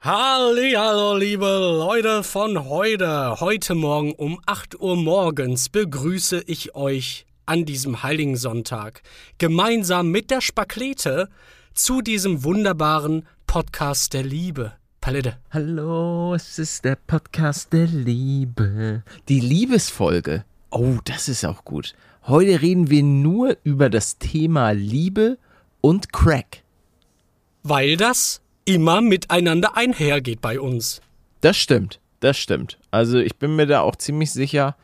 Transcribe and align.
Hallo, 0.00 1.16
liebe 1.16 1.46
Leute 1.46 2.22
von 2.22 2.68
heute. 2.68 3.40
Heute 3.40 3.74
Morgen 3.74 4.12
um 4.12 4.38
8 4.46 4.78
Uhr 4.78 4.94
morgens 4.94 5.70
begrüße 5.70 6.44
ich 6.46 6.74
euch 6.76 7.26
an 7.46 7.64
diesem 7.64 8.02
heiligen 8.02 8.36
Sonntag 8.36 9.02
gemeinsam 9.38 10.10
mit 10.10 10.30
der 10.30 10.42
Spaklete 10.42 11.28
zu 11.74 12.02
diesem 12.02 12.44
wunderbaren 12.44 13.26
Podcast 13.46 14.12
der 14.12 14.22
Liebe. 14.22 14.72
Palette. 15.00 15.38
Hallo, 15.50 16.34
es 16.34 16.58
ist 16.58 16.84
der 16.84 16.96
Podcast 16.96 17.72
der 17.72 17.86
Liebe. 17.86 19.02
Die 19.28 19.40
Liebesfolge. 19.40 20.44
Oh, 20.70 20.98
das 21.04 21.28
ist 21.28 21.44
auch 21.44 21.64
gut. 21.64 21.94
Heute 22.26 22.60
reden 22.60 22.90
wir 22.90 23.02
nur 23.02 23.56
über 23.64 23.88
das 23.88 24.18
Thema 24.18 24.70
Liebe 24.72 25.38
und 25.80 26.12
Crack. 26.12 26.62
Weil 27.62 27.96
das 27.96 28.42
immer 28.66 29.00
miteinander 29.00 29.76
einhergeht 29.76 30.42
bei 30.42 30.60
uns. 30.60 31.00
Das 31.40 31.56
stimmt, 31.56 32.00
das 32.20 32.36
stimmt. 32.36 32.78
Also 32.90 33.18
ich 33.18 33.36
bin 33.36 33.56
mir 33.56 33.66
da 33.66 33.80
auch 33.80 33.96
ziemlich 33.96 34.32
sicher, 34.32 34.76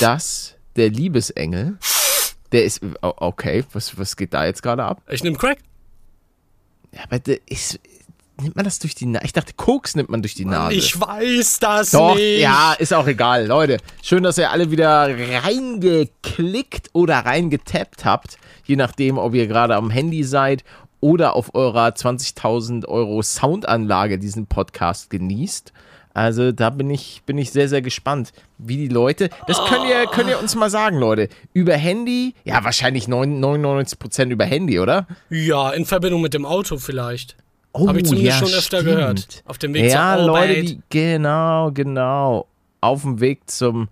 dass 0.00 0.54
der 0.76 0.90
Liebesengel, 0.90 1.78
der 2.50 2.64
ist, 2.64 2.80
okay, 3.00 3.64
was, 3.72 3.96
was 3.98 4.16
geht 4.16 4.34
da 4.34 4.44
jetzt 4.46 4.62
gerade 4.62 4.84
ab? 4.84 5.02
Ich 5.08 5.22
nehme 5.22 5.36
Crack. 5.36 5.58
Ja, 6.92 7.04
aber 7.04 7.18
der 7.18 7.38
ist, 7.46 7.78
nimmt 8.40 8.56
man 8.56 8.64
das 8.64 8.78
durch 8.78 8.94
die 8.94 9.06
Nase? 9.06 9.24
Ich 9.24 9.32
dachte, 9.32 9.52
Koks 9.54 9.94
nimmt 9.94 10.10
man 10.10 10.22
durch 10.22 10.34
die 10.34 10.44
Nase. 10.44 10.74
Ich 10.74 10.98
weiß 10.98 11.58
das 11.58 11.90
Doch, 11.92 12.14
nicht. 12.14 12.40
ja, 12.40 12.74
ist 12.74 12.92
auch 12.92 13.06
egal. 13.06 13.46
Leute, 13.46 13.78
schön, 14.02 14.22
dass 14.22 14.38
ihr 14.38 14.50
alle 14.50 14.70
wieder 14.70 15.08
reingeklickt 15.44 16.90
oder 16.92 17.18
reingetappt 17.18 18.04
habt. 18.04 18.36
Je 18.64 18.76
nachdem, 18.76 19.18
ob 19.18 19.34
ihr 19.34 19.46
gerade 19.46 19.74
am 19.76 19.90
Handy 19.90 20.24
seid 20.24 20.64
oder 21.02 21.36
auf 21.36 21.54
eurer 21.54 21.88
20.000 21.88 22.86
Euro 22.86 23.20
Soundanlage 23.20 24.18
diesen 24.18 24.46
Podcast 24.46 25.10
genießt. 25.10 25.72
Also 26.14 26.52
da 26.52 26.70
bin 26.70 26.90
ich, 26.90 27.22
bin 27.26 27.38
ich 27.38 27.50
sehr, 27.50 27.68
sehr 27.68 27.82
gespannt, 27.82 28.32
wie 28.58 28.76
die 28.76 28.88
Leute, 28.88 29.30
das 29.46 29.58
könnt 29.64 29.86
ihr, 29.88 30.06
könnt 30.06 30.28
ihr 30.28 30.38
uns 30.38 30.54
mal 30.54 30.70
sagen, 30.70 30.98
Leute. 30.98 31.28
Über 31.54 31.74
Handy, 31.74 32.34
ja, 32.44 32.62
wahrscheinlich 32.64 33.06
99% 33.06 34.28
über 34.28 34.44
Handy, 34.44 34.78
oder? 34.78 35.06
Ja, 35.30 35.70
in 35.70 35.86
Verbindung 35.86 36.20
mit 36.20 36.34
dem 36.34 36.44
Auto 36.44 36.76
vielleicht. 36.76 37.36
Oh, 37.72 37.88
Hab 37.88 37.96
ich 37.96 38.04
zumindest 38.04 38.38
schon 38.38 38.52
öfter 38.52 38.84
gehört. 38.84 39.42
Auf 39.46 39.58
dem 39.58 39.72
Weg 39.74 39.84
ja, 39.84 39.90
zur 39.90 40.00
Arbeit. 40.00 40.48
Leute, 40.48 40.62
die, 40.62 40.80
genau, 40.90 41.70
genau. 41.72 42.46
Auf 42.80 43.02
dem 43.02 43.20
Weg 43.20 43.48
zum 43.50 43.88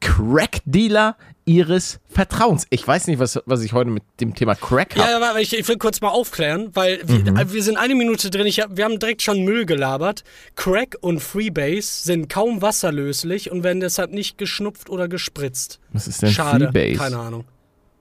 Crack-Dealer 0.00 1.16
ihres 1.48 1.98
Vertrauens. 2.08 2.66
Ich 2.70 2.86
weiß 2.86 3.06
nicht, 3.06 3.18
was, 3.18 3.40
was 3.46 3.62
ich 3.62 3.72
heute 3.72 3.90
mit 3.90 4.02
dem 4.20 4.34
Thema 4.34 4.54
Crack 4.54 4.96
habe. 4.96 5.10
Ja, 5.10 5.16
aber 5.16 5.40
ich, 5.40 5.58
ich 5.58 5.66
will 5.66 5.78
kurz 5.78 6.00
mal 6.00 6.10
aufklären, 6.10 6.70
weil 6.74 7.00
wir, 7.08 7.32
Mhm. 7.32 7.52
wir 7.52 7.62
sind 7.62 7.78
eine 7.78 7.94
Minute 7.94 8.28
drin. 8.30 8.46
Ich 8.46 8.58
wir 8.68 8.84
haben 8.84 8.98
direkt 8.98 9.22
schon 9.22 9.42
Müll 9.44 9.64
gelabert. 9.66 10.24
Crack 10.56 10.96
und 11.00 11.20
Freebase 11.20 12.04
sind 12.04 12.28
kaum 12.28 12.60
wasserlöslich 12.62 13.50
und 13.50 13.64
werden 13.64 13.80
deshalb 13.80 14.12
nicht 14.12 14.36
geschnupft 14.38 14.90
oder 14.90 15.08
gespritzt. 15.08 15.80
was 15.92 16.06
ist 16.06 16.22
denn 16.22 16.30
Schade. 16.30 16.66
Freebase? 16.70 16.98
Keine 16.98 17.18
Ahnung. 17.18 17.44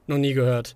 Noch 0.08 0.18
nie 0.18 0.34
gehört. 0.34 0.76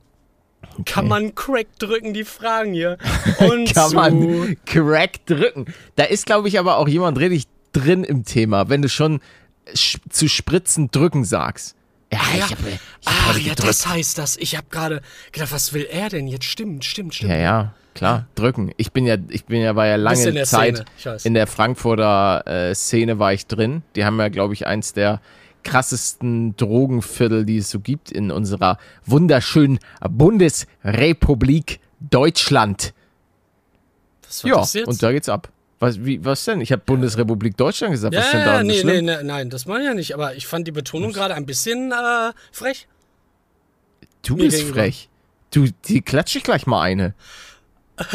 Kann 0.86 1.08
man 1.08 1.36
Crack 1.36 1.68
drücken? 1.80 2.14
Die 2.14 2.24
fragen 2.24 2.74
hier. 2.74 2.98
Und 3.40 3.74
Kann 3.74 3.94
man 3.94 4.58
Crack 4.66 5.26
drücken. 5.26 5.66
Da 5.96 6.04
ist, 6.04 6.26
glaube 6.26 6.48
ich, 6.48 6.60
aber 6.60 6.78
auch 6.78 6.88
jemand 6.88 7.18
richtig 7.20 7.46
drin 7.74 8.04
im 8.04 8.24
Thema, 8.26 8.70
wenn 8.70 8.82
du 8.82 8.88
schon 8.90 9.20
sch 9.74 9.98
zu 10.10 10.30
spritzen 10.30 10.90
drücken 10.92 11.26
sagst. 11.26 11.76
Ja, 12.14 12.20
Ah, 12.20 12.38
ja. 12.38 12.46
ich 12.46 12.52
habe 12.52 12.62
ich 12.70 12.76
hab 12.76 12.82
Ach 13.06 13.30
heute 13.30 13.40
ja, 13.40 13.50
gedrückt. 13.50 13.70
das 13.70 13.88
heißt 13.88 14.18
das. 14.18 14.38
Ich 14.38 14.56
habe 14.58 14.68
gerade 14.70 15.02
gedacht, 15.32 15.52
was 15.52 15.74
will 15.74 15.88
er 15.90 16.10
denn 16.10 16.28
jetzt? 16.28 16.46
Stimmt, 16.46 16.84
stimmt, 16.84 17.16
stimmt. 17.16 17.32
Ja, 17.32 17.38
ja, 17.38 17.74
klar, 17.96 18.28
drücken. 18.36 18.72
Ich 18.78 18.92
bin 18.92 19.06
ja, 19.06 19.16
ich 19.30 19.46
bin 19.46 19.62
ja, 19.62 19.76
war 19.76 19.88
ja 19.88 19.96
lange 19.96 20.22
in 20.24 20.46
Zeit 20.46 20.86
in 21.24 21.34
der 21.34 21.48
Frankfurter 21.48 22.46
äh, 22.48 22.76
Szene 22.76 23.18
war 23.20 23.34
ich 23.34 23.48
drin. 23.48 23.84
Die 23.96 24.04
haben 24.06 24.20
ja, 24.20 24.28
glaube 24.30 24.54
ich, 24.54 24.68
eins 24.68 24.94
der 24.94 25.22
krassesten 25.64 26.56
Drogenviertel, 26.58 27.46
die 27.46 27.58
es 27.58 27.70
so 27.70 27.80
gibt 27.80 28.12
in 28.12 28.32
unserer 28.32 28.78
wunderschönen 29.06 29.80
Bundesrepublik 30.10 31.80
Deutschland. 32.00 32.94
Ja, 34.44 34.56
das 34.56 34.74
jetzt? 34.74 34.88
und 34.88 35.04
da 35.04 35.12
geht's 35.12 35.30
ab. 35.30 35.50
Was, 35.82 36.06
wie, 36.06 36.24
was 36.24 36.46
denn? 36.46 36.62
Ich 36.62 36.72
habe 36.72 36.84
Bundesrepublik 36.86 37.58
Deutschland 37.58 37.92
gesagt. 37.94 38.16
was 38.16 38.26
ist 38.28 38.32
denn 38.34 38.40
Ja, 38.42 38.46
daran 38.46 38.70
so 38.70 38.72
nee, 38.72 38.84
nee, 38.84 39.02
nee, 39.02 39.24
nein, 39.24 39.50
das 39.50 39.66
meine 39.66 39.84
ich 39.84 39.88
ja 39.88 39.94
nicht. 39.96 40.14
Aber 40.14 40.36
ich 40.36 40.46
fand 40.46 40.68
die 40.68 40.72
Betonung 40.72 41.12
gerade 41.12 41.34
ein 41.34 41.48
bisschen 41.48 41.92
äh, 41.92 42.32
frech. 42.52 42.88
Du 44.24 44.36
mir 44.36 44.44
bist 44.44 44.58
gegenüber. 44.58 44.80
frech. 44.82 45.10
Du, 45.50 45.66
die 45.86 46.02
klatsche 46.02 46.38
ich 46.38 46.44
gleich 46.44 46.68
mal 46.68 46.82
eine. 46.82 47.16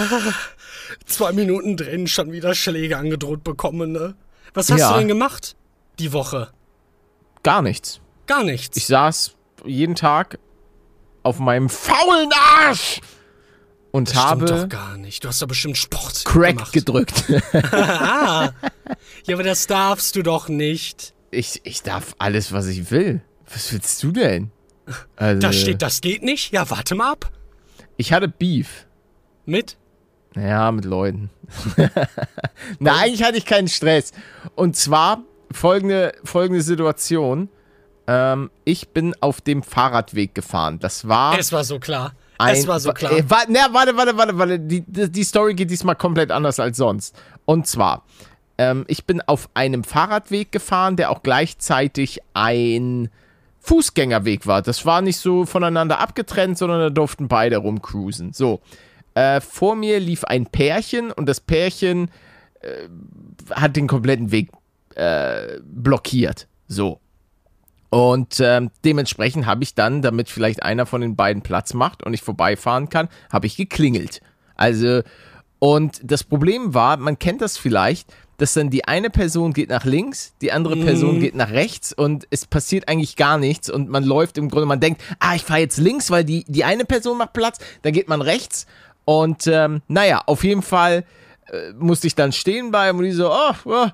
Zwei 1.06 1.32
Minuten 1.32 1.76
drin, 1.76 2.06
schon 2.06 2.32
wieder 2.32 2.54
Schläge 2.54 2.96
angedroht 2.96 3.42
bekommen, 3.44 3.92
ne? 3.92 4.14
Was 4.54 4.70
hast 4.70 4.78
Ja. 4.80 4.92
du 4.92 4.98
denn 5.00 5.08
gemacht 5.08 5.56
die 5.98 6.12
Woche? 6.12 6.50
Gar 7.42 7.62
nichts. 7.62 8.00
Gar 8.26 8.44
nichts. 8.44 8.76
Ich 8.76 8.86
saß 8.86 9.34
jeden 9.64 9.94
Tag 9.96 10.38
auf 11.24 11.38
meinem 11.40 11.68
faulen 11.68 12.30
Arsch 12.32 13.00
und 13.90 14.08
Stimmt 14.10 14.24
habe 14.24 14.44
doch 14.46 14.68
gar 14.68 14.96
nicht. 14.96 15.24
Du 15.24 15.28
hast 15.28 15.40
doch 15.40 15.46
bestimmt 15.48 15.78
Sport 15.78 16.24
Crack 16.24 16.56
gemacht. 16.56 16.72
gedrückt. 16.72 17.24
ah. 17.72 18.52
Ja, 19.26 19.34
aber 19.34 19.42
das 19.42 19.66
darfst 19.66 20.16
du 20.16 20.22
doch 20.22 20.48
nicht. 20.48 21.14
Ich, 21.30 21.60
ich 21.64 21.82
darf 21.82 22.14
alles, 22.18 22.52
was 22.52 22.66
ich 22.66 22.90
will. 22.90 23.22
Was 23.52 23.72
willst 23.72 24.02
du 24.02 24.12
denn? 24.12 24.50
Also, 25.16 25.40
Da 25.40 25.52
steht, 25.52 25.82
das 25.82 26.00
geht 26.00 26.22
nicht. 26.22 26.52
Ja, 26.52 26.68
warte 26.70 26.94
mal 26.94 27.12
ab. 27.12 27.30
Ich 27.96 28.12
hatte 28.12 28.28
Beef. 28.28 28.86
Mit? 29.44 29.76
Ja, 30.34 30.70
mit 30.70 30.84
Leuten. 30.84 31.30
Nein, 32.78 32.94
eigentlich 32.94 33.22
hatte 33.22 33.38
ich 33.38 33.46
keinen 33.46 33.68
Stress. 33.68 34.12
Und 34.54 34.76
zwar 34.76 35.22
folgende, 35.50 36.12
folgende 36.24 36.62
Situation. 36.62 37.48
Ähm, 38.06 38.50
ich 38.64 38.88
bin 38.90 39.14
auf 39.20 39.40
dem 39.40 39.62
Fahrradweg 39.62 40.34
gefahren. 40.34 40.78
Das 40.78 41.08
war. 41.08 41.38
Es 41.38 41.52
war 41.52 41.64
so 41.64 41.78
klar. 41.78 42.14
Ein, 42.38 42.54
es 42.56 42.66
war 42.66 42.80
so 42.80 42.92
klar. 42.92 43.12
Äh, 43.12 43.28
wa- 43.28 43.44
na, 43.48 43.68
warte, 43.72 43.96
warte, 43.96 44.16
warte, 44.16 44.38
warte. 44.38 44.58
Die, 44.58 44.82
die 44.82 45.10
die 45.10 45.24
Story 45.24 45.54
geht 45.54 45.70
diesmal 45.70 45.96
komplett 45.96 46.30
anders 46.30 46.60
als 46.60 46.76
sonst. 46.76 47.14
Und 47.44 47.66
zwar, 47.66 48.04
ähm, 48.58 48.84
ich 48.88 49.04
bin 49.04 49.20
auf 49.22 49.48
einem 49.54 49.84
Fahrradweg 49.84 50.52
gefahren, 50.52 50.96
der 50.96 51.10
auch 51.10 51.22
gleichzeitig 51.22 52.20
ein 52.34 53.08
Fußgängerweg 53.60 54.46
war. 54.46 54.62
Das 54.62 54.86
war 54.86 55.02
nicht 55.02 55.18
so 55.18 55.44
voneinander 55.44 55.98
abgetrennt, 55.98 56.56
sondern 56.58 56.80
da 56.80 56.90
durften 56.90 57.28
beide 57.28 57.56
rumcruisen. 57.58 58.32
So. 58.32 58.60
Äh, 59.14 59.40
vor 59.40 59.74
mir 59.76 59.98
lief 59.98 60.24
ein 60.24 60.46
Pärchen 60.46 61.10
und 61.10 61.26
das 61.26 61.40
Pärchen 61.40 62.10
äh, 62.60 62.88
hat 63.50 63.74
den 63.76 63.86
kompletten 63.88 64.30
Weg 64.30 64.50
äh, 64.94 65.58
blockiert. 65.64 66.46
So. 66.68 67.00
Und 67.90 68.40
ähm, 68.40 68.70
dementsprechend 68.84 69.46
habe 69.46 69.62
ich 69.62 69.74
dann, 69.74 70.02
damit 70.02 70.28
vielleicht 70.28 70.62
einer 70.62 70.86
von 70.86 71.00
den 71.00 71.16
beiden 71.16 71.42
Platz 71.42 71.74
macht 71.74 72.02
und 72.02 72.14
ich 72.14 72.22
vorbeifahren 72.22 72.88
kann, 72.88 73.08
habe 73.32 73.46
ich 73.46 73.56
geklingelt. 73.56 74.20
Also, 74.56 75.02
und 75.58 76.00
das 76.02 76.24
Problem 76.24 76.74
war, 76.74 76.96
man 76.96 77.18
kennt 77.18 77.40
das 77.40 77.56
vielleicht, 77.56 78.12
dass 78.38 78.52
dann 78.52 78.70
die 78.70 78.84
eine 78.86 79.10
Person 79.10 79.52
geht 79.52 79.70
nach 79.70 79.84
links, 79.84 80.34
die 80.42 80.52
andere 80.52 80.76
Person 80.76 81.20
geht 81.20 81.34
nach 81.34 81.50
rechts 81.50 81.92
und 81.92 82.26
es 82.30 82.46
passiert 82.46 82.88
eigentlich 82.88 83.16
gar 83.16 83.38
nichts 83.38 83.70
und 83.70 83.88
man 83.88 84.04
läuft 84.04 84.36
im 84.36 84.50
Grunde, 84.50 84.66
man 84.66 84.80
denkt, 84.80 85.02
ah, 85.20 85.34
ich 85.34 85.42
fahre 85.42 85.60
jetzt 85.60 85.78
links, 85.78 86.10
weil 86.10 86.24
die, 86.24 86.44
die 86.46 86.64
eine 86.64 86.84
Person 86.84 87.18
macht 87.18 87.32
Platz, 87.32 87.58
dann 87.82 87.92
geht 87.92 88.08
man 88.08 88.20
rechts 88.20 88.66
und 89.04 89.46
ähm, 89.46 89.80
naja, 89.88 90.22
auf 90.26 90.44
jeden 90.44 90.62
Fall 90.62 91.04
äh, 91.50 91.72
musste 91.78 92.08
ich 92.08 92.14
dann 92.14 92.32
stehen 92.32 92.70
bleiben 92.70 92.98
und 92.98 93.04
die 93.04 93.12
so, 93.12 93.32
oh, 93.32 93.54
oh. 93.64 93.86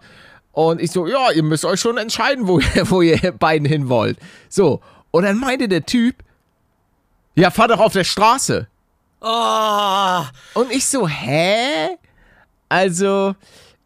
Und 0.52 0.80
ich 0.80 0.90
so, 0.90 1.06
ja, 1.06 1.30
ihr 1.30 1.42
müsst 1.42 1.64
euch 1.64 1.80
schon 1.80 1.96
entscheiden, 1.96 2.46
wo 2.46 2.58
ihr, 2.60 2.90
wo 2.90 3.02
ihr 3.02 3.32
beiden 3.32 3.66
hin 3.66 3.88
wollt. 3.88 4.18
So, 4.48 4.80
und 5.10 5.24
dann 5.24 5.38
meinte 5.38 5.68
der 5.68 5.84
Typ, 5.86 6.16
ja, 7.34 7.50
fahr 7.50 7.68
doch 7.68 7.80
auf 7.80 7.92
der 7.92 8.04
Straße. 8.04 8.66
Ah, 9.20 10.26
Und 10.54 10.72
ich 10.72 10.86
so, 10.86 11.06
hä? 11.08 11.96
Also, 12.68 13.34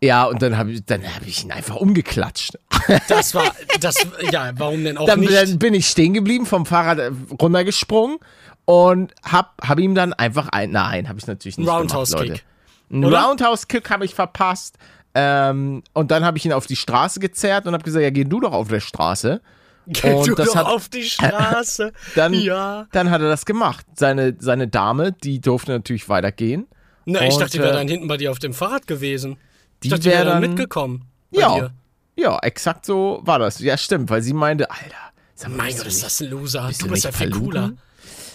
ja, 0.00 0.24
und 0.24 0.40
dann 0.40 0.56
habe 0.56 0.72
ich, 0.72 0.84
dann 0.84 1.02
hab 1.02 1.26
ich 1.26 1.44
ihn 1.44 1.52
einfach 1.52 1.76
umgeklatscht. 1.76 2.58
das 3.08 3.34
war, 3.34 3.54
das, 3.80 3.96
ja, 4.32 4.52
warum 4.56 4.82
denn 4.84 4.96
auch 4.96 5.06
Dann, 5.06 5.20
nicht? 5.20 5.32
dann 5.32 5.58
bin 5.58 5.74
ich 5.74 5.86
stehen 5.88 6.14
geblieben, 6.14 6.46
vom 6.46 6.64
Fahrrad 6.66 6.98
äh, 6.98 7.10
runtergesprungen 7.40 8.18
und 8.64 9.12
hab, 9.22 9.60
hab 9.66 9.78
ihm 9.78 9.94
dann 9.94 10.12
einfach 10.12 10.48
ein, 10.48 10.70
nein, 10.70 11.08
habe 11.08 11.18
ich 11.18 11.26
natürlich 11.26 11.58
nicht 11.58 11.68
Roundhouse 11.68 12.10
gemacht, 12.10 12.28
Leute. 12.28 12.40
Kick. 12.40 12.44
Ein 12.90 13.04
Oder? 13.04 13.22
Roundhouse-Kick 13.22 13.90
habe 13.90 14.04
ich 14.04 14.14
verpasst. 14.14 14.76
Ähm, 15.18 15.82
und 15.94 16.10
dann 16.10 16.24
habe 16.26 16.36
ich 16.36 16.44
ihn 16.44 16.52
auf 16.52 16.66
die 16.66 16.76
Straße 16.76 17.20
gezerrt 17.20 17.66
und 17.66 17.72
habe 17.72 17.82
gesagt, 17.82 18.02
ja, 18.02 18.10
geh 18.10 18.24
du 18.24 18.38
doch 18.40 18.52
auf 18.52 18.68
der 18.68 18.80
Straße. 18.80 19.40
Geh 19.86 20.12
und 20.12 20.26
du 20.26 20.34
das 20.34 20.48
doch 20.48 20.56
hat- 20.56 20.66
auf 20.66 20.88
die 20.90 21.04
Straße. 21.04 21.92
Dann, 22.16 22.34
ja. 22.34 22.86
dann 22.92 23.08
hat 23.10 23.22
er 23.22 23.28
das 23.28 23.46
gemacht. 23.46 23.86
Seine, 23.96 24.34
seine 24.38 24.68
Dame, 24.68 25.12
die 25.12 25.40
durfte 25.40 25.72
natürlich 25.72 26.08
weitergehen. 26.08 26.66
Na, 27.06 27.22
ich 27.22 27.34
Und, 27.34 27.40
dachte, 27.40 27.52
die 27.52 27.58
wäre 27.60 27.70
äh, 27.70 27.74
dann 27.76 27.88
hinten 27.88 28.08
bei 28.08 28.16
dir 28.16 28.30
auf 28.32 28.40
dem 28.40 28.52
Fahrrad 28.52 28.86
gewesen. 28.88 29.38
Die 29.82 29.86
ich 29.86 29.90
dachte, 29.92 30.02
die 30.02 30.08
wär 30.10 30.16
wäre 30.18 30.24
dann 30.30 30.42
dann- 30.42 30.50
mitgekommen. 30.50 31.04
Ja, 31.30 31.54
Dir. 31.54 31.70
ja, 32.16 32.38
exakt 32.40 32.84
so 32.84 33.20
war 33.24 33.38
das. 33.38 33.60
Ja, 33.60 33.78
stimmt, 33.78 34.10
weil 34.10 34.22
sie 34.22 34.32
meinte, 34.34 34.68
Alter, 34.70 34.96
sag 35.34 35.50
mal, 35.50 35.56
Mein 35.58 35.76
Gott, 35.76 35.86
ist 35.86 36.02
das 36.04 36.20
ein 36.20 36.30
Loser. 36.30 36.66
bist 36.66 36.82
Du 36.82 36.88
bist 36.88 37.04
ja 37.04 37.12
viel 37.12 37.30
cooler. 37.30 37.72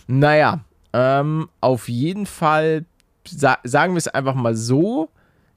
Naja, 0.07 0.61
ähm, 0.93 1.49
auf 1.59 1.89
jeden 1.89 2.25
Fall 2.25 2.85
sa 3.27 3.57
sagen 3.63 3.93
wir 3.93 3.97
es 3.97 4.07
einfach 4.07 4.35
mal 4.35 4.55
so. 4.55 5.09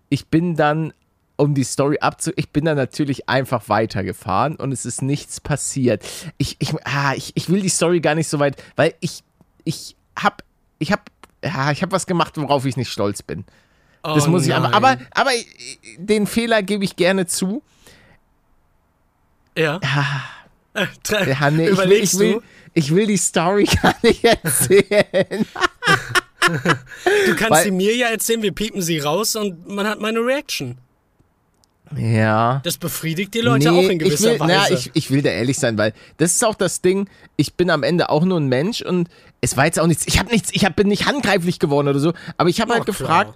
Ich 0.09 0.27
bin 0.29 0.55
dann 0.57 0.93
um 1.37 1.55
die 1.55 1.65
Story 1.65 1.99
abzu. 2.01 2.31
Ich 2.37 2.51
bin 2.51 2.65
dann 2.65 2.77
natürlich 2.77 3.29
einfach 3.29 3.69
weitergefahren 3.69 4.57
und 4.57 4.73
es 4.73 4.85
ist 4.87 5.03
nichts 5.03 5.41
passiert. 5.41 6.05
Ich, 6.39 6.57
ich, 6.61 6.73
ah, 6.85 7.15
ich, 7.15 7.33
ich 7.35 7.49
will 7.49 7.61
die 7.61 7.69
Story 7.69 8.01
gar 8.01 8.15
nicht 8.15 8.29
so 8.29 8.39
weit, 8.39 8.63
weil 8.77 8.95
ich, 9.01 9.23
ich 9.65 9.97
hab, 10.19 10.45
ich 10.79 10.93
hab, 10.93 11.11
ja, 11.45 11.71
ich 11.73 11.83
hab 11.83 11.91
was 11.93 12.07
gemacht, 12.07 12.37
worauf 12.37 12.65
ich 12.67 12.77
nicht 12.77 12.91
stolz 12.91 13.23
bin. 13.23 13.45
Das 14.03 14.27
Oh 14.27 14.31
muss 14.31 14.47
ich 14.47 14.55
einfach. 14.55 14.73
Aber, 14.75 14.99
aber 15.13 15.31
den 15.97 16.27
Fehler 16.27 16.63
gebe 16.63 16.85
ich 16.85 16.95
gerne 16.95 17.27
zu. 17.27 17.63
Ja. 19.57 19.81
Äh, 20.75 20.87
tre- 21.05 21.29
Ja, 21.31 21.51
nee, 21.51 21.63
ich, 21.65 21.77
will, 21.77 21.85
Überlegst 21.85 22.15
ich, 22.15 22.21
will, 22.21 22.33
du? 22.35 22.43
ich 22.75 22.95
will 22.95 23.07
die 23.07 23.17
Story 23.17 23.65
gar 23.83 23.95
nicht 24.03 24.25
erzählen. 24.25 25.47
Du 26.47 27.35
kannst 27.37 27.51
Weil- 27.51 27.65
sie 27.65 27.71
mir 27.71 27.97
ja 27.97 28.09
erzählen, 28.09 28.43
wir 28.43 28.53
piepen 28.53 28.83
sie 28.83 28.99
raus 28.99 29.35
und 29.35 29.67
man 29.67 29.87
hat 29.87 29.99
meine 30.01 30.19
Reaction. 30.19 30.77
Ja. 31.97 32.61
Das 32.65 32.79
befriedigt 32.79 33.35
die 33.35 33.41
Leute 33.41 33.73
auch 33.73 33.89
in 33.89 33.99
gewisser 33.99 34.35
ich 34.35 34.41
will, 34.41 34.49
Weise. 34.49 34.73
Na, 34.73 34.77
ich, 34.77 34.91
ich 34.95 35.11
will 35.11 35.23
da 35.23 35.31
ehrlich 35.31 35.59
sein, 35.59 35.79
weil 35.79 35.93
das 36.17 36.33
ist 36.33 36.45
auch 36.45 36.55
das 36.55 36.81
Ding, 36.81 37.09
ich 37.37 37.55
bin 37.55 37.71
am 37.71 37.83
Ende 37.83 38.11
auch 38.11 38.25
nur 38.25 38.39
ein 38.41 38.49
Mensch 38.49 38.83
und 38.83 39.09
es 39.41 39.57
war 39.57 39.67
jetzt 39.67 39.79
auch 39.79 39.87
nichts, 39.87 40.07
ich 40.07 40.19
habe 40.19 40.31
nichts, 40.31 40.51
ich 40.53 40.65
hab, 40.65 40.77
bin 40.77 40.89
nicht 40.89 41.07
handgreiflich 41.07 41.59
geworden 41.59 41.89
oder 41.89 41.99
so, 41.99 42.13
aber 42.37 42.49
ich 42.49 42.61
habe 42.61 42.73
halt 42.73 42.87
gefragt, 42.87 43.35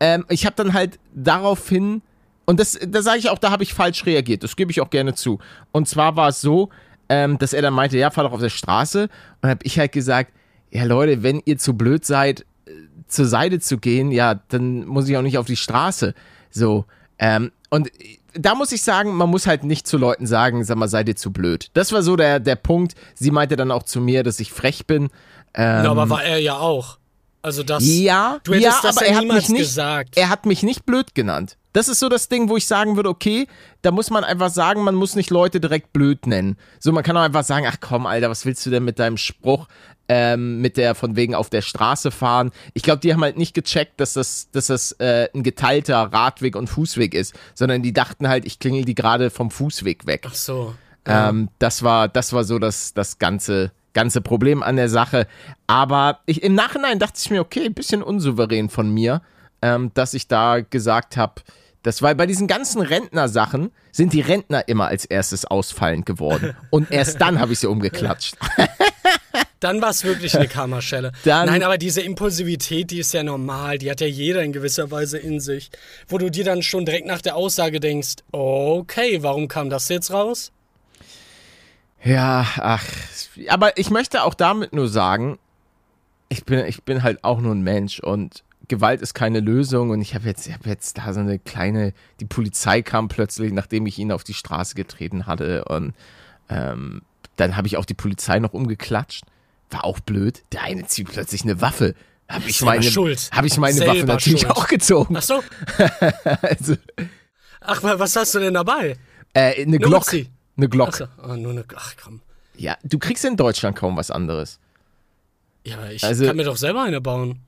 ähm, 0.00 0.24
ich 0.28 0.46
habe 0.46 0.56
dann 0.56 0.72
halt 0.72 0.98
daraufhin, 1.14 2.02
und 2.46 2.58
das, 2.58 2.78
da 2.86 3.02
sage 3.02 3.18
ich 3.18 3.30
auch, 3.30 3.38
da 3.38 3.50
habe 3.50 3.62
ich 3.62 3.74
falsch 3.74 4.06
reagiert, 4.06 4.42
das 4.42 4.56
gebe 4.56 4.70
ich 4.70 4.80
auch 4.80 4.90
gerne 4.90 5.14
zu. 5.14 5.38
Und 5.72 5.88
zwar 5.88 6.16
war 6.16 6.28
es 6.28 6.40
so, 6.40 6.70
ähm, 7.08 7.38
dass 7.38 7.52
er 7.52 7.62
dann 7.62 7.74
meinte, 7.74 7.98
ja, 7.98 8.10
fahr 8.10 8.24
doch 8.24 8.32
auf 8.32 8.40
der 8.40 8.48
Straße. 8.48 9.02
Und 9.02 9.10
dann 9.42 9.50
habe 9.50 9.60
ich 9.64 9.78
halt 9.78 9.92
gesagt, 9.92 10.32
ja 10.70 10.84
Leute, 10.84 11.22
wenn 11.22 11.42
ihr 11.44 11.58
zu 11.58 11.74
blöd 11.74 12.04
seid, 12.04 12.46
äh, 12.66 12.72
zur 13.08 13.26
Seite 13.26 13.60
zu 13.60 13.78
gehen, 13.78 14.10
ja, 14.10 14.34
dann 14.48 14.86
muss 14.86 15.08
ich 15.08 15.16
auch 15.16 15.22
nicht 15.22 15.36
auf 15.36 15.46
die 15.46 15.56
Straße. 15.56 16.14
So, 16.50 16.86
ähm, 17.18 17.52
und 17.70 17.90
da 18.34 18.54
muss 18.54 18.72
ich 18.72 18.82
sagen, 18.82 19.14
man 19.14 19.28
muss 19.28 19.46
halt 19.46 19.64
nicht 19.64 19.86
zu 19.86 19.96
Leuten 19.96 20.26
sagen, 20.26 20.64
sag 20.64 20.76
mal, 20.76 20.88
seid 20.88 21.08
ihr 21.08 21.16
zu 21.16 21.32
blöd. 21.32 21.70
Das 21.74 21.92
war 21.92 22.02
so 22.02 22.16
der, 22.16 22.38
der 22.40 22.56
Punkt. 22.56 22.94
Sie 23.14 23.30
meinte 23.30 23.56
dann 23.56 23.70
auch 23.70 23.82
zu 23.82 24.00
mir, 24.00 24.22
dass 24.22 24.38
ich 24.40 24.52
frech 24.52 24.86
bin. 24.86 25.04
Ähm, 25.54 25.84
Ja, 25.84 25.90
aber 25.90 26.08
war 26.10 26.22
er 26.22 26.38
ja 26.38 26.58
auch. 26.58 26.98
Also 27.42 27.62
das. 27.62 27.82
ja, 27.86 28.38
du 28.44 28.52
hättest 28.52 28.66
ja, 28.66 28.78
das 28.82 28.98
aber 28.98 29.06
ja 29.06 29.12
er 29.12 29.18
hat 29.18 29.24
mich 29.24 29.48
nicht, 29.48 29.60
gesagt. 29.60 30.16
er 30.16 30.28
hat 30.28 30.44
mich 30.44 30.62
nicht 30.62 30.84
blöd 30.84 31.14
genannt. 31.14 31.56
Das 31.72 31.88
ist 31.88 32.00
so 32.00 32.08
das 32.08 32.28
Ding, 32.28 32.48
wo 32.48 32.56
ich 32.56 32.66
sagen 32.66 32.96
würde, 32.96 33.08
okay, 33.08 33.46
da 33.82 33.92
muss 33.92 34.10
man 34.10 34.24
einfach 34.24 34.50
sagen, 34.50 34.82
man 34.82 34.94
muss 34.94 35.14
nicht 35.14 35.30
Leute 35.30 35.60
direkt 35.60 35.92
blöd 35.92 36.26
nennen. 36.26 36.58
So, 36.80 36.92
man 36.92 37.02
kann 37.02 37.16
auch 37.16 37.22
einfach 37.22 37.44
sagen, 37.44 37.66
ach 37.68 37.76
komm, 37.80 38.06
Alter, 38.06 38.28
was 38.28 38.44
willst 38.44 38.66
du 38.66 38.70
denn 38.70 38.84
mit 38.84 38.98
deinem 38.98 39.16
Spruch, 39.16 39.68
ähm, 40.12 40.60
mit 40.60 40.76
der 40.76 40.96
von 40.96 41.14
wegen 41.14 41.36
auf 41.36 41.50
der 41.50 41.62
Straße 41.62 42.10
fahren? 42.10 42.50
Ich 42.74 42.82
glaube, 42.82 42.98
die 42.98 43.14
haben 43.14 43.22
halt 43.22 43.38
nicht 43.38 43.54
gecheckt, 43.54 44.00
dass 44.00 44.14
das, 44.14 44.50
dass 44.50 44.66
das 44.66 44.90
äh, 44.98 45.28
ein 45.32 45.44
geteilter 45.44 46.12
Radweg 46.12 46.56
und 46.56 46.66
Fußweg 46.66 47.14
ist, 47.14 47.32
sondern 47.54 47.82
die 47.82 47.92
dachten 47.92 48.28
halt, 48.28 48.44
ich 48.44 48.58
klingel 48.58 48.84
die 48.84 48.96
gerade 48.96 49.30
vom 49.30 49.52
Fußweg 49.52 50.08
weg. 50.08 50.24
Ach 50.26 50.34
so. 50.34 50.74
Ähm, 51.06 51.48
das 51.60 51.84
war, 51.84 52.08
das 52.08 52.32
war 52.32 52.42
so 52.42 52.58
das, 52.58 52.92
das 52.92 53.20
ganze, 53.20 53.70
ganze 53.94 54.20
Problem 54.20 54.64
an 54.64 54.74
der 54.74 54.88
Sache. 54.88 55.28
Aber 55.68 56.18
ich, 56.26 56.42
im 56.42 56.54
Nachhinein 56.54 56.98
dachte 56.98 57.20
ich 57.22 57.30
mir, 57.30 57.40
okay, 57.40 57.66
ein 57.66 57.74
bisschen 57.74 58.02
unsouverän 58.02 58.68
von 58.68 58.92
mir, 58.92 59.22
ähm, 59.62 59.92
dass 59.94 60.12
ich 60.14 60.26
da 60.26 60.58
gesagt 60.58 61.16
habe, 61.16 61.42
das 61.84 62.02
war 62.02 62.12
bei 62.16 62.26
diesen 62.26 62.48
ganzen 62.48 62.82
Rentner-Sachen 62.82 63.70
sind 63.92 64.12
die 64.12 64.20
Rentner 64.20 64.66
immer 64.68 64.88
als 64.88 65.04
erstes 65.04 65.44
ausfallend 65.44 66.04
geworden. 66.04 66.56
Und 66.70 66.90
erst 66.90 67.20
dann 67.20 67.38
habe 67.38 67.52
ich 67.52 67.60
sie 67.60 67.68
umgeklatscht. 67.68 68.36
Dann 69.60 69.80
war 69.82 69.90
es 69.90 70.04
wirklich 70.04 70.34
eine 70.36 70.48
Kammerschelle. 70.48 71.12
Dann- 71.24 71.46
Nein, 71.46 71.62
aber 71.62 71.78
diese 71.78 72.00
Impulsivität, 72.00 72.90
die 72.90 72.98
ist 72.98 73.12
ja 73.14 73.22
normal. 73.22 73.78
Die 73.78 73.90
hat 73.90 74.00
ja 74.00 74.06
jeder 74.06 74.42
in 74.42 74.52
gewisser 74.52 74.90
Weise 74.90 75.18
in 75.18 75.38
sich. 75.40 75.70
Wo 76.08 76.18
du 76.18 76.30
dir 76.30 76.44
dann 76.44 76.62
schon 76.62 76.84
direkt 76.86 77.06
nach 77.06 77.20
der 77.20 77.36
Aussage 77.36 77.78
denkst, 77.80 78.16
okay, 78.32 79.22
warum 79.22 79.48
kam 79.48 79.70
das 79.70 79.88
jetzt 79.90 80.10
raus? 80.12 80.50
Ja, 82.02 82.46
ach. 82.56 82.84
Aber 83.48 83.76
ich 83.78 83.90
möchte 83.90 84.22
auch 84.24 84.34
damit 84.34 84.72
nur 84.72 84.88
sagen, 84.88 85.38
ich 86.28 86.44
bin, 86.44 86.64
ich 86.64 86.82
bin 86.84 87.02
halt 87.02 87.22
auch 87.24 87.40
nur 87.40 87.54
ein 87.54 87.62
Mensch 87.62 88.00
und 88.00 88.42
Gewalt 88.68 89.02
ist 89.02 89.14
keine 89.14 89.40
Lösung 89.40 89.90
und 89.90 90.00
ich 90.00 90.14
habe 90.14 90.26
jetzt, 90.26 90.46
ich 90.46 90.54
hab 90.54 90.64
jetzt 90.64 90.96
da 90.96 91.12
so 91.12 91.20
eine 91.20 91.38
kleine, 91.40 91.92
die 92.20 92.24
Polizei 92.24 92.82
kam 92.82 93.08
plötzlich, 93.08 93.52
nachdem 93.52 93.84
ich 93.86 93.98
ihn 93.98 94.12
auf 94.12 94.22
die 94.22 94.32
Straße 94.34 94.76
getreten 94.76 95.26
hatte 95.26 95.64
und 95.64 95.92
ähm, 96.48 97.02
dann 97.36 97.56
habe 97.56 97.66
ich 97.66 97.76
auch 97.76 97.84
die 97.84 97.94
Polizei 97.94 98.38
noch 98.38 98.52
umgeklatscht. 98.52 99.24
War 99.70 99.84
auch 99.84 100.00
blöd. 100.00 100.42
Der 100.52 100.62
eine 100.62 100.86
zieht 100.86 101.08
plötzlich 101.10 101.42
eine 101.42 101.60
Waffe. 101.60 101.94
Habe 102.28 102.48
ich 102.48 102.60
meine, 102.62 102.82
schuld. 102.82 103.28
Hab 103.32 103.44
ich 103.44 103.56
meine 103.56 103.74
Selber 103.74 103.94
Waffe 103.94 104.06
natürlich 104.06 104.40
schuld. 104.42 104.52
auch 104.56 104.68
gezogen. 104.68 105.16
Ach 105.16 105.22
so. 105.22 105.42
Also, 106.42 106.76
Ach, 107.60 107.82
wa- 107.82 107.98
was 107.98 108.16
hast 108.16 108.34
du 108.34 108.38
denn 108.38 108.54
dabei? 108.54 108.96
äh, 109.34 109.54
eine 109.54 109.62
Eine 109.62 109.78
Glock. 109.78 110.02
Uzi. 110.02 110.28
Eine 110.56 110.68
Glock. 110.68 110.88
Ach 110.92 110.94
so. 110.94 111.06
Oh, 111.22 111.34
nur 111.36 111.52
eine. 111.52 111.64
Ach 111.76 111.94
komm. 112.02 112.20
Ja, 112.56 112.76
du 112.84 112.98
kriegst 112.98 113.24
in 113.24 113.36
Deutschland 113.36 113.76
kaum 113.76 113.96
was 113.96 114.10
anderes. 114.10 114.58
Ja, 115.64 115.76
aber 115.78 115.92
ich 115.92 116.02
Also- 116.04 116.24
kann 116.26 116.36
mir 116.36 116.44
doch 116.44 116.56
selber 116.56 116.82
eine 116.84 117.00
bauen. 117.00 117.40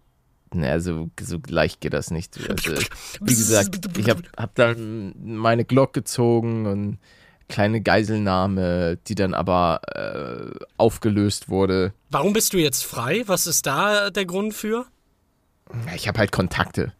Naja, 0.54 0.80
so, 0.80 1.08
so 1.18 1.38
leicht 1.48 1.80
geht 1.80 1.94
das 1.94 2.10
nicht. 2.10 2.36
Also, 2.48 2.72
wie 3.20 3.34
gesagt, 3.34 3.96
ich 3.96 4.10
habe 4.10 4.22
hab 4.36 4.54
dann 4.54 5.14
meine 5.18 5.64
Glock 5.64 5.92
gezogen 5.94 6.66
und 6.66 6.98
kleine 7.52 7.80
Geiselnahme, 7.80 8.98
die 9.06 9.14
dann 9.14 9.34
aber 9.34 9.80
äh, 9.94 10.64
aufgelöst 10.76 11.48
wurde. 11.48 11.92
Warum 12.10 12.32
bist 12.32 12.52
du 12.52 12.58
jetzt 12.58 12.84
frei? 12.84 13.22
Was 13.26 13.46
ist 13.46 13.66
da 13.66 14.10
der 14.10 14.24
Grund 14.26 14.54
für? 14.54 14.86
Ich 15.94 16.08
habe 16.08 16.18
halt 16.18 16.32
Kontakte. 16.32 16.92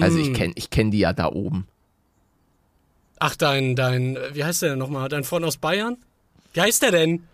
Also 0.00 0.18
Mm. 0.18 0.20
ich 0.20 0.34
kenne 0.34 0.52
ich 0.56 0.70
kenn 0.70 0.90
die 0.90 0.98
ja 1.00 1.12
da 1.12 1.26
oben. 1.32 1.66
Ach, 3.20 3.34
dein, 3.34 3.74
dein, 3.74 4.16
wie 4.32 4.44
heißt 4.44 4.62
der 4.62 4.70
denn 4.70 4.78
nochmal? 4.78 5.08
Dein 5.08 5.24
Freund 5.24 5.44
aus 5.44 5.56
Bayern? 5.56 5.96
Wie 6.52 6.60
heißt 6.60 6.82
der 6.82 6.92
denn? 6.92 7.24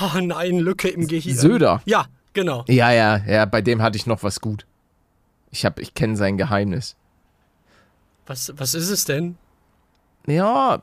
Oh 0.00 0.18
nein, 0.20 0.58
Lücke 0.58 0.88
im 0.88 1.06
Gehirn. 1.08 1.36
Söder. 1.36 1.82
Ja, 1.84 2.06
genau. 2.32 2.64
Ja, 2.68 2.90
ja, 2.92 3.16
ja, 3.26 3.44
bei 3.44 3.60
dem 3.60 3.82
hatte 3.82 3.96
ich 3.96 4.06
noch 4.06 4.22
was 4.22 4.40
gut. 4.40 4.64
Ich 5.50 5.64
hab, 5.66 5.78
ich 5.80 5.94
kenne 5.94 6.16
sein 6.16 6.38
Geheimnis. 6.38 6.96
Was, 8.26 8.52
was 8.56 8.74
ist 8.74 8.88
es 8.90 9.04
denn? 9.04 9.36
Ja, 10.26 10.80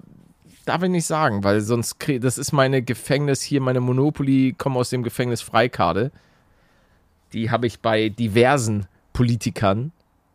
darf 0.68 0.84
ich 0.84 0.90
nicht 0.90 1.06
sagen, 1.06 1.44
weil 1.44 1.62
sonst 1.62 2.00
krieg, 2.00 2.22
das 2.22 2.38
ist 2.38 2.52
meine 2.52 2.81
Gefängnis 2.81 3.42
hier, 3.42 3.62
meine 3.62 3.80
Monopoly, 3.80 4.56
komme 4.58 4.80
aus 4.80 4.90
dem 4.90 5.04
Gefängnis 5.04 5.42
Freikarte. 5.42 6.12
Die 7.34 7.52
habe 7.52 7.68
ich 7.68 7.80
bei 7.80 8.10
diversen 8.10 8.88
Politikern 9.14 9.92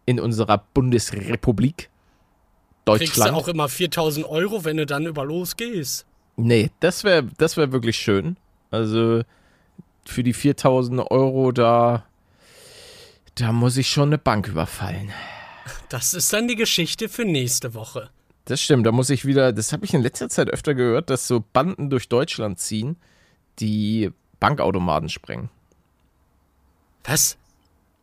in 0.06 0.20
unserer 0.20 0.64
Bundesrepublik 0.74 1.90
Kriegst 2.84 3.16
du 3.16 3.20
Deutschland. 3.20 3.34
auch 3.34 3.48
immer 3.48 3.68
4000 3.68 4.26
Euro, 4.26 4.64
wenn 4.64 4.76
du 4.76 4.86
dann 4.86 5.06
über 5.06 5.24
losgehst? 5.24 6.04
Nee, 6.36 6.70
das 6.80 7.04
wäre 7.04 7.28
das 7.38 7.56
wär 7.56 7.70
wirklich 7.70 7.96
schön. 7.96 8.36
Also 8.70 9.22
für 10.04 10.22
die 10.22 10.32
4000 10.32 11.10
Euro 11.10 11.52
da, 11.52 12.04
da 13.36 13.52
muss 13.52 13.76
ich 13.76 13.88
schon 13.88 14.08
eine 14.08 14.18
Bank 14.18 14.48
überfallen. 14.48 15.12
Das 15.88 16.12
ist 16.14 16.32
dann 16.32 16.48
die 16.48 16.56
Geschichte 16.56 17.08
für 17.08 17.24
nächste 17.24 17.74
Woche. 17.74 18.10
Das 18.44 18.60
stimmt, 18.60 18.86
da 18.86 18.92
muss 18.92 19.10
ich 19.10 19.24
wieder, 19.24 19.52
das 19.52 19.72
habe 19.72 19.84
ich 19.84 19.94
in 19.94 20.02
letzter 20.02 20.28
Zeit 20.28 20.50
öfter 20.50 20.74
gehört, 20.74 21.10
dass 21.10 21.28
so 21.28 21.44
Banden 21.52 21.90
durch 21.90 22.08
Deutschland 22.08 22.58
ziehen, 22.58 22.96
die 23.60 24.10
Bankautomaten 24.40 25.08
sprengen. 25.08 25.48
Was? 27.04 27.36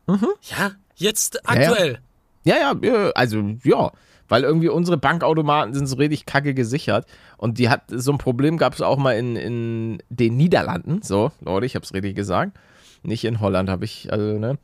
Mhm. 0.08 0.28
Ja, 0.58 0.72
jetzt 0.96 1.48
aktuell. 1.48 2.00
Ja, 2.44 2.56
ja, 2.56 2.76
ja, 2.82 3.10
also 3.12 3.44
ja, 3.64 3.92
weil 4.30 4.44
irgendwie 4.44 4.70
unsere 4.70 4.98
Bankautomaten 4.98 5.74
sind 5.74 5.88
so 5.88 5.98
richtig 5.98 6.26
kacke 6.26 6.54
gesichert 6.54 7.06
und 7.38 7.58
die 7.58 7.70
hat 7.70 7.84
so 7.90 8.12
ein 8.12 8.18
Problem 8.18 8.58
gab 8.58 8.74
es 8.74 8.82
auch 8.82 8.98
mal 8.98 9.14
in, 9.18 9.36
in 9.36 10.04
den 10.10 10.38
Niederlanden, 10.38 11.02
so, 11.02 11.32
Leute, 11.42 11.66
ich 11.66 11.76
hab's 11.76 11.94
richtig 11.94 12.16
gesagt, 12.16 12.58
nicht 13.04 13.26
in 13.26 13.40
Holland 13.42 13.70
habe 13.70 13.86
ich, 13.86 14.12
also, 14.12 14.40
ne, 14.40 14.58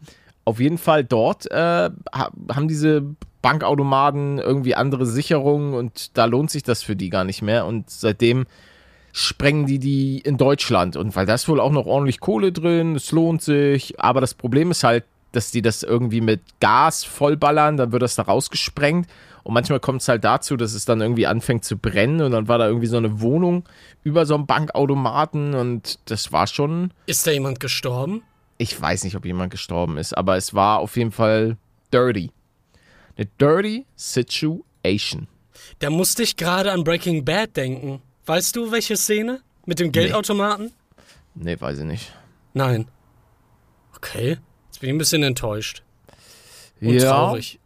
auf 0.45 0.59
jeden 0.59 0.77
Fall 0.77 1.03
dort 1.03 1.49
äh, 1.51 1.55
ha- 2.13 2.31
haben 2.53 2.67
diese 2.67 3.03
Bankautomaten 3.45 4.39
irgendwie 4.39 4.73
andere 4.73 5.05
Sicherungen 5.05 5.75
und 5.75 6.17
da 6.17 6.25
lohnt 6.25 6.49
sich 6.49 6.63
das 6.63 6.81
für 6.81 6.95
die 6.95 7.11
gar 7.11 7.23
nicht 7.23 7.43
mehr 7.43 7.67
und 7.67 7.89
seitdem 7.91 8.47
sprengen 9.11 9.67
die 9.67 9.77
die 9.77 10.17
in 10.17 10.37
Deutschland 10.37 10.97
und 10.97 11.15
weil 11.15 11.27
da 11.27 11.35
ist 11.35 11.47
wohl 11.47 11.59
auch 11.59 11.71
noch 11.71 11.85
ordentlich 11.85 12.19
Kohle 12.19 12.51
drin, 12.51 12.95
es 12.95 13.11
lohnt 13.11 13.43
sich, 13.43 13.99
aber 13.99 14.19
das 14.19 14.33
Problem 14.33 14.71
ist 14.71 14.83
halt, 14.83 15.03
dass 15.31 15.51
die 15.51 15.61
das 15.61 15.83
irgendwie 15.83 16.21
mit 16.21 16.41
Gas 16.59 17.03
vollballern, 17.03 17.77
dann 17.77 17.91
wird 17.91 18.01
das 18.01 18.15
da 18.15 18.23
rausgesprengt 18.23 19.07
und 19.43 19.53
manchmal 19.53 19.79
kommt 19.79 20.01
es 20.01 20.07
halt 20.07 20.23
dazu, 20.23 20.57
dass 20.57 20.73
es 20.73 20.85
dann 20.85 21.01
irgendwie 21.01 21.27
anfängt 21.27 21.65
zu 21.65 21.77
brennen 21.77 22.21
und 22.21 22.31
dann 22.31 22.47
war 22.47 22.57
da 22.57 22.65
irgendwie 22.65 22.87
so 22.87 22.97
eine 22.97 23.21
Wohnung 23.21 23.63
über 24.03 24.25
so 24.25 24.33
einem 24.33 24.47
Bankautomaten 24.47 25.53
und 25.53 25.99
das 26.05 26.31
war 26.31 26.47
schon, 26.47 26.89
Ist 27.05 27.27
da 27.27 27.31
jemand 27.31 27.59
gestorben? 27.59 28.23
ich 28.57 28.81
weiß 28.81 29.03
nicht, 29.03 29.15
ob 29.15 29.23
jemand 29.23 29.51
gestorben 29.51 29.97
ist, 29.99 30.17
aber 30.17 30.35
es 30.35 30.55
war 30.55 30.79
auf 30.79 30.97
jeden 30.97 31.11
Fall 31.11 31.57
dirty. 31.93 32.31
Eine 33.17 33.27
dirty 33.39 33.85
situation. 33.95 35.27
Da 35.79 35.89
musste 35.89 36.23
ich 36.23 36.35
gerade 36.35 36.71
an 36.71 36.83
Breaking 36.83 37.25
Bad 37.25 37.55
denken. 37.55 38.01
Weißt 38.25 38.55
du, 38.55 38.71
welche 38.71 38.97
Szene? 38.97 39.41
Mit 39.65 39.79
dem 39.79 39.91
Geldautomaten? 39.91 40.71
Nee, 41.33 41.59
weiß 41.59 41.79
ich 41.79 41.85
nicht. 41.85 42.13
Nein. 42.53 42.87
Okay. 43.95 44.37
Jetzt 44.67 44.79
bin 44.79 44.89
ich 44.89 44.95
ein 44.95 44.97
bisschen 44.97 45.23
enttäuscht. 45.23 45.83
Und 46.81 46.89
ja, 46.89 47.11
traurig. 47.11 47.59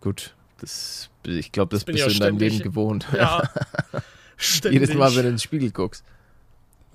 gut. 0.00 0.34
Das, 0.60 1.10
ich 1.24 1.52
glaube, 1.52 1.74
das, 1.74 1.84
bin 1.84 1.94
bist 1.94 2.06
du 2.06 2.10
in 2.10 2.18
deinem 2.18 2.38
Leben 2.38 2.58
gewohnt. 2.60 3.06
Ja. 3.12 3.48
Jedes 4.70 4.94
Mal, 4.94 5.14
wenn 5.14 5.22
du 5.22 5.28
in 5.28 5.34
den 5.34 5.38
Spiegel 5.38 5.70
guckst. 5.70 6.04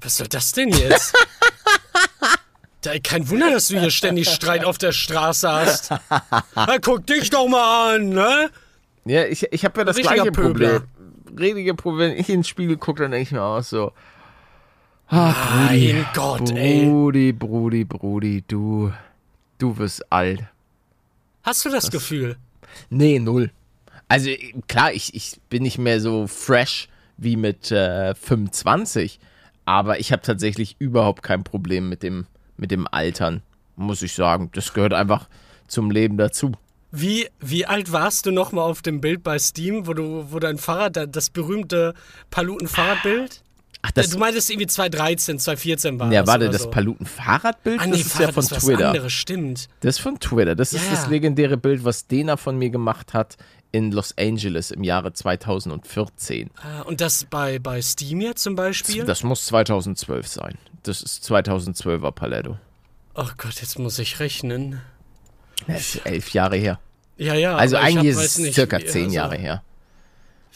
Was 0.01 0.17
soll 0.17 0.27
das 0.27 0.51
denn 0.51 0.69
jetzt? 0.69 1.13
Da, 2.83 2.99
kein 2.99 3.29
Wunder, 3.29 3.49
dass 3.49 3.69
du 3.69 3.79
hier 3.79 3.89
ständig 3.89 4.29
Streit 4.29 4.65
auf 4.65 4.77
der 4.77 4.91
Straße 4.91 5.49
hast. 5.49 5.89
Na, 6.55 6.77
guck 6.81 7.07
dich 7.07 7.29
doch 7.29 7.47
mal 7.47 7.95
an, 7.95 8.09
ne? 8.09 8.49
Ja, 9.05 9.25
ich, 9.25 9.47
ich 9.51 9.65
habe 9.65 9.79
ja 9.79 9.85
das 9.85 9.97
Richtiger 9.97 10.15
gleiche 10.15 10.31
Pöbler. 10.31 10.79
Problem. 10.81 11.37
Richtige 11.39 11.73
Problem. 11.73 12.11
Wenn 12.11 12.19
ich 12.19 12.29
in 12.29 12.39
den 12.39 12.43
Spiegel 12.43 12.77
gucke, 12.77 13.01
dann 13.01 13.11
denke 13.11 13.23
ich 13.23 13.31
mir 13.31 13.41
auch 13.41 13.63
so. 13.63 13.93
Ach, 15.07 15.67
Brudi, 15.67 15.93
Mein 15.93 16.05
Gott, 16.13 16.51
ey. 16.51 16.85
Brudi, 16.85 17.33
Brudi, 17.33 17.83
Brudi, 17.85 18.43
du, 18.47 18.91
du 19.57 19.77
wirst 19.77 20.11
alt. 20.11 20.43
Hast 21.43 21.65
du 21.65 21.69
das 21.69 21.89
Gefühl? 21.91 22.37
Nee, 22.89 23.19
null. 23.19 23.51
Also 24.07 24.29
klar, 24.67 24.93
ich, 24.93 25.13
ich 25.13 25.39
bin 25.49 25.63
nicht 25.63 25.77
mehr 25.77 25.99
so 25.99 26.27
fresh 26.27 26.87
wie 27.17 27.35
mit 27.35 27.71
äh, 27.71 28.15
25, 28.15 29.19
aber 29.65 29.99
ich 29.99 30.11
habe 30.11 30.21
tatsächlich 30.21 30.75
überhaupt 30.79 31.23
kein 31.23 31.43
Problem 31.43 31.89
mit 31.89 32.03
dem, 32.03 32.25
mit 32.57 32.71
dem 32.71 32.87
Altern, 32.91 33.41
muss 33.75 34.01
ich 34.01 34.13
sagen. 34.13 34.49
Das 34.53 34.73
gehört 34.73 34.93
einfach 34.93 35.27
zum 35.67 35.91
Leben 35.91 36.17
dazu. 36.17 36.51
Wie, 36.91 37.27
wie 37.39 37.65
alt 37.65 37.91
warst 37.91 38.25
du 38.27 38.31
nochmal 38.31 38.69
auf 38.69 38.81
dem 38.83 39.01
Bild 39.01 39.23
bei 39.23 39.39
Steam, 39.39 39.87
wo 39.87 39.93
du, 39.93 40.27
wo 40.31 40.37
dein 40.39 40.59
Fahrrad, 40.59 40.95
da- 40.95 41.05
das 41.07 41.31
berühmte 41.31 41.95
Paluten-Fahrradbild? 42.29 43.41
Ach, 43.85 43.91
das, 43.91 44.11
du 44.11 44.17
meintest 44.17 44.49
irgendwie 44.49 44.67
2013, 44.67 45.39
2014 45.39 45.99
war 45.99 46.11
ja, 46.11 46.21
das. 46.21 46.27
warte, 46.29 46.43
oder 46.45 46.53
das 46.53 46.61
so. 46.63 46.69
Paluten-Fahrradbild, 46.69 47.81
Ah, 47.81 47.85
nee, 47.85 47.91
das 47.91 48.01
ist 48.01 48.13
ja 48.13 48.17
Fahrrad 48.19 48.33
von 48.35 48.43
ist 48.43 48.59
Twitter. 48.65 48.87
anderes, 48.89 49.11
stimmt. 49.13 49.67
Das 49.81 49.95
ist 49.97 50.01
von 50.01 50.19
Twitter. 50.19 50.55
Das 50.55 50.71
ist 50.73 50.85
Ja, 50.85 50.91
das 50.91 51.03
ja. 51.05 51.09
legendäre 51.09 51.57
Bild, 51.57 51.83
was 51.83 52.07
Dena 52.07 52.37
von 52.37 52.57
mir 52.57 52.69
gemacht 52.69 53.13
hat 53.13 53.37
in 53.73 53.91
Los 53.91 54.13
Angeles 54.17 54.71
im 54.71 54.83
Jahre 54.83 55.11
2014. 55.11 56.49
Ah, 56.61 56.81
Und 56.83 57.01
das 57.01 57.25
bei, 57.25 57.59
bei 57.59 57.81
Steam 57.81 58.21
jetzt 58.21 58.43
zum 58.43 58.55
Beispiel? 58.55 59.03
Das 59.03 59.23
muss 59.23 59.45
2012 59.47 60.27
sein. 60.27 60.57
Das 60.83 61.01
ist 61.01 61.29
2012er 61.29 62.11
Paletto. 62.11 62.57
oh 63.15 63.27
Gott, 63.37 63.55
jetzt 63.61 63.77
muss 63.79 63.99
ich 63.99 64.19
rechnen. 64.19 64.79
Das 65.67 65.95
ist 65.95 66.05
elf 66.05 66.29
Jahre 66.33 66.55
her. 66.55 66.79
Ja, 67.17 67.33
ja. 67.33 67.55
Also 67.55 67.77
eigentlich 67.77 68.15
hab- 68.15 68.23
ist 68.23 68.31
es 68.31 68.37
nicht, 68.37 68.53
circa 68.55 68.79
zehn 68.79 69.05
also, 69.05 69.15
Jahre 69.15 69.35
her. 69.37 69.63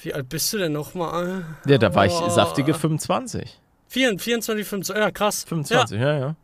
Wie 0.03 0.13
alt 0.13 0.29
bist 0.29 0.53
du 0.53 0.59
denn 0.59 0.73
nochmal? 0.73 1.43
Ja, 1.65 1.77
da 1.77 1.93
war 1.93 2.05
ich 2.05 2.13
Oh. 2.13 2.29
saftige 2.29 2.73
25. 2.73 3.59
24, 3.87 4.67
25, 4.67 4.95
ja 4.95 5.11
krass. 5.11 5.43
25, 5.43 5.99
ja, 5.99 6.13
ja. 6.13 6.19
Ja. 6.19 6.35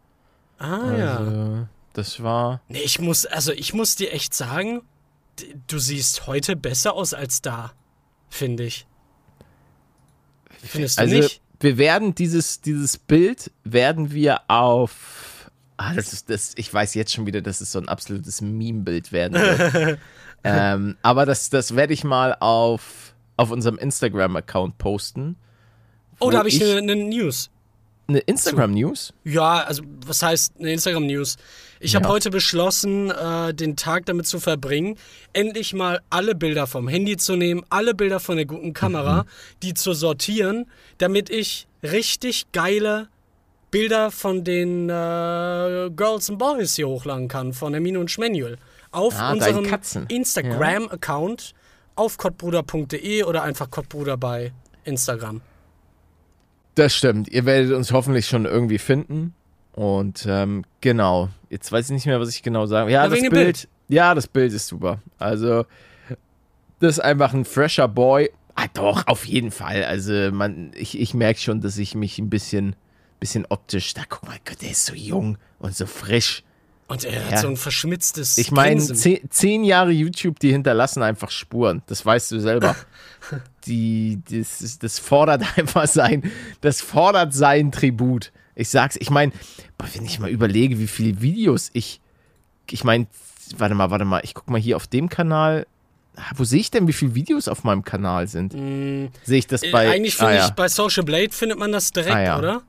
Ah 0.60 0.98
ja. 0.98 1.18
Also, 1.18 1.68
das 1.94 2.24
war. 2.24 2.62
Nee, 2.68 2.80
ich 2.80 3.00
muss, 3.00 3.26
also 3.28 3.52
ich 3.52 3.74
muss 3.74 3.96
dir 3.96 4.12
echt 4.12 4.34
sagen, 4.34 4.82
du 5.68 5.80
siehst 5.80 6.28
heute 6.28 6.56
besser 6.56 6.94
aus 6.94 7.14
als 7.14 7.42
da, 7.42 7.74
finde 8.30 8.64
ich. 8.66 8.86
Findest 10.64 10.98
du 10.98 11.02
Also, 11.02 11.16
nicht? 11.16 11.42
wir 11.60 11.78
werden 11.78 12.16
dieses, 12.16 12.62
dieses 12.62 12.98
Bild 12.98 13.52
werden 13.64 14.12
wir 14.12 14.42
auf. 14.50 15.50
Ah, 15.78 15.94
das 15.94 16.14
ist 16.14 16.30
das. 16.30 16.54
Ich 16.56 16.72
weiß 16.74 16.94
jetzt 16.94 17.12
schon 17.14 17.26
wieder, 17.26 17.42
dass 17.42 17.60
es 17.62 17.72
so 17.72 17.80
ein 17.80 17.90
absolutes 17.90 18.42
Meme-Bild 18.42 19.12
werden 19.12 19.34
wird. 19.34 20.00
ähm, 20.44 20.96
aber 21.02 21.26
das, 21.26 21.50
das 21.50 21.76
werde 21.76 21.94
ich 21.94 22.04
mal 22.04 22.38
auf, 22.40 23.16
auf 23.38 23.52
unserem 23.52 23.78
Instagram-Account 23.78 24.78
posten. 24.78 25.36
Oh, 26.20 26.30
da 26.30 26.40
habe 26.40 26.50
ich 26.50 26.62
ich- 26.62 26.72
eine 26.72 26.82
ne 26.82 26.96
News. 26.96 27.50
Eine 28.08 28.20
Instagram-News? 28.20 29.14
Ja, 29.24 29.64
also 29.64 29.82
was 30.06 30.22
heißt 30.22 30.56
eine 30.60 30.74
Instagram-News? 30.74 31.38
Ich 31.84 31.96
habe 31.96 32.06
Ja. 32.06 32.12
heute 32.12 32.30
beschlossen, 32.30 33.12
äh, 33.12 33.54
den 33.54 33.76
Tag 33.76 34.06
damit 34.06 34.26
zu 34.26 34.40
verbringen, 34.40 34.98
endlich 35.34 35.74
mal 35.74 36.00
alle 36.10 36.34
Bilder 36.34 36.66
vom 36.66 36.88
Handy 36.88 37.18
zu 37.18 37.36
nehmen, 37.36 37.64
alle 37.70 37.94
Bilder 37.94 38.20
von 38.22 38.38
der 38.38 38.46
guten 38.46 38.74
Kamera, 38.74 39.26
die 39.62 39.74
zu 39.74 39.94
sortieren, 39.94 40.66
damit 40.98 41.30
ich 41.30 41.68
richtig 41.84 42.52
geile 42.54 43.10
Bilder 43.70 44.12
von 44.12 44.44
den 44.46 44.88
äh, 44.90 45.90
Girls 45.94 46.30
and 46.30 46.40
Boys 46.40 46.76
hier 46.76 46.88
hochladen 46.88 47.28
kann, 47.28 47.52
von 47.52 47.74
Hermine 47.74 48.00
und 48.00 48.10
Schmanuel. 48.10 48.58
Auf 48.92 49.16
Ah, 49.20 49.34
unserem. 49.34 49.66
Instagram-Account 50.08 51.54
auf 51.96 52.18
kottbruder.de 52.18 53.24
oder 53.24 53.44
einfach 53.44 53.70
kottbruder 53.70 54.16
bei 54.16 54.54
Instagram. 54.86 55.42
Das 56.76 56.96
stimmt. 56.96 57.28
Ihr 57.30 57.46
werdet 57.46 57.74
uns 57.74 57.92
hoffentlich 57.92 58.28
schon 58.28 58.46
irgendwie 58.46 58.78
finden. 58.78 59.34
Und 59.74 60.26
ähm, 60.30 60.64
genau. 60.82 61.30
Jetzt 61.50 61.72
weiß 61.72 61.86
ich 61.88 61.92
nicht 61.92 62.06
mehr, 62.06 62.20
was 62.20 62.30
ich 62.30 62.44
genau 62.44 62.66
sagen. 62.66 62.90
Ja, 62.90 63.04
Na, 63.04 63.10
das 63.10 63.20
Bild, 63.20 63.32
Bild. 63.34 63.68
Ja, 63.90 64.14
das 64.16 64.28
Bild 64.28 64.54
ist 64.54 64.68
super. 64.68 65.00
Also, 65.18 65.66
das 66.80 66.94
ist 66.98 67.00
einfach 67.00 67.34
ein 67.34 67.46
fresher 67.46 67.88
Boy. 67.88 68.32
Ah, 68.56 68.68
doch, 68.74 69.08
auf 69.08 69.26
jeden 69.26 69.52
Fall. 69.52 69.84
Also, 69.84 70.14
man, 70.32 70.72
ich, 70.76 71.00
ich 71.00 71.14
merke 71.14 71.40
schon, 71.40 71.62
dass 71.62 71.78
ich 71.78 71.96
mich 71.96 72.20
ein 72.20 72.30
bisschen, 72.30 72.76
bisschen 73.20 73.46
optisch. 73.50 73.94
Da 73.94 74.04
guck 74.08 74.24
mal, 74.28 74.38
Gott, 74.46 74.62
der 74.62 74.72
ist 74.72 74.86
so 74.86 74.94
jung 74.94 75.38
und 75.60 75.76
so 75.76 75.86
frisch. 75.88 76.44
Und 76.88 77.06
er 77.06 77.14
Ja. 77.14 77.32
hat 77.32 77.40
so 77.40 77.48
ein 77.48 77.58
verschmitztes 77.58 78.38
Ich 78.38 78.52
meine, 78.52 78.80
zehn, 78.80 79.22
zehn 79.32 79.64
Jahre 79.64 79.92
YouTube, 79.92 80.38
die 80.40 80.52
hinterlassen 80.52 81.02
einfach 81.02 81.32
Spuren. 81.32 81.82
Das 81.88 82.06
weißt 82.06 82.32
du 82.32 82.40
selber. 82.40 82.76
Die, 83.66 84.20
das, 84.30 84.78
das 84.80 85.00
fordert 85.00 85.44
einfach 85.58 85.88
sein, 85.88 86.30
das 86.60 86.82
fordert 86.82 87.34
sein 87.34 87.72
Tribut. 87.72 88.34
Ich 88.56 88.70
sag's, 88.70 88.96
ich 89.00 89.10
meine, 89.10 89.32
wenn 89.94 90.06
ich 90.06 90.20
mal 90.20 90.30
überlege, 90.30 90.78
wie 90.80 90.88
viele 90.88 91.22
Videos 91.22 91.70
ich, 91.74 92.00
ich 92.70 92.84
meine, 92.84 93.08
warte 93.58 93.76
mal, 93.76 93.90
warte 93.92 94.06
mal, 94.06 94.22
ich 94.24 94.34
guck 94.34 94.50
mal 94.50 94.60
hier 94.62 94.76
auf 94.76 94.88
dem 94.88 95.10
Kanal. 95.10 95.66
Ah, 96.16 96.32
Wo 96.36 96.44
sehe 96.44 96.60
ich 96.60 96.70
denn, 96.70 96.88
wie 96.88 96.94
viele 96.94 97.16
Videos 97.16 97.48
auf 97.48 97.64
meinem 97.64 97.84
Kanal 97.84 98.28
sind? 98.28 98.52
Sehe 98.54 99.10
ich 99.26 99.48
das 99.48 99.64
Äh, 99.64 99.72
bei. 99.72 99.90
Eigentlich 99.90 100.16
finde 100.16 100.34
ah, 100.34 100.36
ja. 100.36 100.46
ich, 100.48 100.52
bei 100.52 100.68
Social 100.68 101.04
Blade 101.04 101.32
findet 101.32 101.58
man 101.58 101.72
das 101.72 101.92
direkt, 101.92 102.16
Ah, 102.16 102.22
ja. 102.24 102.38
oder? 102.38 102.62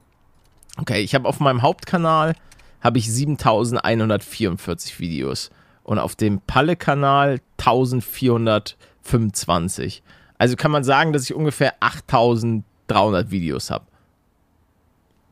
Okay, 0.78 1.02
ich 1.02 1.14
habe 1.14 1.28
auf 1.28 1.40
meinem 1.40 1.60
Hauptkanal 1.62 2.34
habe 2.80 2.98
ich 2.98 3.10
7144 3.12 4.98
Videos 5.00 5.50
und 5.84 5.98
auf 5.98 6.16
dem 6.16 6.40
Palle-Kanal 6.40 7.40
1425. 7.58 10.02
Also 10.38 10.56
kann 10.56 10.70
man 10.70 10.84
sagen, 10.84 11.12
dass 11.12 11.24
ich 11.24 11.34
ungefähr 11.34 11.74
8300 11.80 13.30
Videos 13.30 13.70
habe. 13.70 13.84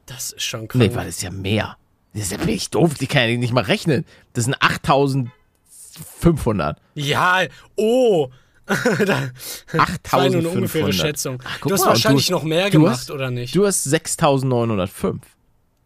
Das 0.07 0.33
ist 0.33 0.43
schon 0.43 0.67
krank. 0.69 0.83
Nee, 0.83 0.95
weil 0.95 1.07
das 1.07 1.17
ist 1.17 1.23
ja 1.23 1.31
mehr. 1.31 1.77
Das 2.13 2.25
ist 2.25 2.33
ja 2.33 2.39
wirklich 2.41 2.69
doof, 2.71 2.95
die 2.95 3.07
kann 3.07 3.29
ja 3.31 3.37
nicht 3.37 3.53
mal 3.53 3.63
rechnen. 3.65 4.05
Das 4.35 4.45
sind 4.45 4.55
8500. 4.61 6.79
Ja, 6.95 7.43
oh. 7.77 8.29
da, 8.67 8.77
das 9.05 10.13
war 10.13 10.29
nur 10.29 10.39
eine 10.39 10.49
ungefähre 10.49 10.89
8500. 10.89 10.95
Schätzung. 10.95 11.43
Ach, 11.45 11.59
du 11.61 11.73
hast 11.73 11.81
mal, 11.81 11.89
wahrscheinlich 11.89 12.27
du- 12.27 12.33
noch 12.33 12.43
mehr 12.45 12.71
gemacht, 12.71 12.93
hast- 12.93 13.11
oder 13.11 13.31
nicht? 13.31 13.55
Du 13.55 13.67
hast 13.67 13.85
6905. 13.85 15.21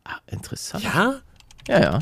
Ah, 0.05 0.19
interessant. 0.27 0.85
ja? 0.85 1.21
ja. 1.69 1.81
ja. 1.81 1.99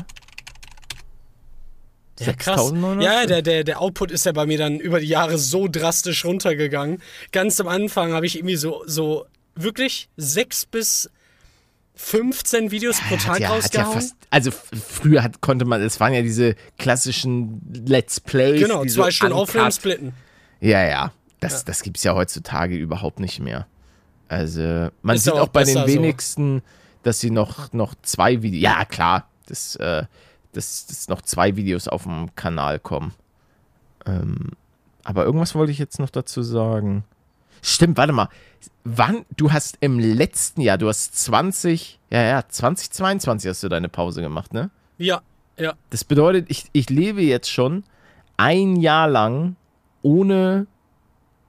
Ja, 2.19 2.33
krass. 2.33 2.61
6905. 2.69 3.03
Ja, 3.03 3.21
ja, 3.21 3.25
der, 3.25 3.41
der, 3.41 3.63
der 3.63 3.81
Output 3.81 4.11
ist 4.11 4.25
ja 4.25 4.31
bei 4.31 4.45
mir 4.45 4.57
dann 4.57 4.79
über 4.79 4.99
die 5.01 5.07
Jahre 5.07 5.37
so 5.37 5.67
drastisch 5.67 6.23
runtergegangen. 6.23 7.01
Ganz 7.31 7.59
am 7.59 7.67
Anfang 7.67 8.13
habe 8.13 8.25
ich 8.25 8.37
irgendwie 8.37 8.55
so, 8.55 8.83
so 8.85 9.25
wirklich 9.55 10.07
sechs 10.15 10.65
bis 10.65 11.09
15 11.95 12.71
Videos 12.71 12.99
pro 12.99 13.15
Tag 13.15 13.25
ja, 13.25 13.31
hat 13.31 13.39
ja 13.39 13.49
rausgehauen. 13.49 13.93
fast, 13.93 14.15
also 14.29 14.51
früher 14.51 15.23
hat, 15.23 15.41
konnte 15.41 15.65
man, 15.65 15.81
es 15.81 15.99
waren 15.99 16.13
ja 16.13 16.21
diese 16.21 16.55
klassischen 16.77 17.61
Let's 17.87 18.19
Plays. 18.19 18.61
genau, 18.61 18.83
zwei 18.83 19.05
so 19.05 19.11
Stunden 19.11 19.33
aufnehmen, 19.33 19.71
splitten. 19.71 20.13
Ja, 20.59 20.83
ja. 20.83 21.11
Das, 21.39 21.63
das 21.63 21.83
gibt 21.83 21.97
es 21.97 22.03
ja 22.03 22.15
heutzutage 22.15 22.75
überhaupt 22.75 23.19
nicht 23.19 23.39
mehr. 23.39 23.67
Also, 24.27 24.89
man 25.03 25.15
Ist 25.15 25.25
sieht 25.25 25.33
ja 25.33 25.39
auch 25.39 25.47
auch 25.47 25.51
bei 25.51 25.63
den 25.63 25.75
besser 25.75 25.87
so. 25.87 25.93
wenigsten, 25.93 26.61
dass 27.03 27.19
sie 27.19 27.29
noch, 27.29 27.71
noch 27.71 27.93
zwei 28.01 28.41
Videos. 28.41 28.63
Ja, 28.63 28.83
klar, 28.85 29.29
dass, 29.45 29.75
äh, 29.75 30.03
dass, 30.53 30.87
dass 30.87 31.07
noch 31.07 31.21
zwei 31.21 31.55
Videos 31.55 31.87
auf 31.87 32.03
dem 32.03 32.33
Kanal 32.35 32.79
kommen. 32.79 33.13
Ähm, 34.05 34.51
aber 35.03 35.25
irgendwas 35.25 35.53
wollte 35.53 35.71
ich 35.71 35.77
jetzt 35.77 35.99
noch 35.99 36.09
dazu 36.09 36.41
sagen. 36.41 37.03
Stimmt, 37.65 37.97
warte 37.97 38.13
mal. 38.13 38.29
Wann, 38.83 39.25
du 39.35 39.51
hast 39.51 39.77
im 39.81 39.97
letzten 39.97 40.61
Jahr, 40.61 40.77
du 40.77 40.87
hast 40.87 41.17
20, 41.17 41.99
ja, 42.11 42.21
ja, 42.21 42.43
2022 42.47 43.49
hast 43.49 43.63
du 43.63 43.69
deine 43.69 43.89
Pause 43.89 44.21
gemacht, 44.21 44.53
ne? 44.53 44.69
Ja, 44.99 45.21
ja. 45.57 45.73
Das 45.89 46.03
bedeutet, 46.03 46.45
ich, 46.49 46.65
ich 46.73 46.91
lebe 46.91 47.23
jetzt 47.23 47.49
schon 47.49 47.83
ein 48.37 48.75
Jahr 48.75 49.07
lang 49.07 49.55
ohne, 50.03 50.67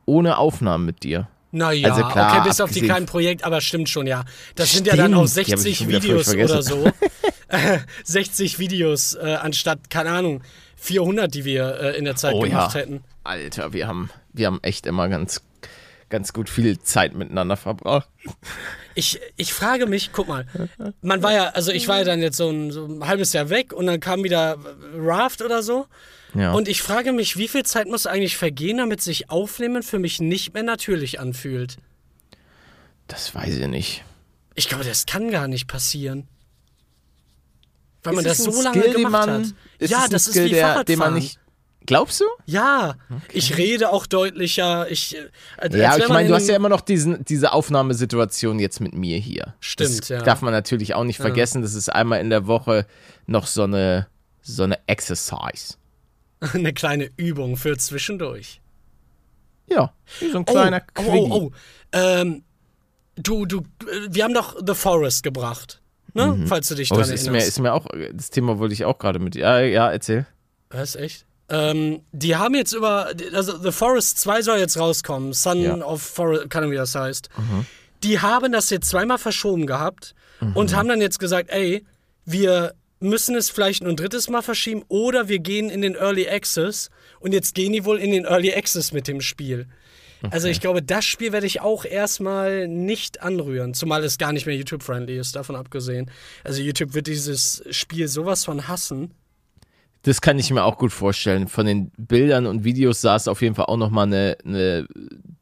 ohne 0.07 0.39
Aufnahmen 0.39 0.87
mit 0.87 1.03
dir. 1.03 1.29
Naja, 1.53 1.93
Also 1.93 2.09
klar, 2.09 2.39
okay, 2.39 2.49
bis 2.49 2.61
auf 2.63 2.71
die 2.71 2.81
kleinen 2.81 3.05
Projekte, 3.07 3.45
aber 3.45 3.61
stimmt 3.61 3.91
schon, 3.91 4.07
ja. 4.07 4.25
Das 4.55 4.73
sind 4.73 4.87
ja 4.87 4.97
dann 4.97 5.13
auch 5.13 5.29
Stimmt, 5.29 5.49
die 5.49 5.53
hab 5.53 5.59
ich 5.59 5.65
60 5.65 5.77
schon 5.77 5.89
wieder 5.89 6.03
Videos 6.03 6.35
oder 6.35 6.63
so. 6.63 6.91
Äh, 7.49 7.79
60 8.03 8.59
Videos 8.59 9.15
äh, 9.15 9.37
anstatt, 9.41 9.89
keine 9.89 10.11
Ahnung, 10.11 10.43
400, 10.77 11.33
die 11.33 11.45
wir 11.45 11.79
äh, 11.81 11.97
in 11.97 12.05
der 12.05 12.17
Zeit 12.17 12.35
Oh 12.35 12.41
gemacht 12.41 12.75
ja. 12.75 12.81
hätten. 12.81 13.05
Alter, 13.23 13.73
wir 13.73 13.87
haben, 13.87 14.11
wir 14.33 14.49
haben 14.49 14.59
echt 14.63 14.85
immer 14.85 15.09
ganz, 15.09 15.43
ganz 16.09 16.33
gut 16.33 16.49
viel 16.49 16.79
Zeit 16.79 17.15
miteinander 17.15 17.57
verbracht. 17.57 18.09
Ich, 18.95 19.21
ich 19.37 19.53
frage 19.53 19.87
mich, 19.87 20.11
guck 20.13 20.29
mal, 20.29 20.47
man 21.03 21.23
war 21.23 21.33
ja, 21.33 21.49
also 21.49 21.73
ich 21.73 21.89
war 21.89 21.99
ja 21.99 22.05
dann 22.05 22.23
jetzt 22.23 22.37
so 22.37 22.49
ein, 22.49 22.71
so 22.71 22.87
ein 22.87 23.07
halbes 23.07 23.33
Jahr 23.33 23.51
weg 23.51 23.73
und 23.73 23.87
dann 23.87 24.01
kam 24.01 24.25
wieder 24.25 24.59
Raft 24.95 25.43
oder 25.43 25.63
so. 25.63 25.87
Ja. 26.35 26.53
Und 26.53 26.69
ich 26.69 26.83
frage 26.83 27.13
mich, 27.13 27.37
wie 27.37 27.49
viel 27.49 27.65
Zeit 27.65 27.89
muss 27.89 28.07
eigentlich 28.07 28.37
vergehen, 28.37 28.79
damit 28.79 29.01
sich 29.01 29.31
Aufnehmen 29.31 29.83
für 29.83 29.99
mich 29.99 30.21
nicht 30.21 30.55
mehr 30.55 30.63
natürlich 30.63 31.19
anfühlt? 31.19 31.77
Das 33.09 33.35
weiß 33.35 33.57
ich 33.57 33.67
nicht. 33.67 34.05
Ich 34.55 34.69
glaube, 34.69 34.85
das 34.85 35.07
kann 35.07 35.31
gar 35.31 35.49
nicht 35.49 35.67
passieren. 35.67 36.29
Weil 38.03 38.15
man 38.15 38.25
Ist 38.25 38.41
das 38.41 38.47
es 38.47 38.55
so 38.55 38.63
lange 38.63 38.81
Skill, 38.81 38.93
den 38.93 39.03
gemacht 39.03 39.27
man, 39.27 39.45
hat. 39.45 39.55
Ist 39.79 39.91
ja, 39.91 40.09
das 40.09 40.25
Skill, 40.25 40.45
ist 40.45 40.51
wie 40.51 40.55
der, 40.55 40.63
Fahrradfahren. 40.63 40.87
den 40.87 40.99
man 40.99 41.15
nicht. 41.15 41.39
Glaubst 41.87 42.21
du? 42.21 42.25
ja, 42.47 42.97
ich 43.33 43.57
rede 43.57 43.91
auch 43.91 44.07
deutlicher. 44.07 44.91
Ich, 44.91 45.17
äh, 45.17 45.77
Ja, 45.77 45.97
ich 45.97 46.09
meine, 46.09 46.29
du 46.29 46.35
hast 46.35 46.49
ja 46.49 46.57
immer 46.57 46.69
noch 46.69 46.81
diesen, 46.81 47.25
diese 47.25 47.53
Aufnahmesituation 47.53 48.59
jetzt 48.59 48.81
mit 48.81 48.95
mir 48.95 49.19
hier. 49.19 49.55
Stimmt, 49.61 50.01
das 50.01 50.09
ja. 50.09 50.23
Darf 50.23 50.43
man 50.43 50.53
natürlich 50.53 50.95
auch 50.95 51.05
nicht 51.05 51.19
vergessen. 51.19 51.63
Das 51.63 51.75
ist 51.75 51.89
einmal 51.89 52.21
in 52.21 52.31
der 52.31 52.47
Woche 52.47 52.87
noch 53.27 53.47
so 53.47 53.63
eine, 53.63 54.09
so 54.43 54.65
eine 54.65 54.79
Exercise. 54.87 55.77
eine 56.53 56.73
kleine 56.73 57.11
Übung 57.17 57.57
für 57.57 57.77
zwischendurch. 57.79 58.61
Ja, 59.69 59.93
wie 60.21 60.31
so 60.31 60.39
ein 60.39 60.45
kleiner 60.45 60.83
oh, 60.99 61.03
Quickie. 61.03 61.11
oh, 61.31 61.51
oh, 61.51 61.53
ähm, 61.93 62.45
du, 63.17 63.47
du, 63.47 63.61
äh, 63.61 64.09
wir 64.11 64.25
haben 64.25 64.35
doch 64.35 64.57
The 64.65 64.75
Forest 64.75 65.23
gebracht, 65.25 65.83
ne? 66.15 66.45
Falls 66.47 66.69
du 66.69 66.77
dich 66.77 66.93
Oh, 66.93 66.95
dran 66.95 67.05
es 67.05 67.11
ist 67.11 67.23
mir, 67.23 67.39
erinnerst. 67.39 67.49
ist 67.49 67.59
mir 67.59 67.73
auch, 67.73 67.87
das 68.13 68.31
Thema 68.31 68.59
wollte 68.59 68.75
ich 68.75 68.85
auch 68.85 68.99
gerade 68.99 69.19
mit. 69.19 69.35
Ja, 69.35 69.59
ja, 69.61 69.91
erzähl. 69.91 70.27
Was, 70.71 70.95
echt? 70.95 71.26
Ähm, 71.49 72.01
die 72.13 72.35
haben 72.37 72.55
jetzt 72.55 72.73
über, 72.73 73.11
also 73.33 73.57
The 73.59 73.71
Forest 73.73 74.19
2 74.21 74.43
soll 74.43 74.59
jetzt 74.59 74.79
rauskommen, 74.79 75.33
Son 75.33 75.61
Ja. 75.61 75.77
Mhm. 75.77 75.83
of 75.83 76.03
Forest, 76.03 76.51
keine 76.51 76.65
Ahnung, 76.65 76.73
wie 76.73 76.77
das 76.77 76.95
heißt. 76.95 77.29
Die 78.03 78.21
haben 78.21 78.53
das 78.53 78.71
jetzt 78.71 78.89
zweimal 78.91 79.19
verschoben 79.19 79.67
gehabt 79.67 80.15
und 80.55 80.73
Mhm. 80.73 80.77
haben 80.77 80.89
dann 80.89 81.01
jetzt 81.01 81.19
gesagt, 81.19 81.51
ey, 81.51 81.85
wir 82.25 82.75
müssen 82.99 83.37
es 83.37 83.51
vielleicht 83.51 83.83
ein 83.83 83.95
drittes 83.97 84.29
Mal 84.29 84.43
verschieben 84.43 84.83
oder 84.89 85.29
wir 85.29 85.39
gehen 85.39 85.71
in 85.71 85.83
den 85.83 85.95
Early 85.95 86.29
Access 86.29 86.91
und 87.21 87.33
jetzt 87.33 87.55
gehen 87.55 87.73
die 87.73 87.85
wohl 87.85 87.99
in 87.99 88.11
den 88.11 88.25
Early 88.25 88.53
Access 88.55 88.93
mit 88.93 89.07
dem 89.07 89.21
Spiel. 89.21 89.67
Also 90.31 90.49
ich 90.49 90.61
glaube, 90.61 90.83
das 90.83 91.05
Spiel 91.05 91.31
werde 91.33 91.47
ich 91.47 91.61
auch 91.61 91.85
erstmal 91.85 92.67
nicht 92.67 93.23
anrühren, 93.23 93.75
zumal 93.75 94.03
es 94.03 94.19
gar 94.19 94.33
nicht 94.33 94.47
mehr 94.47 94.57
YouTube-friendly 94.57 95.17
ist, 95.19 95.37
davon 95.37 95.55
abgesehen. 95.55 96.11
Also 96.43 96.63
YouTube 96.63 96.95
wird 96.95 97.07
dieses 97.07 97.63
Spiel 97.71 98.09
sowas 98.09 98.45
von 98.45 98.67
hassen. 98.67 99.13
Das 100.07 100.21
kann 100.21 100.39
ich 100.39 100.53
mir 100.53 100.63
auch 100.63 100.79
gut 100.79 100.93
vorstellen. 100.93 101.49
Von 101.49 101.67
den 101.67 101.91
Bildern 101.99 102.47
und 102.47 102.63
Videos 102.63 103.01
sah 103.01 103.17
es 103.17 103.27
auf 103.27 103.43
jeden 103.43 103.57
Fall 103.57 103.65
auch 103.65 103.77
nochmal 103.77 104.07
eine, 104.07 104.39
eine 104.45 104.87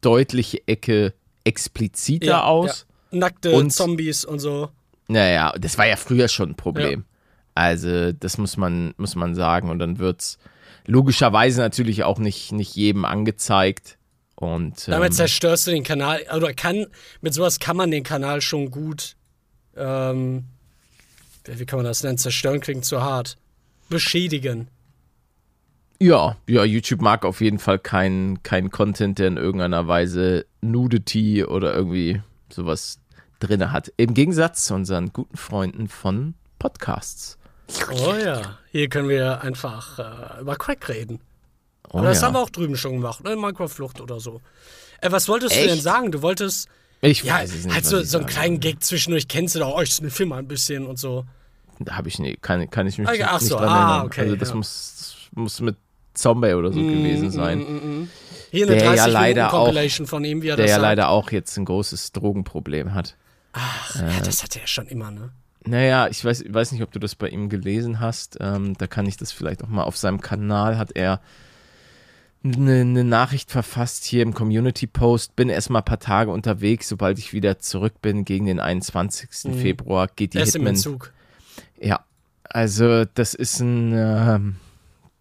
deutliche 0.01 0.67
Ecke 0.67 1.13
expliziter 1.43 2.45
aus. 2.45 2.87
Ja. 3.11 3.19
Nackte 3.19 3.51
Und- 3.51 3.71
Zombies 3.71 4.25
und 4.25 4.39
so. 4.39 4.69
Naja, 5.07 5.53
das 5.59 5.77
war 5.77 5.85
ja 5.85 5.97
früher 5.97 6.27
schon 6.27 6.49
ein 6.49 6.55
Problem. 6.55 7.05
Also, 7.53 8.11
das 8.11 8.39
muss 8.39 8.57
man, 8.57 8.95
muss 8.97 9.15
man 9.15 9.35
sagen. 9.35 9.69
Und 9.69 9.77
dann 9.77 9.99
wird's 9.99 10.39
logischerweise 10.87 11.61
natürlich 11.61 12.03
auch 12.03 12.17
nicht, 12.17 12.51
nicht 12.51 12.75
jedem 12.75 13.05
angezeigt. 13.05 13.99
Und 14.33 14.87
Damit 14.87 15.11
ähm, 15.11 15.15
zerstörst 15.15 15.67
du 15.67 15.71
den 15.71 15.83
Kanal. 15.83 16.21
Oder 16.35 16.55
kann, 16.55 16.87
mit 17.21 17.35
sowas 17.35 17.59
kann 17.59 17.77
man 17.77 17.91
den 17.91 18.01
Kanal 18.03 18.41
schon 18.41 18.71
gut. 18.71 19.15
Ähm, 19.77 20.45
wie 21.45 21.65
kann 21.67 21.77
man 21.77 21.85
das 21.85 22.01
nennen? 22.01 22.17
Zerstören 22.17 22.61
klingt 22.61 22.83
zu 22.83 23.03
hart. 23.03 23.37
Beschädigen. 23.89 24.67
ja, 26.01 26.35
ja, 26.47 26.63
YouTube 26.63 27.01
mag 27.01 27.23
auf 27.25 27.41
jeden 27.41 27.59
Fall 27.59 27.79
keinen 27.79 28.43
kein 28.43 28.69
Content, 28.69 29.17
der 29.19 29.27
in 29.27 29.37
irgendeiner 29.37 29.87
Weise 29.87 30.45
Nudity 30.61 31.45
oder 31.45 31.73
irgendwie 31.73 32.21
sowas 32.51 32.99
drinne 33.39 33.71
hat. 33.71 33.91
Im 33.97 34.13
Gegensatz 34.13 34.65
zu 34.65 34.73
unseren 34.75 35.13
guten 35.13 35.37
Freunden 35.37 35.87
von 35.87 36.33
Podcasts. 36.59 37.37
Oh 37.91 38.13
ja. 38.13 38.57
Hier 38.71 38.89
können 38.89 39.09
wir 39.09 39.41
einfach 39.41 39.99
äh, 40.37 40.41
über 40.41 40.55
Crack 40.55 40.87
reden. 40.89 41.19
Oh, 41.91 41.99
Aber 41.99 42.07
das 42.09 42.21
ja. 42.21 42.27
haben 42.27 42.33
wir 42.33 42.39
auch 42.41 42.49
drüben 42.49 42.75
schon 42.77 42.93
gemacht, 42.93 43.23
ne? 43.23 43.35
Minecraft-Flucht 43.35 44.01
oder 44.01 44.19
so. 44.19 44.41
Äh, 45.01 45.11
was 45.11 45.27
wolltest 45.27 45.55
du 45.55 45.59
Echt? 45.59 45.69
denn 45.69 45.79
sagen? 45.81 46.11
Du 46.11 46.21
wolltest. 46.21 46.67
ich 47.01 47.23
Ja, 47.23 47.35
weiß 47.35 47.53
es 47.53 47.65
nicht. 47.65 47.73
halt 47.73 47.85
so, 47.85 48.01
so 48.03 48.17
einen 48.19 48.27
kleinen. 48.27 48.59
Gag 48.59 48.83
zwischendurch 48.83 49.27
kennst 49.27 49.55
du 49.55 49.59
doch. 49.59 49.75
Oh, 49.77 49.81
ich 49.81 49.93
sniff 49.93 50.19
mal 50.21 50.39
ein 50.39 50.47
bisschen 50.47 50.85
und 50.85 50.99
so. 50.99 51.25
Da 51.79 51.95
habe 51.97 52.07
ich 52.07 52.19
nie, 52.19 52.37
kann, 52.41 52.69
kann 52.69 52.87
ich 52.87 52.97
mich 52.97 53.07
Ah, 53.07 53.11
nicht, 53.33 53.47
so, 53.47 53.57
dran 53.57 53.67
ah, 53.69 53.87
erinnern. 53.89 54.05
okay, 54.07 54.21
also 54.21 54.35
das 54.35 54.49
ja. 54.49 54.55
muss, 54.55 55.15
muss 55.33 55.59
mit 55.61 55.75
Zombie 56.13 56.53
oder 56.53 56.71
so 56.71 56.79
gewesen 56.79 57.31
sein. 57.31 58.07
Hier 58.51 58.67
eine 58.67 58.75
Der 58.77 58.85
ja 58.85 58.91
30 58.95 59.13
leider 59.13 59.53
auch- 59.53 59.73
von 60.05 60.23
ihm, 60.23 60.41
wie 60.41 60.47
er 60.49 60.55
Der 60.55 60.65
ja 60.67 60.71
sagt. 60.73 60.81
leider 60.83 61.09
auch 61.09 61.31
jetzt 61.31 61.57
ein 61.57 61.65
großes 61.65 62.13
Drogenproblem 62.13 62.93
hat. 62.93 63.17
Ach, 63.53 63.95
ja, 63.95 64.21
das 64.23 64.43
hat 64.43 64.55
er 64.55 64.67
schon 64.67 64.87
immer, 64.87 65.11
ne? 65.11 65.31
Naja, 65.67 66.07
ich 66.09 66.23
weiß, 66.23 66.43
weiß 66.47 66.71
nicht, 66.73 66.83
ob 66.83 66.91
du 66.91 66.99
das 66.99 67.15
bei 67.15 67.27
ihm 67.27 67.49
gelesen 67.49 67.99
hast. 67.99 68.37
Ähm, 68.39 68.75
da 68.77 68.85
kann 68.87 69.07
ich 69.07 69.17
das 69.17 69.31
vielleicht 69.31 69.63
auch 69.63 69.67
mal 69.67 69.83
auf 69.83 69.97
seinem 69.97 70.21
Kanal 70.21 70.77
hat 70.77 70.91
er 70.95 71.19
eine, 72.43 72.81
eine 72.81 73.03
Nachricht 73.03 73.49
verfasst 73.49 74.03
hier 74.05 74.21
im 74.21 74.33
Community 74.35 74.85
Post. 74.85 75.35
Bin 75.35 75.49
erstmal 75.49 75.81
ein 75.81 75.85
paar 75.85 75.99
Tage 75.99 76.29
unterwegs. 76.31 76.87
Sobald 76.87 77.17
ich 77.17 77.33
wieder 77.33 77.57
zurück 77.57 78.01
bin 78.01 78.23
gegen 78.25 78.45
den 78.45 78.59
21. 78.59 79.51
Februar 79.59 80.07
geht 80.15 80.35
die 80.35 80.39
Hitman. 80.39 80.75
Ja, 81.79 82.05
also 82.43 83.05
das 83.05 83.33
ist 83.33 83.59
ein, 83.59 83.91
ähm, 83.93 84.55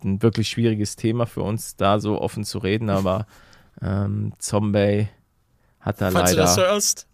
ein 0.04 0.22
wirklich 0.22 0.48
schwieriges 0.48 0.96
Thema 0.96 1.26
für 1.26 1.42
uns, 1.42 1.76
da 1.76 1.98
so 1.98 2.20
offen 2.20 2.44
zu 2.44 2.58
reden, 2.58 2.90
aber 2.90 3.26
ähm, 3.82 4.32
Zombie 4.38 5.08
hat 5.80 6.00
da 6.00 6.10
Falls 6.10 6.30
du 6.30 6.36
das 6.36 6.56
leider. 6.56 6.70
hörst. 6.70 7.06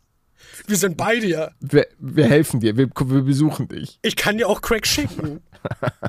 Wir 0.67 0.77
sind 0.77 0.97
bei 0.97 1.19
dir. 1.21 1.53
Wir, 1.61 1.87
wir 1.99 2.27
helfen 2.29 2.61
dir, 2.61 2.77
wir, 2.77 2.89
wir 2.89 3.23
besuchen 3.23 3.69
dich. 3.69 3.99
Ich 4.03 4.17
kann 4.17 4.37
dir 4.39 4.49
auch 4.49 4.61
Crack 4.61 4.87
schicken. 4.87 5.41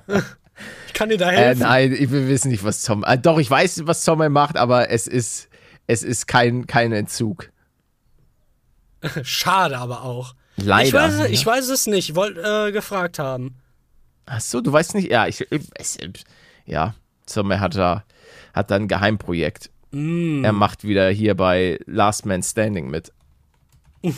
ich 0.88 0.94
kann 0.94 1.10
dir 1.10 1.17
da 1.17 1.32
Äh, 1.32 1.36
helfen. 1.38 1.60
nein, 1.62 1.91
ich- 1.94 2.12
wir 2.12 2.28
wissen 2.28 2.50
nicht, 2.50 2.63
was 2.63 2.82
Zombie. 2.82 3.08
Äh, 3.08 3.17
doch, 3.17 3.39
ich 3.39 3.50
weiß, 3.50 3.82
was 3.86 4.02
Zombie 4.04 4.30
macht, 4.30 4.58
aber 4.58 4.89
es 4.89 5.08
ist, 5.08 5.50
es 5.88 6.04
ist 6.04 6.28
kein, 6.28 6.65
kein 6.67 6.91
Entzug. 6.91 7.50
Schade 9.24 9.78
aber 9.78 10.04
auch. 10.04 10.36
Leider. 10.58 10.88
ich, 10.88 10.94
weiß, 10.94 11.18
ja. 11.20 11.26
ich 11.26 11.46
weiß 11.46 11.70
es 11.70 11.88
nicht. 11.88 12.16
Wollte 12.16 12.68
äh, 12.68 12.72
gefragt 12.72 13.20
haben. 13.20 13.56
Ach 14.26 14.42
so, 14.42 14.62
du 14.62 14.72
weißt 14.72 14.96
nicht, 14.96 15.12
ja, 15.12 15.28
ich, 15.28 15.46
es, 15.76 15.98
ja, 16.66 16.94
Zombie 17.26 17.58
hat 17.58 17.76
da, 17.76 18.04
hat 18.54 18.72
da 18.72 18.76
ein 18.76 18.88
Geheimprojekt. 18.88 19.70
Mm. 19.92 20.44
Er 20.44 20.54
macht 20.54 20.84
wieder 20.84 21.10
hier 21.10 21.36
bei 21.36 21.80
Last 21.86 22.26
Man 22.26 22.44
Standing 22.44 22.90
mit. 22.90 23.12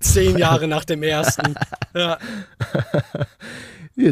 Zehn 0.00 0.38
Jahre 0.38 0.68
nach 0.68 0.84
dem 0.84 1.02
ersten. 1.02 1.54
Ja. 1.96 2.18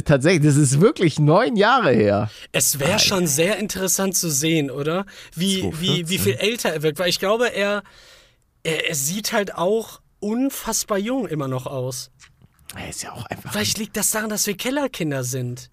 Tatsächlich, 0.04 0.44
das 0.44 0.54
ist 0.54 0.80
wirklich 0.80 1.18
neun 1.18 1.56
Jahre 1.56 1.90
her. 1.90 2.30
Es 2.52 2.78
wäre 2.78 3.00
schon 3.00 3.26
sehr 3.26 3.58
interessant 3.58 4.16
zu 4.16 4.30
sehen, 4.30 4.70
oder? 4.70 5.04
Wie, 5.34 5.64
wie, 5.80 6.04
2014. 6.04 6.08
wie 6.08 6.18
viel 6.18 6.34
älter 6.34 6.68
er 6.72 6.82
wirkt. 6.84 7.00
Weil 7.00 7.08
ich 7.08 7.18
glaube, 7.18 7.48
er, 7.48 7.82
er, 8.62 8.88
er 8.88 8.94
sieht 8.94 9.32
halt 9.32 9.56
auch 9.56 10.01
unfassbar 10.22 10.98
jung 10.98 11.26
immer 11.26 11.48
noch 11.48 11.66
aus. 11.66 12.10
Er 12.76 12.88
ist 12.88 13.02
ja 13.02 13.12
auch 13.12 13.26
einfach. 13.26 13.52
Vielleicht 13.52 13.78
liegt 13.78 13.96
das 13.96 14.10
daran, 14.10 14.30
dass 14.30 14.46
wir 14.46 14.56
Kellerkinder 14.56 15.24
sind. 15.24 15.70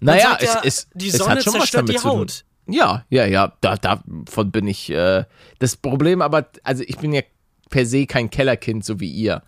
naja, 0.00 0.36
es, 0.40 0.54
ja, 0.54 0.60
es, 0.64 0.88
die 0.94 1.08
es 1.08 1.16
Sonne 1.16 1.36
hat 1.36 1.44
schon 1.44 1.54
was 1.54 1.70
damit 1.70 1.98
zu 1.98 2.08
tun. 2.08 2.26
Ja, 2.66 3.04
ja, 3.10 3.26
ja, 3.26 3.52
da, 3.60 3.76
davon 3.76 4.50
bin 4.50 4.66
ich. 4.66 4.90
Äh, 4.90 5.24
das 5.58 5.76
Problem 5.76 6.22
aber, 6.22 6.48
also 6.62 6.82
ich 6.86 6.98
bin 6.98 7.12
ja 7.12 7.22
per 7.70 7.86
se 7.86 8.06
kein 8.06 8.30
Kellerkind, 8.30 8.84
so 8.84 9.00
wie 9.00 9.10
ihr. 9.10 9.42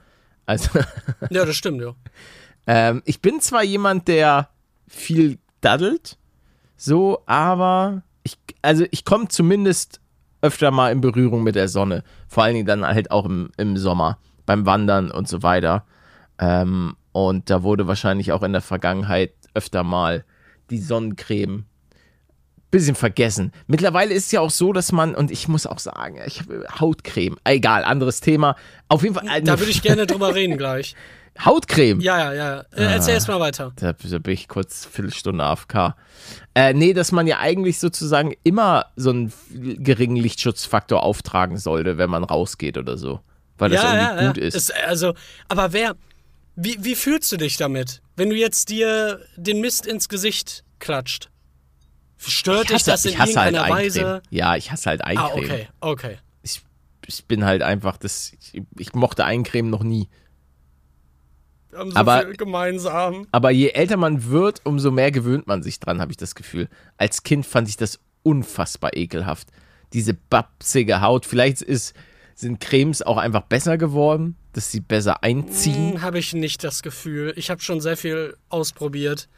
Also, 0.46 0.70
Ja, 1.30 1.44
das 1.44 1.56
stimmt, 1.56 1.82
ja. 1.82 1.94
ähm, 2.66 3.02
ich 3.04 3.20
bin 3.20 3.40
zwar 3.40 3.62
jemand, 3.62 4.08
der 4.08 4.50
viel 4.88 5.38
daddelt, 5.60 6.18
so, 6.76 7.22
aber 7.26 8.02
ich, 8.22 8.38
also 8.62 8.84
ich 8.90 9.04
komme 9.04 9.28
zumindest 9.28 10.00
öfter 10.42 10.70
mal 10.70 10.92
in 10.92 11.00
Berührung 11.00 11.42
mit 11.42 11.54
der 11.54 11.68
Sonne. 11.68 12.02
Vor 12.28 12.44
allen 12.44 12.54
Dingen 12.54 12.66
dann 12.66 12.86
halt 12.86 13.10
auch 13.10 13.24
im, 13.24 13.50
im 13.56 13.76
Sommer, 13.76 14.18
beim 14.44 14.66
Wandern 14.66 15.10
und 15.10 15.28
so 15.28 15.42
weiter. 15.42 15.84
Ähm, 16.38 16.96
und 17.12 17.50
da 17.50 17.62
wurde 17.62 17.86
wahrscheinlich 17.86 18.32
auch 18.32 18.42
in 18.42 18.52
der 18.52 18.62
Vergangenheit 18.62 19.32
öfter 19.54 19.82
mal 19.82 20.24
die 20.70 20.78
Sonnencreme 20.78 21.64
bisschen 22.70 22.94
vergessen. 22.94 23.52
Mittlerweile 23.66 24.12
ist 24.12 24.26
es 24.26 24.32
ja 24.32 24.40
auch 24.40 24.50
so, 24.50 24.72
dass 24.72 24.92
man, 24.92 25.14
und 25.14 25.30
ich 25.30 25.48
muss 25.48 25.66
auch 25.66 25.78
sagen, 25.78 26.18
ich 26.26 26.40
habe 26.40 26.66
Hautcreme, 26.78 27.36
egal, 27.44 27.84
anderes 27.84 28.20
Thema. 28.20 28.56
Auf 28.88 29.02
jeden 29.02 29.14
Fall. 29.14 29.42
Da 29.42 29.58
würde 29.58 29.70
ich 29.70 29.82
gerne 29.82 30.06
drüber 30.06 30.34
reden 30.34 30.58
gleich. 30.58 30.94
Hautcreme. 31.44 32.00
Ja, 32.00 32.18
ja, 32.18 32.32
ja. 32.34 32.60
Äh, 32.60 32.64
Ah. 32.86 32.92
erzähl 32.92 33.14
erst 33.14 33.28
mal 33.28 33.40
weiter. 33.40 33.72
Da, 33.76 33.92
da 33.92 34.18
bin 34.18 34.34
ich 34.34 34.48
kurz 34.48 34.84
Viertelstunde 34.86 35.44
AFK. 35.44 35.94
Äh, 36.54 36.72
nee, 36.74 36.92
dass 36.94 37.12
man 37.12 37.26
ja 37.26 37.38
eigentlich 37.38 37.78
sozusagen 37.78 38.32
immer 38.44 38.86
so 38.96 39.10
einen 39.10 39.32
geringen 39.50 40.16
Lichtschutzfaktor 40.16 41.02
auftragen 41.02 41.58
sollte, 41.58 41.98
wenn 41.98 42.10
man 42.10 42.24
rausgeht 42.24 42.78
oder 42.78 42.96
so. 42.98 43.20
Weil 43.58 43.70
das 43.70 43.82
irgendwie 43.84 44.26
gut 44.26 44.38
ist. 44.38 44.54
Es, 44.54 44.70
also, 44.70 45.14
aber 45.48 45.72
wer, 45.72 45.94
wie, 46.56 46.76
wie 46.80 46.94
fühlst 46.94 47.30
du 47.32 47.36
dich 47.36 47.56
damit, 47.56 48.02
wenn 48.16 48.30
du 48.30 48.36
jetzt 48.36 48.68
dir 48.70 49.20
den 49.36 49.60
Mist 49.60 49.86
ins 49.86 50.08
Gesicht 50.08 50.64
klatscht? 50.78 51.30
Stört 52.18 52.70
ich 52.70 52.76
dich 52.76 52.84
das 52.84 53.04
in 53.04 53.12
ich 53.12 53.18
hasse 53.18 53.38
halt 53.40 53.54
irgendeiner 53.54 53.74
Eincreme. 53.76 54.04
Weise? 54.06 54.22
Ja, 54.30 54.56
ich 54.56 54.72
hasse 54.72 54.88
halt 54.90 55.02
Ah, 55.04 55.08
Eincreme. 55.08 55.44
okay, 55.44 55.68
okay. 55.80 56.18
ich, 56.42 56.62
ich 57.06 57.24
bin 57.26 57.44
halt 57.44 57.62
einfach, 57.62 57.98
das, 57.98 58.32
ich, 58.52 58.62
ich 58.78 58.94
mochte 58.94 59.24
Eincreme 59.24 59.68
noch 59.70 59.82
nie. 59.82 60.08
Haben 61.76 61.90
so 61.90 61.96
Aber- 61.96 62.22
viel 62.22 62.36
gemeinsam. 62.36 63.26
Aber 63.32 63.50
je 63.50 63.68
älter 63.70 63.96
man 63.96 64.30
wird, 64.30 64.60
umso 64.64 64.90
mehr 64.90 65.10
gewöhnt 65.10 65.46
man 65.46 65.62
sich 65.62 65.78
dran, 65.80 66.00
habe 66.00 66.10
ich 66.10 66.16
das 66.16 66.34
Gefühl. 66.34 66.68
Als 66.96 67.22
Kind 67.22 67.44
fand 67.46 67.68
ich 67.68 67.76
das 67.76 67.98
unfassbar 68.22 68.96
ekelhaft. 68.96 69.48
Diese 69.92 70.14
babsige 70.14 71.00
Haut. 71.00 71.26
Vielleicht 71.26 71.62
ist, 71.62 71.94
sind 72.34 72.60
Cremes 72.60 73.02
auch 73.02 73.16
einfach 73.18 73.42
besser 73.42 73.78
geworden, 73.78 74.36
dass 74.52 74.72
sie 74.72 74.80
besser 74.80 75.22
einziehen. 75.22 75.92
Hm, 75.94 76.02
habe 76.02 76.18
ich 76.18 76.32
nicht 76.34 76.64
das 76.64 76.82
Gefühl. 76.82 77.32
Ich 77.36 77.50
habe 77.50 77.60
schon 77.60 77.80
sehr 77.80 77.96
viel 77.96 78.36
ausprobiert. 78.48 79.28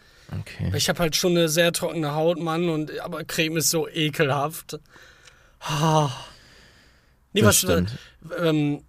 Okay. 0.41 0.73
Ich 0.77 0.89
habe 0.89 0.99
halt 1.01 1.17
schon 1.17 1.33
eine 1.33 1.49
sehr 1.49 1.73
trockene 1.73 2.15
Haut, 2.15 2.39
Mann, 2.39 2.69
und 2.69 2.99
aber 3.01 3.25
Creme 3.25 3.57
ist 3.59 3.71
so 3.71 3.89
ekelhaft. 3.89 4.79
Ah. 5.61 6.11
Nee, 7.33 7.41
Das 7.41 7.49
was 7.49 7.59
stimmt. 7.59 7.99
ähm, 8.39 8.83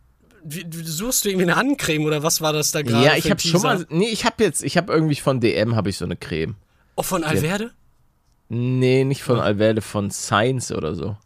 suchst 0.83 1.25
du 1.25 1.29
irgendwie 1.29 1.43
eine 1.45 1.55
Handcreme 1.55 2.05
oder 2.05 2.23
was 2.23 2.41
war 2.41 2.53
das 2.53 2.71
da 2.71 2.81
gerade? 2.81 3.05
Ja, 3.05 3.15
ich 3.15 3.29
habe 3.29 3.39
schon 3.39 3.61
mal. 3.61 3.85
Nee, 3.89 4.09
ich 4.09 4.25
habe 4.25 4.43
jetzt. 4.43 4.63
Ich 4.63 4.77
habe 4.77 4.91
irgendwie 4.93 5.15
von 5.15 5.39
DM 5.39 5.75
habe 5.75 5.89
ich 5.89 5.97
so 5.97 6.05
eine 6.05 6.15
Creme. 6.15 6.55
Oh, 6.95 7.03
von 7.03 7.23
Alverde? 7.23 7.71
Nee, 8.49 9.03
nicht 9.03 9.21
von 9.23 9.39
Alverde, 9.39 9.81
von 9.81 10.09
Science 10.11 10.71
oder 10.71 10.95
so. 10.95 11.17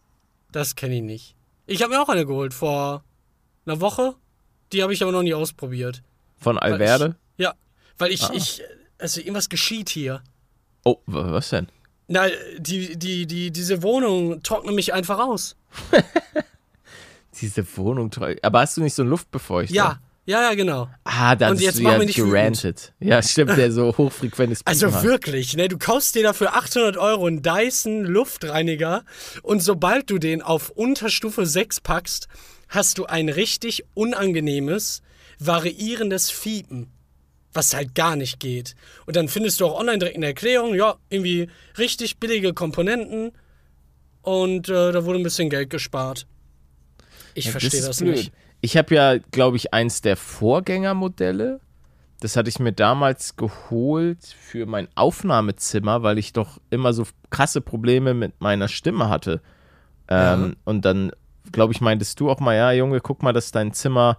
Das 0.52 0.76
kenne 0.76 0.96
ich 0.96 1.02
nicht. 1.02 1.34
Ich 1.66 1.82
habe 1.82 1.94
mir 1.94 2.00
auch 2.02 2.08
eine 2.10 2.26
geholt 2.26 2.52
vor 2.54 3.02
einer 3.66 3.80
Woche. 3.80 4.14
Die 4.72 4.82
habe 4.82 4.92
ich 4.92 5.02
aber 5.02 5.12
noch 5.12 5.22
nie 5.22 5.34
ausprobiert. 5.34 6.02
Von 6.36 6.58
Alverde? 6.58 7.16
Ich, 7.36 7.44
ja, 7.44 7.54
weil 7.98 8.12
ich, 8.12 8.22
Ah. 8.24 8.32
ich, 8.34 8.62
also 8.98 9.20
irgendwas 9.20 9.48
geschieht 9.48 9.88
hier. 9.88 10.22
Oh, 10.84 10.96
wa- 11.06 11.32
was 11.32 11.48
denn? 11.50 11.68
Na, 12.08 12.26
die, 12.58 12.98
die, 12.98 13.26
die, 13.26 13.50
diese 13.50 13.82
Wohnung 13.82 14.42
trocknet 14.42 14.74
mich 14.74 14.92
einfach 14.92 15.18
aus. 15.18 15.56
Diese 17.40 17.64
Wohnung 17.76 18.10
toll. 18.10 18.38
Aber 18.42 18.60
hast 18.60 18.76
du 18.76 18.82
nicht 18.82 18.94
so 18.94 19.02
einen 19.02 19.10
Luftbefeuchter? 19.10 19.74
Ja, 19.74 20.00
ja, 20.26 20.40
ja, 20.40 20.54
genau. 20.54 20.88
Ah, 21.04 21.36
da 21.36 21.48
Und 21.50 21.56
hast 21.56 21.62
jetzt 21.62 21.78
du 21.78 21.82
ja 21.82 21.98
gerantet. 21.98 22.94
Ja, 22.98 23.20
stimmt, 23.22 23.56
der 23.58 23.70
so 23.70 23.94
hochfrequentes 23.98 24.62
Also 24.64 24.86
Piepen 24.86 24.98
hat. 24.98 25.04
wirklich, 25.04 25.56
ne? 25.56 25.68
Du 25.68 25.76
kaufst 25.76 26.14
dir 26.14 26.22
dafür 26.22 26.54
800 26.56 26.96
Euro 26.96 27.26
einen 27.26 27.42
Dyson 27.42 28.04
Luftreiniger 28.04 29.04
und 29.42 29.62
sobald 29.62 30.08
du 30.08 30.18
den 30.18 30.40
auf 30.40 30.70
Unterstufe 30.70 31.44
6 31.44 31.82
packst, 31.82 32.28
hast 32.68 32.96
du 32.96 33.04
ein 33.04 33.28
richtig 33.28 33.84
unangenehmes, 33.92 35.02
variierendes 35.38 36.30
Fiepen. 36.30 36.90
Was 37.52 37.74
halt 37.74 37.94
gar 37.94 38.16
nicht 38.16 38.40
geht. 38.40 38.74
Und 39.06 39.14
dann 39.14 39.28
findest 39.28 39.60
du 39.60 39.66
auch 39.66 39.78
online 39.78 39.98
direkt 39.98 40.16
eine 40.16 40.26
Erklärung, 40.26 40.74
ja, 40.74 40.96
irgendwie 41.10 41.48
richtig 41.78 42.18
billige 42.18 42.52
Komponenten 42.54 43.30
und 44.22 44.68
äh, 44.68 44.90
da 44.90 45.04
wurde 45.04 45.18
ein 45.20 45.22
bisschen 45.22 45.50
Geld 45.50 45.70
gespart. 45.70 46.26
Ich 47.34 47.46
Ja, 47.46 47.50
verstehe 47.52 47.82
das, 47.82 47.98
blöd. 47.98 48.16
nicht. 48.16 48.32
Ich 48.60 48.76
habe 48.76 48.94
ja, 48.94 49.18
glaube 49.30 49.56
ich, 49.56 49.74
eins 49.74 50.00
der 50.00 50.16
Vorgängermodelle. 50.16 51.60
Das 52.20 52.36
hatte 52.36 52.48
ich 52.48 52.58
mir 52.58 52.72
damals 52.72 53.36
geholt 53.36 54.24
für 54.24 54.64
mein 54.66 54.88
Aufnahmezimmer, 54.94 56.02
weil 56.02 56.16
ich 56.18 56.32
doch 56.32 56.58
immer 56.70 56.92
so 56.94 57.04
krasse 57.30 57.60
Probleme 57.60 58.14
mit 58.14 58.40
meiner 58.40 58.68
Stimme 58.68 59.08
hatte. 59.10 59.42
Ähm, 60.08 60.56
Und 60.64 60.84
dann, 60.84 61.12
glaube 61.52 61.72
ich, 61.74 61.80
meintest 61.80 62.20
du 62.20 62.30
auch 62.30 62.40
mal, 62.40 62.54
ja, 62.54 62.72
Junge, 62.72 63.00
guck 63.00 63.22
mal, 63.22 63.32
dass 63.32 63.50
dein 63.50 63.72
Zimmer 63.74 64.16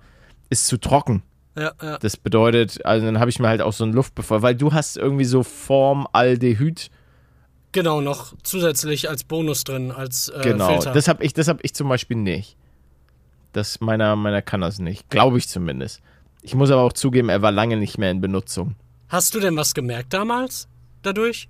ist 0.50 0.68
zu 0.68 0.78
trocken. 0.78 1.24
Ja, 1.58 1.72
ja. 1.82 1.98
Das 1.98 2.18
bedeutet, 2.18 2.86
also 2.86 3.06
dann 3.06 3.20
habe 3.20 3.30
ich 3.30 3.40
mir 3.40 3.48
halt 3.48 3.62
auch 3.62 3.74
so 3.74 3.86
einen 3.86 3.94
Luftbefeuchter, 3.94 4.42
weil 4.44 4.56
du 4.56 4.74
hast 4.74 4.98
irgendwie 4.98 5.26
so 5.26 5.42
Formaldehyd. 5.42 6.90
Genau, 7.72 8.02
noch 8.02 8.34
zusätzlich 8.44 9.10
als 9.10 9.24
Bonus 9.24 9.64
drin, 9.64 9.92
als 9.92 10.30
äh, 10.30 10.42
Genau, 10.44 10.68
Filter. 10.70 10.92
das 10.94 11.08
habe 11.08 11.24
ich, 11.24 11.34
das 11.34 11.48
hab 11.48 11.64
ich 11.64 11.74
zum 11.74 11.90
Beispiel 11.90 12.18
nicht. 12.18 12.58
Das 13.56 13.80
meiner, 13.80 14.18
meiner 14.18 14.42
kann 14.42 14.60
das 14.60 14.80
nicht. 14.80 15.10
Glaube 15.10 15.38
ich 15.38 15.48
zumindest. 15.48 16.02
Ich 16.42 16.56
muss 16.56 16.72
aber 16.72 16.82
auch 16.82 16.92
zugeben, 16.92 17.30
er 17.30 17.42
war 17.42 17.54
lange 17.54 17.78
nicht 17.78 17.98
mehr 17.98 18.12
in 18.12 18.20
Benutzung. 18.20 18.76
Hast 19.08 19.34
du 19.34 19.40
denn 19.40 19.56
was 19.56 19.74
gemerkt 19.74 20.12
damals 20.14 20.68
dadurch? 21.04 21.48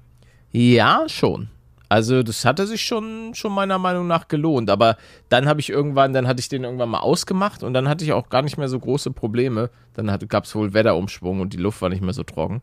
Ja, 0.51 1.05
schon. 1.07 1.49
Also 1.89 2.21
das 2.21 2.45
hatte 2.45 2.67
sich 2.67 2.85
schon, 2.85 3.33
schon 3.33 3.51
meiner 3.51 3.79
Meinung 3.79 4.05
nach 4.05 4.27
gelohnt. 4.27 4.69
Aber 4.69 4.97
dann 5.29 5.47
habe 5.47 5.59
ich 5.59 5.71
irgendwann, 5.71 6.13
dann 6.13 6.27
hatte 6.27 6.41
ich 6.41 6.47
den 6.47 6.63
irgendwann 6.63 6.89
mal 6.89 6.99
ausgemacht 6.99 7.63
und 7.63 7.73
dann 7.73 7.89
hatte 7.89 8.05
ich 8.05 8.13
auch 8.13 8.29
gar 8.29 8.43
nicht 8.43 8.57
mehr 8.57 8.69
so 8.69 8.79
große 8.79 9.09
Probleme. 9.09 9.71
Dann 9.95 10.07
gab 10.27 10.43
es 10.43 10.53
wohl 10.53 10.75
Wetterumschwung 10.75 11.41
und 11.41 11.53
die 11.53 11.57
Luft 11.57 11.81
war 11.81 11.89
nicht 11.89 12.03
mehr 12.03 12.13
so 12.13 12.23
trocken. 12.23 12.61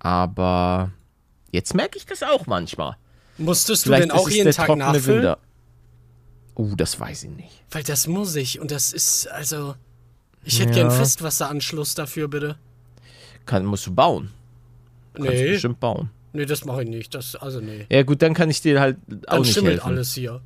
Aber 0.00 0.90
jetzt 1.50 1.74
merke 1.74 1.96
ich 1.96 2.04
das 2.04 2.22
auch 2.22 2.46
manchmal. 2.46 2.98
Musstest 3.38 3.86
du 3.86 3.88
Vielleicht 3.88 4.10
denn 4.10 4.10
auch 4.10 4.28
jeden 4.28 4.52
Tag 4.52 4.76
nachfüllen? 4.76 5.22
Winter. 5.22 5.38
Uh, 6.60 6.74
das 6.76 6.98
weiß 7.00 7.24
ich 7.24 7.30
nicht. 7.30 7.62
Weil 7.70 7.82
das 7.84 8.06
muss 8.06 8.34
ich 8.36 8.60
und 8.60 8.70
das 8.70 8.92
ist, 8.92 9.26
also, 9.30 9.74
ich 10.44 10.60
hätte 10.60 10.70
Ja. 10.78 10.88
gern 10.88 10.90
Festwasseranschluss 10.90 11.94
dafür, 11.94 12.28
bitte. 12.28 12.56
Kann, 13.46 13.64
musst 13.64 13.86
du 13.86 13.94
bauen. 13.94 14.30
Kannst 15.14 15.28
du 15.30 15.32
Nee, 15.34 15.52
bestimmt 15.52 15.80
bauen. 15.80 16.10
nee, 16.32 16.44
das 16.44 16.64
mache 16.64 16.82
ich 16.82 16.88
nicht. 16.90 17.14
Das, 17.14 17.34
also 17.36 17.60
nee. 17.60 17.86
Ja 17.90 18.02
gut, 18.02 18.20
dann 18.22 18.34
kann 18.34 18.50
ich 18.50 18.60
dir 18.60 18.80
halt 18.80 18.96
auch 19.26 19.32
Dann 19.32 19.40
nicht 19.42 19.54
schimmelt 19.54 19.74
helfen. 19.76 19.88
alles 19.88 20.14
hier. 20.14 20.40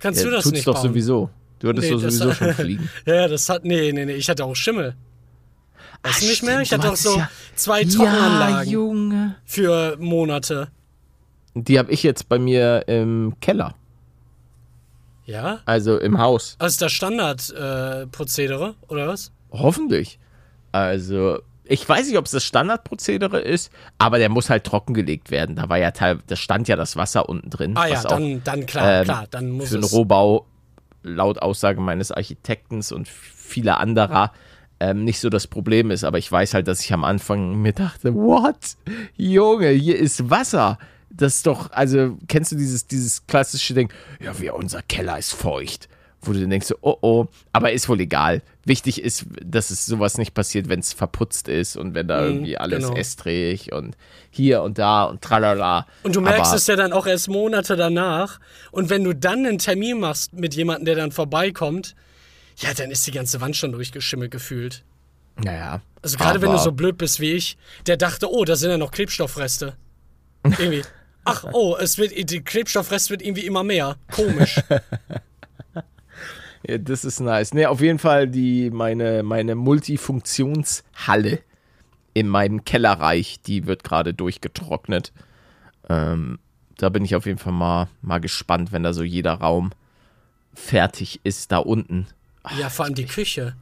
Kannst 0.00 0.20
Ja, 0.20 0.26
du 0.26 0.32
das 0.32 0.44
tut's 0.44 0.52
nicht 0.54 0.66
doch 0.66 0.74
bauen? 0.74 0.88
sowieso. 0.88 1.30
Du 1.60 1.68
hattest 1.68 1.84
Nee, 1.86 1.90
doch 1.92 2.00
sowieso 2.00 2.32
schon 2.34 2.54
fliegen. 2.54 2.90
Ja, 3.06 3.26
das 3.26 3.48
hat, 3.48 3.64
nee, 3.64 3.90
nee, 3.92 4.04
nee, 4.04 4.12
ich 4.12 4.28
hatte 4.28 4.44
auch 4.44 4.54
Schimmel. 4.54 4.94
Weißt 6.02 6.22
du 6.22 6.26
nicht 6.26 6.42
mehr? 6.44 6.52
stimmt, 6.52 6.62
Ich 6.64 6.68
du 6.70 6.76
hatte 6.78 6.92
auch 6.92 6.96
so 6.96 7.18
ja- 7.18 7.30
zwei 7.56 7.82
Ja, 7.82 7.88
Trockenanlagen 7.96 8.70
Junge. 8.70 9.34
für 9.44 9.96
Monate. 9.98 10.68
Die 11.54 11.78
habe 11.78 11.90
ich 11.90 12.04
jetzt 12.04 12.28
bei 12.28 12.38
mir 12.38 12.86
im 12.86 13.34
Keller, 13.40 13.74
Ja? 15.28 15.60
also 15.66 15.98
im 15.98 16.18
Haus. 16.18 16.56
Also 16.58 16.72
ist 16.72 16.82
das 16.82 16.92
Standardprozedere, 16.92 18.68
äh, 18.80 18.92
oder 18.92 19.08
was? 19.08 19.30
Hoffentlich. 19.50 20.18
Also, 20.72 21.40
ich 21.64 21.86
weiß 21.86 22.08
nicht, 22.08 22.16
ob 22.16 22.24
es 22.24 22.30
das 22.30 22.44
Standardprozedere 22.44 23.38
ist, 23.38 23.70
aber 23.98 24.18
der 24.18 24.30
muss 24.30 24.48
halt 24.48 24.64
trockengelegt 24.64 25.30
werden. 25.30 25.56
Da 25.56 25.68
war 25.68 25.76
ja 25.76 25.90
teil, 25.90 26.18
da 26.26 26.34
stand 26.34 26.66
ja 26.66 26.76
das 26.76 26.96
Wasser 26.96 27.28
unten 27.28 27.50
drin. 27.50 27.76
Ah 27.76 27.86
ja, 27.86 27.96
was 27.96 28.06
auch 28.06 28.10
dann, 28.10 28.42
dann 28.42 28.64
klar, 28.64 29.00
ähm, 29.00 29.04
klar, 29.04 29.26
dann 29.30 29.50
muss 29.50 29.68
für 29.68 29.74
einen 29.74 29.84
es. 29.84 29.92
Rohbau 29.92 30.46
laut 31.02 31.40
Aussage 31.40 31.80
meines 31.80 32.10
Architekten 32.10 32.82
und 32.90 33.06
vieler 33.06 33.80
anderer 33.80 34.32
ähm, 34.80 35.04
nicht 35.04 35.20
so 35.20 35.28
das 35.28 35.46
Problem 35.46 35.90
ist. 35.90 36.04
Aber 36.04 36.18
ich 36.18 36.30
weiß 36.30 36.54
halt, 36.54 36.68
dass 36.68 36.80
ich 36.80 36.92
am 36.92 37.04
Anfang 37.04 37.60
mir 37.60 37.72
dachte, 37.72 38.14
what? 38.14 38.76
Junge, 39.16 39.68
hier 39.70 39.98
ist 39.98 40.30
Wasser. 40.30 40.78
Das 41.10 41.36
ist 41.36 41.46
doch, 41.46 41.70
also 41.72 42.18
kennst 42.28 42.52
du 42.52 42.56
dieses, 42.56 42.86
dieses 42.86 43.26
klassische 43.26 43.74
Ding, 43.74 43.92
ja, 44.20 44.38
wie 44.38 44.50
unser 44.50 44.82
Keller 44.82 45.18
ist 45.18 45.32
feucht. 45.32 45.88
Wo 46.20 46.32
du 46.32 46.40
dann 46.40 46.50
denkst, 46.50 46.74
oh 46.80 46.96
oh, 47.00 47.26
aber 47.52 47.70
ist 47.70 47.88
wohl 47.88 48.00
egal. 48.00 48.42
Wichtig 48.64 49.00
ist, 49.02 49.26
dass 49.40 49.70
es 49.70 49.86
sowas 49.86 50.18
nicht 50.18 50.34
passiert, 50.34 50.68
wenn 50.68 50.80
es 50.80 50.92
verputzt 50.92 51.46
ist 51.46 51.76
und 51.76 51.94
wenn 51.94 52.08
da 52.08 52.22
Mhm, 52.22 52.26
irgendwie 52.26 52.58
alles 52.58 52.84
genau. 52.86 52.96
estrig 52.96 53.72
und 53.72 53.96
hier 54.30 54.62
und 54.62 54.78
da 54.78 55.04
und 55.04 55.22
tralala. 55.22 55.86
Und 56.02 56.16
du 56.16 56.20
merkst 56.20 56.46
aber, 56.46 56.56
es 56.56 56.66
ja 56.66 56.74
dann 56.74 56.92
auch 56.92 57.06
erst 57.06 57.28
Monate 57.28 57.76
danach. 57.76 58.40
Und 58.72 58.90
wenn 58.90 59.04
du 59.04 59.14
dann 59.14 59.46
einen 59.46 59.58
Termin 59.58 60.00
machst 60.00 60.32
mit 60.32 60.54
jemandem, 60.54 60.86
der 60.86 60.96
dann 60.96 61.12
vorbeikommt, 61.12 61.94
ja, 62.56 62.74
dann 62.74 62.90
ist 62.90 63.06
die 63.06 63.12
ganze 63.12 63.40
Wand 63.40 63.56
schon 63.56 63.70
durchgeschimmelt 63.70 64.32
gefühlt. 64.32 64.82
Naja. 65.36 65.80
Also 66.02 66.16
gerade 66.16 66.42
wenn 66.42 66.50
du 66.50 66.58
so 66.58 66.72
blöd 66.72 66.98
bist 66.98 67.20
wie 67.20 67.32
ich, 67.32 67.56
der 67.86 67.96
dachte, 67.96 68.28
oh, 68.28 68.44
da 68.44 68.56
sind 68.56 68.70
ja 68.70 68.76
noch 68.76 68.90
Klebstoffreste. 68.90 69.76
Irgendwie. 70.42 70.82
Ach, 71.28 71.44
oh, 71.52 71.76
es 71.78 71.98
wird, 71.98 72.12
die 72.30 72.42
Klebstoffrest 72.42 73.10
wird 73.10 73.22
irgendwie 73.22 73.46
immer 73.46 73.64
mehr. 73.64 73.96
Komisch. 74.10 74.60
Ja, 76.66 76.76
das 76.76 77.04
ist 77.04 77.20
nice. 77.20 77.54
Ne, 77.54 77.66
auf 77.66 77.80
jeden 77.80 77.98
Fall 78.00 78.28
die, 78.28 78.70
meine, 78.70 79.22
meine 79.22 79.54
Multifunktionshalle 79.54 81.40
in 82.14 82.28
meinem 82.28 82.64
Kellerreich, 82.64 83.40
die 83.46 83.66
wird 83.66 83.84
gerade 83.84 84.12
durchgetrocknet. 84.12 85.12
Ähm, 85.88 86.38
da 86.76 86.88
bin 86.88 87.04
ich 87.04 87.14
auf 87.14 87.26
jeden 87.26 87.38
Fall 87.38 87.52
mal, 87.52 87.88
mal 88.02 88.18
gespannt, 88.18 88.72
wenn 88.72 88.82
da 88.82 88.92
so 88.92 89.02
jeder 89.02 89.34
Raum 89.34 89.70
fertig 90.52 91.20
ist 91.24 91.52
da 91.52 91.58
unten. 91.58 92.08
ja, 92.58 92.68
vor 92.68 92.86
allem 92.86 92.94
die 92.94 93.06
Küche. 93.06 93.54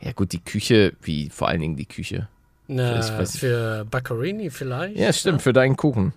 Ja 0.00 0.12
gut, 0.12 0.32
die 0.32 0.42
Küche, 0.42 0.94
wie 1.00 1.30
vor 1.30 1.48
allen 1.48 1.60
Dingen 1.60 1.76
die 1.76 1.86
Küche. 1.86 2.28
Na, 2.66 3.00
für 3.26 3.84
Baccarini 3.84 4.50
vielleicht. 4.50 4.96
Ja, 4.96 5.12
stimmt, 5.12 5.42
für 5.42 5.52
deinen 5.52 5.76
Kuchen. 5.76 6.12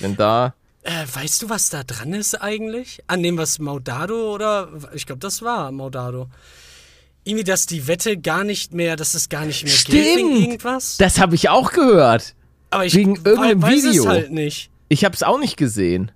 Denn 0.00 0.16
da, 0.16 0.54
Äh, 0.82 1.04
weißt 1.14 1.42
du, 1.42 1.48
was 1.48 1.70
da 1.70 1.82
dran 1.84 2.12
ist 2.12 2.34
eigentlich? 2.34 3.00
An 3.06 3.22
dem, 3.22 3.38
was 3.38 3.58
Maudado 3.58 4.34
oder. 4.34 4.68
Ich 4.94 5.06
glaube, 5.06 5.20
das 5.20 5.40
war 5.42 5.70
Maudado. 5.72 6.28
Irgendwie, 7.24 7.44
dass 7.44 7.64
die 7.64 7.86
Wette 7.86 8.18
gar 8.18 8.44
nicht 8.44 8.74
mehr, 8.74 8.96
dass 8.96 9.14
es 9.14 9.30
gar 9.30 9.46
nicht 9.46 9.64
mehr 9.64 9.72
gilt 9.72 9.88
wegen 10.16 10.28
Stimmt. 10.28 10.40
irgendwas. 10.42 10.96
das 10.98 11.18
habe 11.18 11.34
ich 11.36 11.48
auch 11.48 11.72
gehört. 11.72 12.34
Aber 12.70 12.84
ich 12.84 12.94
wegen 12.94 13.16
irgendeinem 13.16 13.62
weiß 13.62 13.82
Video. 13.84 14.02
es 14.02 14.08
halt 14.08 14.30
nicht. 14.30 14.68
Ich 14.88 15.04
habe 15.06 15.14
es 15.14 15.22
auch 15.22 15.38
nicht 15.38 15.56
gesehen. 15.56 16.10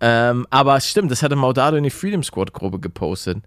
Ähm, 0.00 0.46
aber 0.50 0.80
stimmt, 0.80 1.10
das 1.12 1.22
hatte 1.22 1.36
Maudado 1.36 1.76
in 1.76 1.84
die 1.84 1.90
Freedom 1.90 2.22
Squad 2.24 2.52
Gruppe 2.52 2.80
gepostet. 2.80 3.38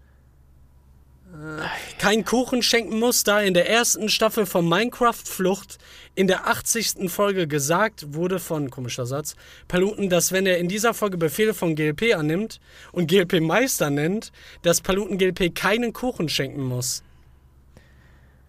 Kein 1.98 2.24
Kuchen 2.24 2.62
schenken 2.62 2.98
muss, 2.98 3.24
da 3.24 3.40
in 3.40 3.54
der 3.54 3.68
ersten 3.68 4.08
Staffel 4.08 4.46
von 4.46 4.68
Minecraft 4.68 5.22
Flucht 5.24 5.78
in 6.14 6.26
der 6.26 6.46
80. 6.46 7.10
Folge 7.10 7.46
gesagt 7.46 8.14
wurde 8.14 8.38
von, 8.38 8.70
komischer 8.70 9.06
Satz, 9.06 9.36
Paluten, 9.68 10.08
dass 10.10 10.32
wenn 10.32 10.46
er 10.46 10.58
in 10.58 10.68
dieser 10.68 10.94
Folge 10.94 11.16
Befehle 11.16 11.54
von 11.54 11.74
GLP 11.74 12.14
annimmt 12.14 12.60
und 12.92 13.06
GLP 13.06 13.40
Meister 13.40 13.90
nennt, 13.90 14.32
dass 14.62 14.80
Paluten 14.80 15.18
GLP 15.18 15.54
keinen 15.54 15.92
Kuchen 15.92 16.28
schenken 16.28 16.62
muss. 16.62 17.02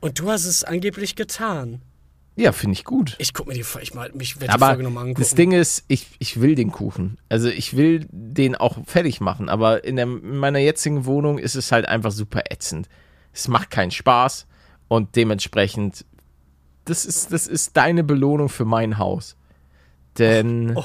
Und 0.02 0.20
du 0.20 0.30
hast 0.30 0.46
es 0.46 0.64
angeblich 0.64 1.16
getan. 1.16 1.82
Ja, 2.38 2.52
finde 2.52 2.74
ich 2.74 2.84
gut. 2.84 3.16
Ich 3.18 3.34
guck 3.34 3.48
mir 3.48 3.54
die, 3.54 3.64
ich 3.82 3.94
mal, 3.94 4.12
mich 4.14 4.42
werde 4.42 4.54
die 4.54 4.60
Folge 4.60 4.84
nochmal 4.84 5.04
angucken. 5.04 5.22
das 5.22 5.36
Ding 5.36 5.54
ist, 5.54 5.86
ich, 5.88 6.08
ich 6.20 6.42
will 6.42 6.56
den 6.56 6.72
Kuchen. 6.72 7.18
Also 7.30 7.48
ich 7.48 7.78
will 7.78 8.08
den 8.12 8.56
auch 8.56 8.78
fertig 8.86 9.22
machen, 9.22 9.48
aber 9.48 9.86
in, 9.86 9.96
der, 9.96 10.06
in 10.06 10.38
meiner 10.38 10.60
jetzigen 10.60 11.06
Wohnung 11.06 11.38
ist 11.38 11.56
es 11.56 11.72
halt 11.72 11.88
einfach 11.88 12.12
super 12.12 12.44
ätzend. 12.50 12.90
Es 13.32 13.48
macht 13.48 13.72
keinen 13.72 13.92
Spaß 13.92 14.48
und 14.90 15.16
dementsprechend, 15.16 16.06
das 16.84 17.06
ist, 17.06 17.32
das 17.32 17.48
ist 17.48 17.78
deine 17.78 18.04
Belohnung 18.04 18.50
für 18.50 18.66
mein 18.66 18.98
Haus. 18.98 19.38
Denn 20.18 20.76
Oh. 20.76 20.84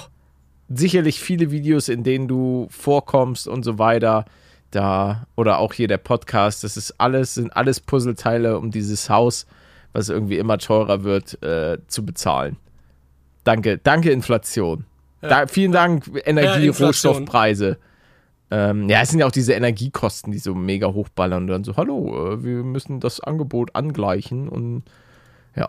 sicherlich 0.69 1.21
viele 1.21 1.51
Videos, 1.51 1.89
in 1.89 2.05
denen 2.05 2.29
du 2.29 2.69
vorkommst 2.71 3.49
und 3.49 3.65
so 3.65 3.79
weiter, 3.79 4.25
da, 4.71 5.27
oder 5.37 5.59
auch 5.59 5.73
hier 5.73 5.89
der 5.89 5.99
Podcast, 5.99 6.63
das 6.63 6.77
ist 6.77 6.95
alles, 6.99 7.35
sind 7.35 7.57
alles 7.57 7.81
Puzzleteile, 7.81 8.57
um 8.59 8.71
dieses 8.71 9.11
Haus, 9.11 9.47
was 9.93 10.09
irgendwie 10.09 10.39
immer 10.39 10.59
teurer 10.59 11.05
wird, 11.05 11.43
äh, 11.43 11.79
zu 11.87 12.05
bezahlen. 12.05 12.57
Danke, 13.45 13.79
danke 13.79 14.11
Inflation. 14.11 14.85
Da, 15.21 15.47
vielen 15.47 15.73
Dank 15.73 16.11
Energie, 16.25 16.67
Ja. 16.67 16.87
Rohstoffpreise. 16.87 17.79
Ähm, 18.51 18.89
ja, 18.89 19.03
es 19.03 19.11
sind 19.11 19.21
ja 19.21 19.27
auch 19.27 19.33
diese 19.33 19.53
Energiekosten, 19.53 20.33
die 20.33 20.39
so 20.39 20.55
mega 20.55 20.89
hochballern 20.89 21.45
und 21.45 21.49
dann 21.49 21.65
so, 21.65 21.77
hallo, 21.77 22.33
äh, 22.33 22.43
wir 22.43 22.65
müssen 22.65 22.99
das 23.01 23.21
Angebot 23.21 23.77
angleichen 23.77 24.49
und 24.49 24.83
ja, 25.55 25.69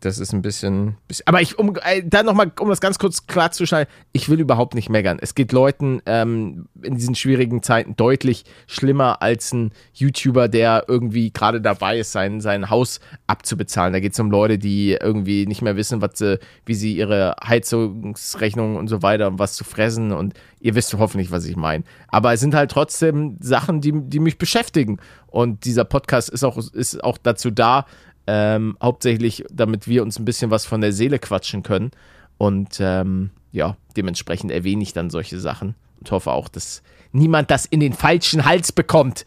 das 0.00 0.18
ist 0.18 0.32
ein 0.32 0.42
bisschen, 0.42 0.96
bisschen 1.08 1.26
aber 1.26 1.40
ich, 1.40 1.58
um 1.58 1.76
äh, 1.82 2.02
dann 2.04 2.26
nochmal, 2.26 2.50
um 2.58 2.68
das 2.68 2.80
ganz 2.80 2.98
kurz 2.98 3.26
klarzuschneiden, 3.26 3.92
ich 4.12 4.28
will 4.28 4.40
überhaupt 4.40 4.74
nicht 4.74 4.88
meckern. 4.88 5.18
Es 5.20 5.34
geht 5.34 5.52
Leuten 5.52 6.00
ähm, 6.06 6.66
in 6.82 6.94
diesen 6.96 7.14
schwierigen 7.14 7.62
Zeiten 7.62 7.96
deutlich 7.96 8.44
schlimmer 8.66 9.22
als 9.22 9.52
ein 9.52 9.72
YouTuber, 9.92 10.48
der 10.48 10.84
irgendwie 10.88 11.32
gerade 11.32 11.60
dabei 11.60 11.98
ist, 11.98 12.12
sein, 12.12 12.40
sein 12.40 12.70
Haus 12.70 13.00
abzubezahlen. 13.26 13.92
Da 13.92 14.00
geht 14.00 14.14
es 14.14 14.20
um 14.20 14.30
Leute, 14.30 14.58
die 14.58 14.92
irgendwie 14.92 15.46
nicht 15.46 15.62
mehr 15.62 15.76
wissen, 15.76 16.00
was 16.00 16.18
sie, 16.18 16.38
wie 16.64 16.74
sie 16.74 16.96
ihre 16.96 17.36
Heizungsrechnung 17.46 18.76
und 18.76 18.88
so 18.88 19.02
weiter 19.02 19.28
und 19.28 19.38
was 19.38 19.54
zu 19.54 19.64
fressen 19.64 20.12
und 20.12 20.34
ihr 20.60 20.74
wisst 20.74 20.94
hoffentlich, 20.94 21.30
was 21.30 21.44
ich 21.44 21.56
meine. 21.56 21.84
Aber 22.08 22.32
es 22.32 22.40
sind 22.40 22.54
halt 22.54 22.70
trotzdem 22.70 23.36
Sachen, 23.40 23.80
die, 23.80 23.92
die 23.94 24.20
mich 24.20 24.38
beschäftigen. 24.38 24.98
Und 25.26 25.64
dieser 25.64 25.84
Podcast 25.84 26.28
ist 26.28 26.44
auch, 26.44 26.58
ist 26.58 27.02
auch 27.04 27.18
dazu 27.18 27.50
da, 27.50 27.86
ähm, 28.26 28.76
hauptsächlich, 28.82 29.44
damit 29.50 29.88
wir 29.88 30.02
uns 30.02 30.18
ein 30.18 30.24
bisschen 30.24 30.50
was 30.50 30.66
von 30.66 30.80
der 30.80 30.92
Seele 30.92 31.18
quatschen 31.18 31.62
können. 31.62 31.90
Und 32.38 32.78
ähm, 32.80 33.30
ja, 33.52 33.76
dementsprechend 33.96 34.50
erwähne 34.52 34.82
ich 34.82 34.92
dann 34.92 35.10
solche 35.10 35.38
Sachen 35.40 35.74
und 35.98 36.10
hoffe 36.10 36.32
auch, 36.32 36.48
dass 36.48 36.82
niemand 37.12 37.50
das 37.50 37.66
in 37.66 37.80
den 37.80 37.92
falschen 37.92 38.44
Hals 38.44 38.72
bekommt. 38.72 39.24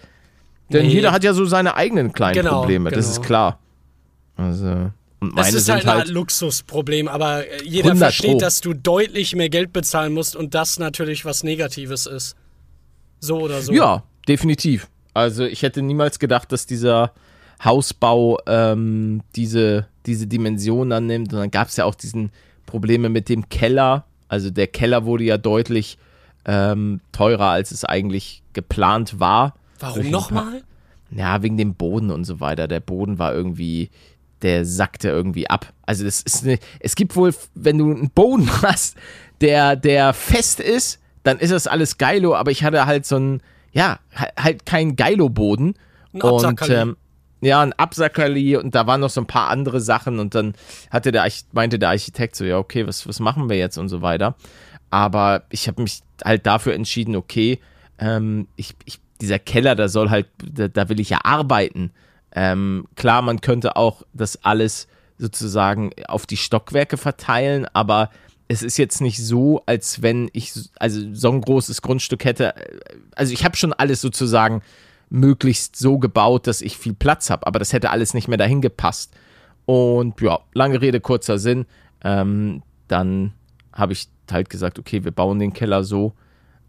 Denn 0.70 0.88
Nee. 0.88 0.94
jeder 0.94 1.12
hat 1.12 1.24
ja 1.24 1.34
so 1.34 1.46
seine 1.46 1.76
eigenen 1.76 2.14
kleinen 2.14 2.36
Genau, 2.36 2.60
Probleme, 2.62 2.90
das 2.90 3.06
genau. 3.06 3.20
ist 3.20 3.26
klar. 3.26 3.60
Also, 4.38 4.66
und 5.20 5.34
meine 5.36 5.48
Das 5.48 5.54
ist 5.54 5.66
sind 5.66 5.76
halt, 5.76 5.86
halt, 5.86 6.08
ein 6.08 6.14
Luxusproblem, 6.14 7.08
aber 7.08 7.46
äh, 7.48 7.64
jeder 7.64 7.90
100 7.90 7.98
versteht, 8.08 8.32
Pro. 8.32 8.40
dass 8.40 8.62
du 8.62 8.74
deutlich 8.74 9.36
mehr 9.36 9.50
Geld 9.50 9.74
bezahlen 9.74 10.14
musst 10.14 10.36
und 10.36 10.56
das 10.56 10.80
natürlich 10.80 11.26
was 11.26 11.44
Negatives 11.44 12.06
ist. 12.08 12.36
So 13.20 13.40
oder 13.42 13.62
so. 13.62 13.72
Ja, 13.74 14.04
definitiv. 14.28 14.88
Also 15.14 15.44
ich 15.46 15.62
hätte 15.62 15.82
niemals 15.82 16.18
gedacht, 16.18 16.52
dass 16.52 16.66
dieser 16.66 17.14
Hausbau 17.64 18.40
ähm, 18.48 19.22
diese, 19.36 19.88
diese 20.06 20.28
Dimension 20.28 20.90
dann 20.90 21.08
nimmt. 21.08 21.34
Und 21.34 21.40
dann 21.40 21.52
gab 21.52 21.68
es 21.70 21.78
ja 21.78 21.86
auch 21.86 21.96
diesen 21.96 22.32
Probleme 22.66 23.10
mit 23.10 23.30
dem 23.30 23.50
Keller. 23.50 24.06
Also 24.28 24.50
der 24.50 24.68
Keller 24.68 25.06
wurde 25.06 25.24
ja 25.26 25.38
deutlich 25.38 25.98
ähm, 26.46 27.00
teurer, 27.12 27.50
als 27.50 27.72
es 27.72 27.86
eigentlich 27.86 28.44
geplant 28.54 29.20
war. 29.20 29.56
Warum 29.80 29.98
nochmal? 30.12 30.64
Ja, 31.12 31.42
wegen 31.44 31.58
dem 31.58 31.76
Boden 31.76 32.10
und 32.12 32.26
so 32.26 32.40
weiter. 32.40 32.68
Der 32.68 32.80
Boden 32.80 33.20
war 33.20 33.34
irgendwie, 33.34 33.90
der 34.42 34.66
sackte 34.66 35.10
irgendwie 35.10 35.50
ab. 35.50 35.72
Also 35.86 36.04
das 36.06 36.22
ist 36.22 36.44
eine, 36.44 36.58
es 36.80 36.96
gibt 36.96 37.16
wohl, 37.16 37.34
wenn 37.54 37.78
du 37.78 37.92
einen 37.92 38.10
Boden 38.10 38.50
hast, 38.62 38.98
der, 39.42 39.76
der 39.76 40.14
fest 40.14 40.60
ist, 40.60 41.00
dann 41.24 41.38
ist 41.40 41.52
das 41.52 41.68
alles 41.68 41.98
geilo, 41.98 42.36
aber 42.36 42.52
ich 42.52 42.64
hatte 42.64 42.86
halt 42.86 43.06
so 43.06 43.18
ein, 43.18 43.42
ja, 43.72 44.00
halt- 44.16 44.34
halt 44.38 44.66
kein 44.66 44.96
Geilo-Boden. 44.96 45.76
Und 46.50 46.58
ähm, 46.82 46.98
ja, 47.44 47.62
ein 47.62 47.74
Absackerli 47.74 48.58
und 48.58 48.76
da 48.76 48.88
waren 48.88 49.02
noch 49.02 49.10
so 49.10 49.22
ein 49.22 49.28
paar 49.28 49.50
andere 49.50 49.82
Sachen 49.82 50.20
und 50.20 50.36
dann 50.36 50.54
hatte 50.90 51.12
der 51.12 51.24
Arch 51.24 51.44
meinte 51.52 51.80
der 51.80 51.90
Architekt 51.90 52.36
so, 52.36 52.46
ja, 52.46 52.58
okay, 52.58 52.88
was, 52.88 53.08
was 53.08 53.20
machen 53.20 53.50
wir 53.50 53.58
jetzt 53.58 53.78
und 53.78 53.90
so 53.90 54.02
weiter. 54.02 54.36
Aber 54.90 55.44
ich 55.50 55.68
habe 55.68 55.82
mich 55.82 56.02
halt 56.24 56.46
dafür 56.46 56.74
entschieden, 56.74 57.16
okay, 57.16 57.60
ähm, 58.00 58.48
ich, 58.56 58.76
ich, 58.86 59.00
dieser 59.22 59.40
Keller, 59.40 59.76
da 59.76 59.88
soll 59.88 60.10
halt, 60.10 60.28
da, 60.44 60.68
da 60.68 60.90
will 60.90 61.00
ich 61.00 61.10
ja 61.10 61.20
arbeiten. 61.24 61.92
Ähm, 62.32 62.88
klar, 62.96 63.22
man 63.22 63.42
könnte 63.42 63.76
auch 63.76 64.04
das 64.14 64.44
alles 64.44 64.88
sozusagen 65.18 65.92
auf 66.08 66.26
die 66.26 66.38
Stockwerke 66.38 66.98
verteilen, 66.98 67.68
aber 67.74 68.10
es 68.48 68.62
ist 68.62 68.78
jetzt 68.78 69.02
nicht 69.02 69.24
so, 69.24 69.64
als 69.66 70.02
wenn 70.02 70.30
ich 70.34 70.54
also 70.78 71.02
so 71.14 71.32
ein 71.32 71.42
großes 71.42 71.82
Grundstück 71.82 72.26
hätte. 72.26 72.54
Also 73.16 73.34
ich 73.34 73.46
habe 73.46 73.56
schon 73.56 73.74
alles 73.74 74.02
sozusagen 74.02 74.62
möglichst 75.14 75.76
so 75.76 76.00
gebaut, 76.00 76.48
dass 76.48 76.62
ich 76.62 76.76
viel 76.76 76.96
Platz 76.96 77.30
habe, 77.30 77.46
aber 77.46 77.60
das 77.60 77.72
hätte 77.72 77.92
alles 77.92 78.16
nicht 78.16 78.28
mehr 78.28 78.40
dahin 78.40 78.62
gepasst. 78.62 79.16
Und 79.66 80.20
ja, 80.22 80.40
lange 80.54 80.82
Rede, 80.82 81.00
kurzer 81.00 81.38
Sinn. 81.38 81.68
Ähm, 82.04 82.64
dann 82.88 83.34
habe 83.72 83.94
ich 83.94 84.08
halt 84.32 84.50
gesagt, 84.50 84.80
okay, 84.80 85.04
wir 85.04 85.12
bauen 85.12 85.38
den 85.38 85.54
Keller 85.54 85.84
so. 85.84 86.14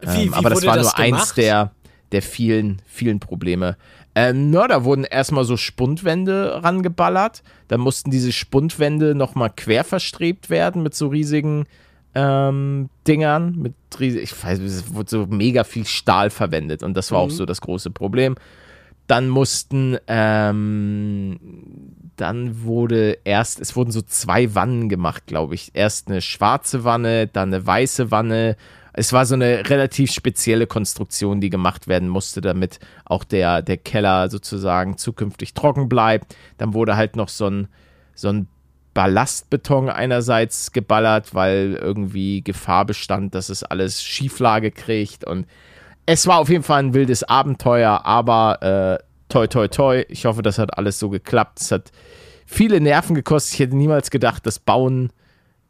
Wie, 0.01 0.25
Ähm, 0.25 0.33
wie 0.33 0.35
aber 0.35 0.51
das 0.51 0.65
war 0.67 0.77
das 0.77 0.87
nur 0.87 0.99
eins 0.99 1.35
gemacht? 1.35 1.37
der, 1.39 1.71
der 2.13 2.21
vielen, 2.21 2.83
vielen 2.87 3.19
Probleme. 3.19 3.79
Ähm, 4.15 4.51
na, 4.51 4.69
da 4.69 4.85
wurden 4.85 5.05
erstmal 5.05 5.45
so 5.45 5.57
Spundwände 5.57 6.63
rangeballert. 6.63 7.43
Dann 7.69 7.81
mussten 7.81 8.11
diese 8.11 8.31
Spundwände 8.31 9.15
nochmal 9.15 9.51
quer 9.57 9.85
verstrebt 9.85 10.51
werden 10.51 10.83
mit 10.83 10.95
so 10.95 11.09
riesigen 11.09 11.65
ähm, 12.15 12.89
Dingern. 13.07 13.57
Mit 13.57 13.75
riesig, 13.99 14.23
ich 14.23 14.45
weiß, 14.45 14.59
es 14.61 14.95
wurde 14.95 15.11
so 15.11 15.27
mega 15.27 15.65
viel 15.65 15.87
Stahl 15.87 16.31
verwendet 16.31 16.83
und 16.83 16.95
das 16.95 17.11
war 17.13 17.19
auch 17.19 17.31
so 17.31 17.47
das 17.47 17.61
große 17.61 17.91
Problem. 17.91 18.37
Dann 19.07 19.29
mussten, 19.29 19.99
ähm, 20.07 21.39
dann 22.17 22.63
wurde 22.63 23.19
erst, 23.25 23.61
es 23.61 23.77
wurden 23.77 23.91
so 23.91 24.01
zwei 24.01 24.55
Wannen 24.55 24.89
gemacht, 24.89 25.27
glaube 25.27 25.55
ich. 25.55 25.73
Erst 25.75 26.09
eine 26.09 26.23
schwarze 26.23 26.85
Wanne, 26.85 27.27
dann 27.27 27.53
eine 27.53 27.67
weiße 27.67 28.11
Wanne. 28.11 28.57
Es 28.95 29.13
war 29.13 29.27
so 29.27 29.35
eine 29.35 29.69
relativ 29.69 30.13
spezielle 30.13 30.67
Konstruktion, 30.67 31.41
die 31.41 31.51
gemacht 31.51 31.87
werden 31.87 32.09
musste, 32.09 32.41
damit 32.41 32.79
auch 33.05 33.25
der, 33.25 33.61
der 33.61 33.77
Keller 33.77 34.31
sozusagen 34.31 34.97
zukünftig 34.97 35.53
trocken 35.53 35.89
bleibt. 35.89 36.35
Dann 36.57 36.73
wurde 36.73 36.97
halt 36.97 37.17
noch 37.17 37.29
so 37.29 37.47
ein, 37.51 37.69
so 38.15 38.29
ein 38.29 38.49
Ballastbeton 38.95 39.89
einerseits 39.91 40.73
geballert, 40.73 41.35
weil 41.35 41.79
irgendwie 41.81 42.43
Gefahr 42.43 42.85
bestand, 42.87 43.35
dass 43.35 43.49
es 43.49 43.63
alles 43.63 44.03
Schieflage 44.03 44.71
kriegt 44.71 45.25
und 45.25 45.47
es 46.07 46.27
war 46.27 46.39
auf 46.39 46.49
jeden 46.49 46.63
Fall 46.65 46.81
ein 46.81 46.95
wildes 46.95 47.25
Abenteuer, 47.25 48.05
aber 48.05 48.63
äh, 49.01 49.05
toi 49.29 49.47
toi 49.47 49.69
toi, 49.69 50.05
ich 50.09 50.27
hoffe, 50.27 50.43
das 50.43 50.59
hat 50.59 50.77
alles 50.77 50.99
so 50.99 51.09
geklappt. 51.09 51.61
Es 51.61 51.73
hat 51.73 51.93
viele 52.47 52.81
Nerven 52.81 53.15
gekostet. 53.15 53.55
Ich 53.55 53.61
hätte 53.61 53.77
niemals 53.77 54.11
gedacht, 54.11 54.47
dass 54.47 54.59
Bauen 54.59 55.11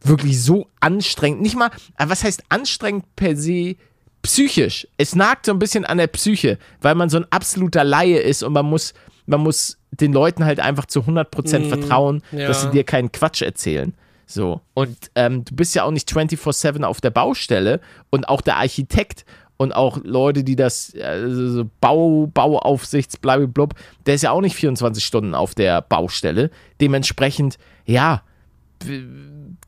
wirklich 0.01 0.43
so 0.43 0.69
anstrengend, 0.81 1.41
nicht 1.41 1.57
mal, 1.57 1.71
was 1.97 2.25
heißt 2.25 2.45
anstrengend 2.49 3.05
per 3.17 3.37
se 3.37 3.77
psychisch. 4.23 4.87
Es 4.97 5.15
nagt 5.15 5.47
so 5.47 5.53
ein 5.53 5.59
bisschen 5.59 5.85
an 5.85 5.99
der 5.99 6.07
Psyche, 6.09 6.59
weil 6.81 6.95
man 6.95 7.09
so 7.09 7.19
ein 7.19 7.27
absoluter 7.31 7.85
Laie 7.85 8.19
ist 8.19 8.43
und 8.43 8.53
man 8.53 8.67
muss, 8.67 8.93
man 9.27 9.41
muss 9.41 9.79
den 9.91 10.13
Leuten 10.13 10.45
halt 10.45 10.61
einfach 10.61 10.87
zu 10.87 11.01
100% 11.01 11.69
vertrauen, 11.69 12.23
ja. 12.33 12.49
dass 12.49 12.63
sie 12.63 12.71
dir 12.71 12.85
keinen 12.85 13.13
Quatsch 13.13 13.43
erzählen. 13.43 13.95
So. 14.27 14.61
Und 14.75 14.97
ähm, 15.15 15.45
du 15.45 15.55
bist 15.55 15.75
ja 15.75 15.85
auch 15.85 15.91
nicht 15.91 16.11
24-7 16.11 16.83
auf 16.83 17.01
der 17.01 17.11
Baustelle 17.11 17.81
und 18.11 18.29
auch 18.29 18.41
der 18.41 18.57
Architekt 18.57 19.25
und 19.57 19.73
auch 19.73 19.99
Leute, 20.03 20.45
die 20.45 20.57
das 20.57 20.95
also 21.01 21.49
so 21.49 21.71
Bau, 21.81 22.27
Bauaufsichts, 22.27 23.17
blub, 23.19 23.75
der 24.07 24.15
ist 24.15 24.23
ja 24.23 24.31
auch 24.31 24.41
nicht 24.41 24.57
24 24.57 25.05
Stunden 25.05 25.35
auf 25.35 25.55
der 25.55 25.83
Baustelle. 25.83 26.51
Dementsprechend, 26.81 27.59
ja, 27.85 28.23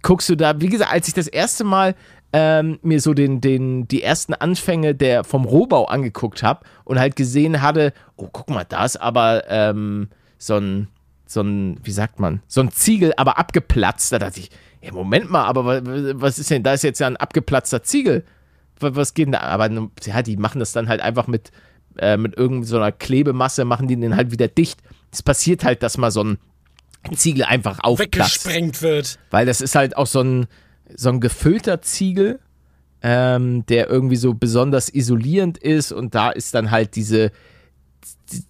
guckst 0.02 0.28
du 0.28 0.36
da, 0.36 0.60
wie 0.60 0.68
gesagt, 0.68 0.92
als 0.92 1.08
ich 1.08 1.14
das 1.14 1.28
erste 1.28 1.64
Mal 1.64 1.94
ähm, 2.32 2.78
mir 2.82 3.00
so 3.00 3.14
den, 3.14 3.40
den, 3.40 3.88
die 3.88 4.02
ersten 4.02 4.34
Anfänge 4.34 4.94
der, 4.94 5.24
vom 5.24 5.44
Rohbau 5.44 5.86
angeguckt 5.86 6.42
habe 6.42 6.64
und 6.84 6.98
halt 6.98 7.16
gesehen 7.16 7.62
hatte, 7.62 7.92
oh, 8.16 8.28
guck 8.30 8.50
mal, 8.50 8.64
da 8.68 8.84
ist 8.84 8.96
aber 8.96 9.44
ähm, 9.48 10.08
so 10.38 10.56
ein, 10.56 10.88
so 11.26 11.40
ein, 11.40 11.78
wie 11.82 11.90
sagt 11.92 12.20
man, 12.20 12.42
so 12.46 12.60
ein 12.60 12.70
Ziegel, 12.70 13.12
aber 13.16 13.38
abgeplatzt. 13.38 14.12
Da 14.12 14.18
dachte 14.18 14.40
ich, 14.40 14.50
ja, 14.82 14.92
Moment 14.92 15.30
mal, 15.30 15.44
aber 15.44 15.64
wa- 15.64 15.80
was 16.14 16.38
ist 16.38 16.50
denn, 16.50 16.62
da 16.62 16.72
ist 16.74 16.84
jetzt 16.84 16.98
ja 17.00 17.06
ein 17.06 17.16
abgeplatzter 17.16 17.82
Ziegel. 17.82 18.24
Wa- 18.80 18.90
Was 18.94 19.14
geht 19.14 19.26
denn 19.26 19.32
da? 19.32 19.40
Aber 19.40 19.70
ja, 20.04 20.22
die 20.22 20.36
machen 20.36 20.58
das 20.58 20.72
dann 20.72 20.88
halt 20.88 21.00
einfach 21.00 21.26
mit, 21.26 21.50
äh, 21.98 22.16
mit 22.16 22.36
irgendeiner 22.36 22.66
so 22.66 22.76
einer 22.76 22.92
Klebemasse, 22.92 23.64
machen 23.64 23.88
die 23.88 23.96
den 23.98 24.14
halt 24.16 24.30
wieder 24.30 24.48
dicht. 24.48 24.80
Es 25.10 25.22
passiert 25.22 25.64
halt, 25.64 25.82
dass 25.82 25.96
mal 25.96 26.10
so 26.10 26.22
ein 26.22 26.38
Ziegel 27.14 27.44
einfach 27.44 27.78
aufplatzt. 27.82 28.44
Weggesprengt 28.44 28.82
wird. 28.82 29.18
Weil 29.30 29.46
das 29.46 29.60
ist 29.60 29.74
halt 29.74 29.96
auch 29.96 30.06
so 30.06 30.20
ein, 30.20 30.46
so 30.94 31.10
ein 31.10 31.20
gefüllter 31.20 31.82
Ziegel, 31.82 32.40
ähm, 33.02 33.64
der 33.66 33.88
irgendwie 33.88 34.16
so 34.16 34.34
besonders 34.34 34.92
isolierend 34.92 35.58
ist 35.58 35.92
und 35.92 36.14
da 36.14 36.30
ist 36.30 36.54
dann 36.54 36.70
halt 36.70 36.96
diese 36.96 37.32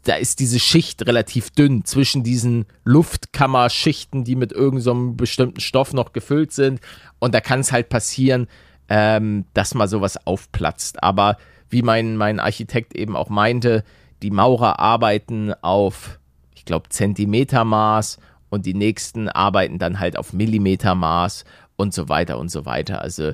da 0.04 0.14
ist 0.14 0.40
diese 0.40 0.58
Schicht 0.58 1.06
relativ 1.06 1.50
dünn 1.50 1.84
zwischen 1.84 2.22
diesen 2.22 2.66
Luftkammerschichten, 2.84 4.24
die 4.24 4.36
mit 4.36 4.52
irgendeinem 4.52 5.10
so 5.10 5.12
bestimmten 5.14 5.60
Stoff 5.60 5.92
noch 5.92 6.12
gefüllt 6.12 6.52
sind. 6.52 6.80
Und 7.18 7.34
da 7.34 7.40
kann 7.40 7.60
es 7.60 7.72
halt 7.72 7.88
passieren, 7.88 8.48
ähm, 8.88 9.44
dass 9.54 9.74
mal 9.74 9.88
sowas 9.88 10.26
aufplatzt. 10.26 11.02
Aber 11.02 11.36
wie 11.68 11.82
mein, 11.82 12.16
mein 12.16 12.40
Architekt 12.40 12.94
eben 12.94 13.16
auch 13.16 13.28
meinte, 13.28 13.84
die 14.22 14.30
Maurer 14.30 14.78
arbeiten 14.78 15.52
auf, 15.62 16.18
ich 16.54 16.64
glaube, 16.64 16.88
Zentimetermaß 16.88 18.18
und 18.48 18.66
die 18.66 18.74
nächsten 18.74 19.28
arbeiten 19.28 19.78
dann 19.78 19.98
halt 19.98 20.16
auf 20.16 20.32
Millimetermaß 20.32 21.44
und 21.76 21.94
so 21.94 22.08
weiter 22.08 22.38
und 22.38 22.50
so 22.50 22.66
weiter. 22.66 23.02
Also 23.02 23.32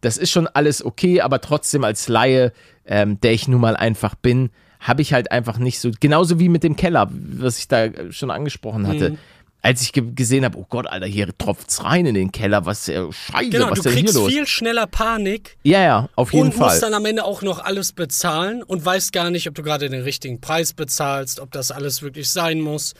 das 0.00 0.16
ist 0.16 0.30
schon 0.30 0.46
alles 0.46 0.84
okay, 0.84 1.20
aber 1.20 1.40
trotzdem 1.40 1.84
als 1.84 2.08
Laie, 2.08 2.52
ähm, 2.84 3.20
der 3.20 3.32
ich 3.32 3.48
nun 3.48 3.60
mal 3.60 3.76
einfach 3.76 4.14
bin, 4.14 4.50
habe 4.80 5.00
ich 5.00 5.14
halt 5.14 5.32
einfach 5.32 5.58
nicht 5.58 5.78
so, 5.80 5.90
genauso 5.98 6.38
wie 6.38 6.50
mit 6.50 6.62
dem 6.62 6.76
Keller, 6.76 7.08
was 7.10 7.58
ich 7.58 7.68
da 7.68 7.88
schon 8.10 8.30
angesprochen 8.30 8.86
hatte. 8.86 9.10
Mhm. 9.10 9.18
Als 9.62 9.80
ich 9.80 9.94
ge 9.94 10.04
gesehen 10.14 10.44
habe, 10.44 10.58
oh 10.58 10.66
Gott, 10.68 10.86
Alter, 10.86 11.06
hier 11.06 11.26
tropft's 11.38 11.82
rein 11.84 12.04
in 12.04 12.14
den 12.14 12.32
Keller, 12.32 12.66
was 12.66 12.86
äh, 12.86 13.00
scheiße, 13.10 13.48
genau, 13.48 13.70
was 13.70 13.78
du 13.78 13.84
denn 13.84 13.92
hier 13.94 14.02
kriegst 14.02 14.14
los? 14.14 14.30
viel 14.30 14.46
schneller 14.46 14.86
Panik 14.86 15.56
Ja, 15.62 15.82
ja, 15.82 16.08
auf 16.16 16.34
jeden 16.34 16.48
und 16.48 16.52
Fall. 16.52 16.68
musst 16.68 16.82
dann 16.82 16.92
am 16.92 17.06
Ende 17.06 17.24
auch 17.24 17.40
noch 17.40 17.60
alles 17.60 17.92
bezahlen 17.92 18.62
und 18.62 18.84
weißt 18.84 19.14
gar 19.14 19.30
nicht, 19.30 19.48
ob 19.48 19.54
du 19.54 19.62
gerade 19.62 19.88
den 19.88 20.02
richtigen 20.02 20.42
Preis 20.42 20.74
bezahlst, 20.74 21.40
ob 21.40 21.50
das 21.50 21.70
alles 21.70 22.02
wirklich 22.02 22.28
sein 22.28 22.60
muss. 22.60 22.92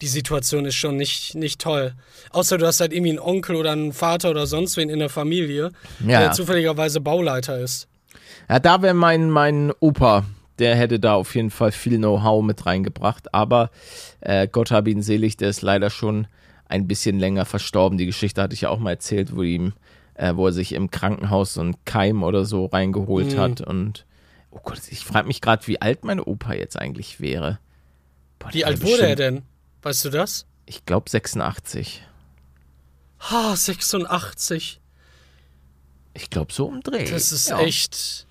Die 0.00 0.06
Situation 0.08 0.64
ist 0.64 0.74
schon 0.74 0.96
nicht, 0.96 1.34
nicht 1.34 1.60
toll. 1.60 1.94
Außer 2.30 2.58
du 2.58 2.66
hast 2.66 2.80
halt 2.80 2.92
irgendwie 2.92 3.10
einen 3.10 3.18
Onkel 3.20 3.56
oder 3.56 3.72
einen 3.72 3.92
Vater 3.92 4.30
oder 4.30 4.46
sonst 4.46 4.76
wen 4.76 4.88
in 4.88 4.98
der 4.98 5.08
Familie, 5.08 5.70
Ja. 6.04 6.20
der 6.20 6.32
zufälligerweise 6.32 7.00
Bauleiter 7.00 7.58
ist. 7.58 7.88
Ja, 8.48 8.58
da 8.58 8.82
wäre 8.82 8.94
mein, 8.94 9.30
mein 9.30 9.72
Opa, 9.80 10.24
der 10.58 10.76
hätte 10.76 11.00
da 11.00 11.14
auf 11.14 11.34
jeden 11.34 11.50
Fall 11.50 11.72
viel 11.72 11.96
Know-how 11.98 12.42
mit 12.44 12.66
reingebracht. 12.66 13.32
Aber 13.34 13.70
äh, 14.20 14.46
Gott 14.48 14.70
habe 14.70 14.90
ihn 14.90 15.02
selig, 15.02 15.36
der 15.36 15.48
ist 15.48 15.62
leider 15.62 15.90
schon 15.90 16.26
ein 16.68 16.86
bisschen 16.86 17.18
länger 17.18 17.44
verstorben. 17.44 17.98
Die 17.98 18.06
Geschichte 18.06 18.42
hatte 18.42 18.54
ich 18.54 18.62
ja 18.62 18.68
auch 18.70 18.78
mal 18.78 18.90
erzählt, 18.90 19.34
wo 19.36 19.42
ihm, 19.42 19.72
äh, 20.14 20.34
wo 20.34 20.46
er 20.46 20.52
sich 20.52 20.72
im 20.72 20.90
Krankenhaus 20.90 21.54
so 21.54 21.60
einen 21.60 21.76
Keim 21.84 22.22
oder 22.22 22.44
so 22.44 22.66
reingeholt 22.66 23.34
Mhm. 23.34 23.38
hat. 23.38 23.60
Und 23.60 24.06
oh 24.50 24.60
Gott, 24.62 24.80
ich 24.90 25.00
frage 25.00 25.26
mich 25.28 25.40
gerade, 25.40 25.66
wie 25.66 25.80
alt 25.80 26.04
mein 26.04 26.20
Opa 26.20 26.54
jetzt 26.54 26.78
eigentlich 26.78 27.20
wäre. 27.20 27.58
Boah, 28.38 28.52
Wie 28.52 28.64
alt 28.64 28.82
wurde 28.82 29.06
er 29.06 29.16
denn? 29.16 29.42
Weißt 29.84 30.04
du 30.06 30.10
das? 30.10 30.46
Ich 30.66 30.84
glaube 30.86 31.08
86. 31.10 32.02
Ha, 33.20 33.54
86. 33.54 34.80
Ich 36.14 36.30
glaube 36.30 36.52
so 36.52 36.66
umdreht. 36.66 37.12
Das 37.12 37.32
ist 37.32 37.48
ja. 37.50 37.58
echt. 37.60 38.26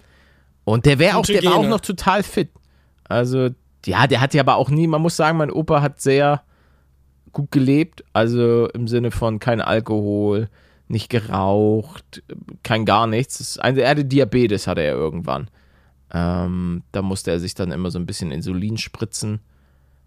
Und 0.65 0.85
der 0.85 0.99
wäre 0.99 1.17
auch, 1.17 1.25
der 1.25 1.43
war 1.43 1.55
auch 1.55 1.67
noch 1.67 1.81
total 1.81 2.23
fit. 2.23 2.49
Also, 3.03 3.49
ja, 3.85 4.07
der 4.07 4.21
hat 4.21 4.33
ja 4.33 4.41
aber 4.41 4.55
auch 4.55 4.69
nie, 4.69 4.87
man 4.87 5.01
muss 5.01 5.15
sagen, 5.15 5.37
mein 5.37 5.51
Opa 5.51 5.81
hat 5.81 6.01
sehr 6.01 6.43
gut 7.33 7.51
gelebt. 7.51 8.03
Also 8.13 8.67
im 8.69 8.87
Sinne 8.87 9.11
von 9.11 9.39
kein 9.39 9.61
Alkohol, 9.61 10.49
nicht 10.87 11.09
geraucht, 11.09 12.23
kein 12.63 12.85
gar 12.85 13.07
nichts. 13.07 13.59
Ein- 13.59 13.77
Er 13.77 13.89
hatte 13.89 14.05
Diabetes, 14.05 14.67
hatte 14.67 14.81
er 14.81 14.93
irgendwann. 14.93 15.49
Ähm, 16.11 16.83
da 16.91 17.01
musste 17.01 17.31
er 17.31 17.39
sich 17.39 17.55
dann 17.55 17.71
immer 17.71 17.91
so 17.91 17.99
ein 17.99 18.05
bisschen 18.05 18.31
Insulin 18.31 18.77
spritzen. 18.77 19.39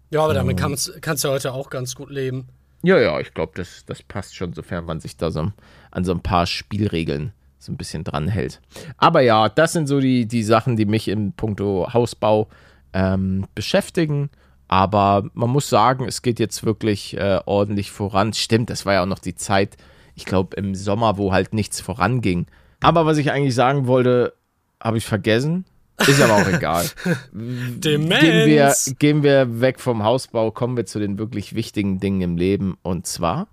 Ja, 0.09 0.23
aber 0.23 0.33
damit 0.33 0.57
kannst, 0.57 1.01
kannst 1.01 1.23
du 1.23 1.29
heute 1.29 1.53
auch 1.53 1.69
ganz 1.69 1.95
gut 1.95 2.09
leben. 2.09 2.47
Ja, 2.83 2.97
ja, 2.99 3.19
ich 3.19 3.33
glaube, 3.33 3.53
das, 3.55 3.85
das 3.85 4.03
passt 4.03 4.35
schon, 4.35 4.53
sofern 4.53 4.85
man 4.85 4.99
sich 4.99 5.17
da 5.17 5.31
so 5.31 5.51
an 5.91 6.05
so 6.05 6.11
ein 6.11 6.21
paar 6.21 6.45
Spielregeln 6.45 7.33
so 7.59 7.71
ein 7.71 7.77
bisschen 7.77 8.03
dran 8.03 8.27
hält. 8.27 8.61
Aber 8.97 9.21
ja, 9.21 9.49
das 9.49 9.73
sind 9.73 9.87
so 9.87 9.99
die, 9.99 10.27
die 10.27 10.43
Sachen, 10.43 10.75
die 10.75 10.85
mich 10.85 11.07
im 11.07 11.33
Punkto 11.33 11.91
Hausbau 11.93 12.47
ähm, 12.93 13.45
beschäftigen. 13.55 14.29
Aber 14.67 15.29
man 15.33 15.49
muss 15.49 15.69
sagen, 15.69 16.05
es 16.05 16.21
geht 16.21 16.39
jetzt 16.39 16.63
wirklich 16.63 17.17
äh, 17.17 17.39
ordentlich 17.45 17.91
voran. 17.91 18.33
Stimmt, 18.33 18.69
das 18.69 18.85
war 18.85 18.93
ja 18.93 19.03
auch 19.03 19.07
noch 19.07 19.19
die 19.19 19.35
Zeit, 19.35 19.77
ich 20.15 20.25
glaube, 20.25 20.55
im 20.55 20.75
Sommer, 20.75 21.17
wo 21.17 21.31
halt 21.31 21.53
nichts 21.53 21.81
voranging. 21.81 22.47
Aber 22.81 23.05
was 23.05 23.17
ich 23.17 23.31
eigentlich 23.31 23.55
sagen 23.55 23.87
wollte, 23.87 24.33
habe 24.81 24.97
ich 24.97 25.05
vergessen. 25.05 25.65
Ist 26.05 26.21
aber 26.21 26.35
auch 26.35 26.47
egal. 26.47 26.87
Demenz. 27.33 28.21
Gehen 28.21 28.45
wir, 28.47 28.75
gehen 28.99 29.23
wir 29.23 29.61
weg 29.61 29.79
vom 29.79 30.03
Hausbau, 30.03 30.51
kommen 30.51 30.77
wir 30.77 30.85
zu 30.85 30.99
den 30.99 31.17
wirklich 31.17 31.55
wichtigen 31.55 31.99
Dingen 31.99 32.21
im 32.21 32.37
Leben. 32.37 32.77
Und 32.83 33.07
zwar, 33.07 33.47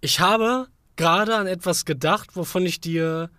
Ich 0.00 0.18
habe 0.20 0.66
gerade 0.96 1.36
an 1.36 1.46
etwas 1.46 1.84
gedacht, 1.84 2.34
wovon 2.34 2.66
ich 2.66 2.80
dir 2.80 3.30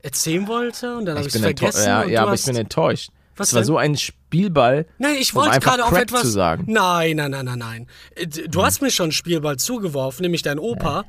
erzählen 0.00 0.46
wollte 0.48 0.96
und 0.96 1.06
dann 1.06 1.16
habe 1.18 1.28
ich 1.28 1.34
es 1.34 1.40
vergessen. 1.40 1.86
Ja, 1.86 2.04
ja 2.04 2.22
aber 2.22 2.34
ich 2.34 2.44
bin 2.44 2.56
enttäuscht. 2.56 3.10
Was 3.36 3.48
es 3.48 3.54
war 3.54 3.60
denn? 3.60 3.66
so 3.66 3.76
ein 3.76 3.96
Spielball. 3.96 4.86
Nein, 4.98 5.16
ich 5.18 5.34
um 5.34 5.42
wollte 5.42 5.52
einfach 5.52 5.76
gerade 5.76 5.84
auf 5.84 5.92
etwas. 5.92 6.22
zu 6.22 6.28
sagen. 6.28 6.64
Nein, 6.68 7.16
nein, 7.16 7.30
nein, 7.30 7.44
nein, 7.44 7.58
nein. 7.58 7.86
Äh, 8.14 8.26
Du 8.26 8.64
hast 8.64 8.80
mir 8.82 8.90
schon 8.90 9.04
einen 9.04 9.12
Spielball 9.12 9.58
zugeworfen, 9.58 10.22
nämlich 10.22 10.42
dein 10.42 10.58
Opa. 10.58 11.04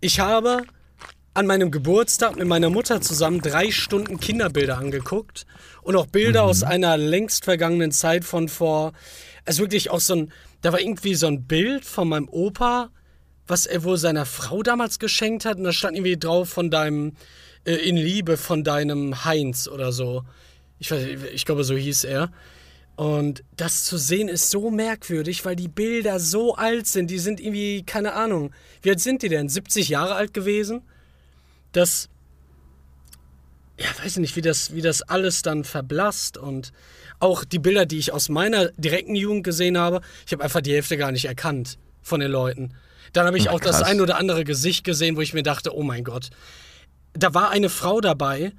Ich 0.00 0.20
habe 0.20 0.62
an 1.38 1.46
meinem 1.46 1.70
Geburtstag 1.70 2.36
mit 2.36 2.48
meiner 2.48 2.68
Mutter 2.68 3.00
zusammen 3.00 3.40
drei 3.40 3.70
Stunden 3.70 4.18
Kinderbilder 4.18 4.76
angeguckt 4.76 5.46
und 5.82 5.94
auch 5.94 6.06
Bilder 6.06 6.42
aus 6.42 6.62
Mhm. 6.62 6.66
einer 6.68 6.96
längst 6.96 7.44
vergangenen 7.44 7.92
Zeit 7.92 8.24
von 8.24 8.48
vor. 8.48 8.92
Also 9.44 9.62
wirklich 9.62 9.90
auch 9.90 10.00
so 10.00 10.14
ein. 10.16 10.32
Da 10.62 10.72
war 10.72 10.80
irgendwie 10.80 11.14
so 11.14 11.28
ein 11.28 11.44
Bild 11.44 11.84
von 11.84 12.08
meinem 12.08 12.28
Opa, 12.28 12.90
was 13.46 13.66
er 13.66 13.84
wohl 13.84 13.96
seiner 13.98 14.26
Frau 14.26 14.64
damals 14.64 14.98
geschenkt 14.98 15.44
hat 15.44 15.58
und 15.58 15.64
da 15.64 15.72
stand 15.72 15.96
irgendwie 15.96 16.16
drauf 16.18 16.48
von 16.48 16.70
deinem. 16.72 17.12
Äh, 17.64 17.74
in 17.74 17.96
Liebe 17.96 18.36
von 18.36 18.64
deinem 18.64 19.24
Heinz 19.24 19.68
oder 19.68 19.92
so. 19.92 20.24
Ich, 20.80 20.90
weiß, 20.90 21.06
ich 21.32 21.44
glaube, 21.44 21.62
so 21.62 21.76
hieß 21.76 22.02
er. 22.04 22.32
Und 22.96 23.44
das 23.56 23.84
zu 23.84 23.96
sehen 23.96 24.26
ist 24.28 24.50
so 24.50 24.72
merkwürdig, 24.72 25.44
weil 25.44 25.54
die 25.54 25.68
Bilder 25.68 26.18
so 26.18 26.56
alt 26.56 26.88
sind. 26.88 27.10
Die 27.12 27.18
sind 27.20 27.38
irgendwie, 27.40 27.84
keine 27.84 28.14
Ahnung. 28.14 28.52
Wie 28.82 28.90
alt 28.90 28.98
sind 29.00 29.22
die 29.22 29.28
denn? 29.28 29.48
70 29.48 29.88
Jahre 29.88 30.14
alt 30.16 30.34
gewesen? 30.34 30.82
Das. 31.72 32.08
Ja, 33.78 33.86
weiß 34.02 34.12
ich 34.12 34.18
nicht, 34.18 34.36
wie 34.36 34.42
das, 34.42 34.74
wie 34.74 34.82
das 34.82 35.02
alles 35.02 35.42
dann 35.42 35.62
verblasst. 35.62 36.36
Und 36.36 36.72
auch 37.20 37.44
die 37.44 37.60
Bilder, 37.60 37.86
die 37.86 37.98
ich 37.98 38.12
aus 38.12 38.28
meiner 38.28 38.70
direkten 38.72 39.14
Jugend 39.14 39.44
gesehen 39.44 39.78
habe, 39.78 40.00
ich 40.26 40.32
habe 40.32 40.42
einfach 40.42 40.60
die 40.60 40.72
Hälfte 40.72 40.96
gar 40.96 41.12
nicht 41.12 41.26
erkannt 41.26 41.78
von 42.02 42.20
den 42.20 42.30
Leuten. 42.30 42.74
Dann 43.12 43.26
habe 43.26 43.38
ich 43.38 43.44
Na, 43.44 43.52
auch 43.52 43.60
das 43.60 43.78
krass. 43.78 43.88
ein 43.88 44.00
oder 44.00 44.16
andere 44.16 44.44
Gesicht 44.44 44.84
gesehen, 44.84 45.16
wo 45.16 45.20
ich 45.20 45.32
mir 45.32 45.42
dachte, 45.42 45.76
oh 45.76 45.82
mein 45.82 46.04
Gott. 46.04 46.30
Da 47.12 47.34
war 47.34 47.50
eine 47.50 47.68
Frau 47.68 48.00
dabei, 48.00 48.52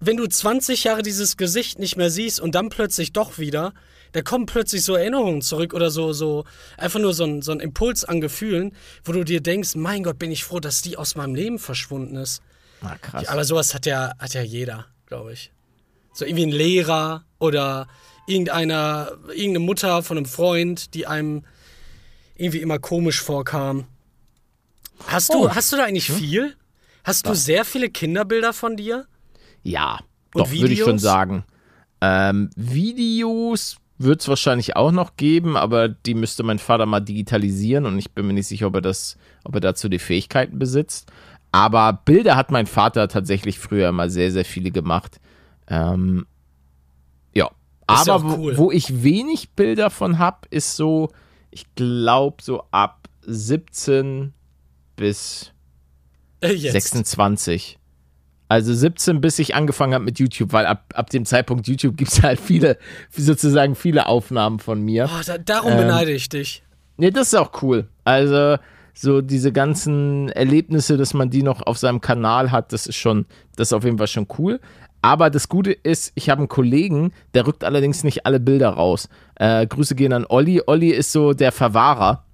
wenn 0.00 0.16
du 0.16 0.26
20 0.26 0.84
Jahre 0.84 1.02
dieses 1.02 1.36
Gesicht 1.36 1.78
nicht 1.78 1.96
mehr 1.96 2.10
siehst 2.10 2.40
und 2.40 2.54
dann 2.54 2.70
plötzlich 2.70 3.12
doch 3.12 3.38
wieder, 3.38 3.72
da 4.12 4.22
kommen 4.22 4.46
plötzlich 4.46 4.82
so 4.84 4.94
Erinnerungen 4.94 5.42
zurück 5.42 5.74
oder 5.74 5.90
so, 5.90 6.12
so 6.12 6.44
einfach 6.76 7.00
nur 7.00 7.14
so 7.14 7.24
ein, 7.24 7.42
so 7.42 7.52
ein 7.52 7.60
Impuls 7.60 8.04
an 8.04 8.20
Gefühlen, 8.20 8.74
wo 9.04 9.12
du 9.12 9.24
dir 9.24 9.40
denkst, 9.40 9.74
mein 9.74 10.02
Gott, 10.02 10.18
bin 10.18 10.30
ich 10.30 10.44
froh, 10.44 10.60
dass 10.60 10.82
die 10.82 10.96
aus 10.96 11.14
meinem 11.14 11.34
Leben 11.34 11.58
verschwunden 11.58 12.16
ist. 12.16 12.42
Na, 12.82 12.96
krass. 12.98 13.26
Aber 13.28 13.44
sowas 13.44 13.74
hat 13.74 13.86
ja, 13.86 14.12
hat 14.18 14.34
ja 14.34 14.42
jeder, 14.42 14.86
glaube 15.06 15.32
ich. 15.32 15.50
So 16.12 16.24
irgendwie 16.24 16.46
ein 16.46 16.50
Lehrer 16.52 17.24
oder 17.38 17.88
irgendeiner, 18.26 19.12
irgendeine 19.28 19.60
Mutter 19.60 20.02
von 20.02 20.16
einem 20.18 20.26
Freund, 20.26 20.94
die 20.94 21.06
einem 21.06 21.44
irgendwie 22.36 22.58
immer 22.60 22.78
komisch 22.78 23.20
vorkam. 23.20 23.86
Hast 25.06 25.32
du, 25.32 25.46
Oh. 25.46 25.54
hast 25.54 25.72
du 25.72 25.76
da 25.76 25.84
eigentlich 25.84 26.10
viel? 26.10 26.54
Hast 27.04 27.26
du 27.26 27.34
sehr 27.34 27.64
viele 27.64 27.88
Kinderbilder 27.90 28.52
von 28.52 28.76
dir? 28.76 29.06
Ja, 29.62 30.00
Und 30.34 30.46
doch, 30.46 30.50
würde 30.52 30.72
ich 30.72 30.80
schon 30.80 30.98
sagen. 30.98 31.44
Ähm, 32.00 32.50
Videos 32.56 33.76
wird 34.02 34.20
es 34.20 34.28
wahrscheinlich 34.28 34.76
auch 34.76 34.92
noch 34.92 35.16
geben, 35.16 35.56
aber 35.56 35.88
die 35.88 36.14
müsste 36.14 36.42
mein 36.42 36.58
Vater 36.58 36.86
mal 36.86 37.00
digitalisieren 37.00 37.86
und 37.86 37.98
ich 37.98 38.12
bin 38.12 38.26
mir 38.26 38.32
nicht 38.32 38.46
sicher, 38.46 38.66
ob 38.68 38.74
er 38.76 38.80
das, 38.80 39.16
ob 39.44 39.54
er 39.54 39.60
dazu 39.60 39.88
die 39.88 39.98
Fähigkeiten 39.98 40.58
besitzt. 40.58 41.10
Aber 41.50 41.92
Bilder 42.04 42.36
hat 42.36 42.50
mein 42.50 42.66
Vater 42.66 43.08
tatsächlich 43.08 43.58
früher 43.58 43.88
immer 43.90 44.08
sehr, 44.08 44.30
sehr 44.32 44.44
viele 44.44 44.70
gemacht. 44.70 45.20
Ähm, 45.68 46.26
ja. 47.34 47.46
Ist 47.90 48.06
ja 48.06 48.14
Aber 48.14 48.24
auch 48.24 48.38
cool. 48.38 48.56
wo, 48.56 48.64
wo 48.64 48.72
ich 48.72 49.02
wenig 49.02 49.50
Bilder 49.50 49.90
von 49.90 50.18
habe, 50.18 50.48
ist 50.50 50.76
so, 50.76 51.10
ich 51.50 51.66
glaube, 51.74 52.42
so 52.42 52.62
ab 52.70 53.08
17 53.26 54.32
bis 54.96 55.52
Äh, 56.40 56.52
jetzt. 56.54 56.72
26. 56.72 57.78
Also 58.52 58.74
17, 58.74 59.22
bis 59.22 59.38
ich 59.38 59.54
angefangen 59.54 59.94
habe 59.94 60.04
mit 60.04 60.18
YouTube, 60.18 60.52
weil 60.52 60.66
ab, 60.66 60.92
ab 60.94 61.08
dem 61.08 61.24
Zeitpunkt 61.24 61.66
YouTube 61.66 61.96
gibt 61.96 62.12
es 62.12 62.22
halt 62.22 62.38
viele, 62.38 62.76
sozusagen 63.10 63.74
viele 63.74 64.06
Aufnahmen 64.06 64.58
von 64.58 64.82
mir. 64.82 65.08
Oh, 65.10 65.22
da, 65.24 65.38
darum 65.38 65.72
Ähm, 65.72 65.78
beneide 65.78 66.10
ich 66.12 66.28
dich. 66.28 66.62
Ne, 66.98 67.10
das 67.10 67.28
ist 67.28 67.34
auch 67.34 67.62
cool. 67.62 67.88
Also 68.04 68.58
so 68.92 69.22
diese 69.22 69.52
ganzen 69.52 70.28
Erlebnisse, 70.28 70.98
dass 70.98 71.14
man 71.14 71.30
die 71.30 71.42
noch 71.42 71.62
auf 71.66 71.78
seinem 71.78 72.02
Kanal 72.02 72.52
hat, 72.52 72.74
das 72.74 72.86
ist 72.86 72.96
schon, 72.96 73.24
das 73.56 73.68
ist 73.68 73.72
auf 73.72 73.84
jeden 73.84 73.96
Fall 73.96 74.06
schon 74.06 74.26
cool. 74.36 74.60
Aber 75.00 75.30
das 75.30 75.48
Gute 75.48 75.72
ist, 75.72 76.12
ich 76.14 76.28
habe 76.28 76.40
einen 76.40 76.48
Kollegen, 76.48 77.14
der 77.32 77.46
rückt 77.46 77.64
allerdings 77.64 78.04
nicht 78.04 78.26
alle 78.26 78.38
Bilder 78.38 78.68
raus. 78.68 79.08
Äh, 79.36 79.66
Grüße 79.66 79.94
gehen 79.94 80.12
an 80.12 80.26
Olli. 80.28 80.60
Olli 80.66 80.90
ist 80.90 81.10
so 81.10 81.32
der 81.32 81.52
Verwahrer. 81.52 82.26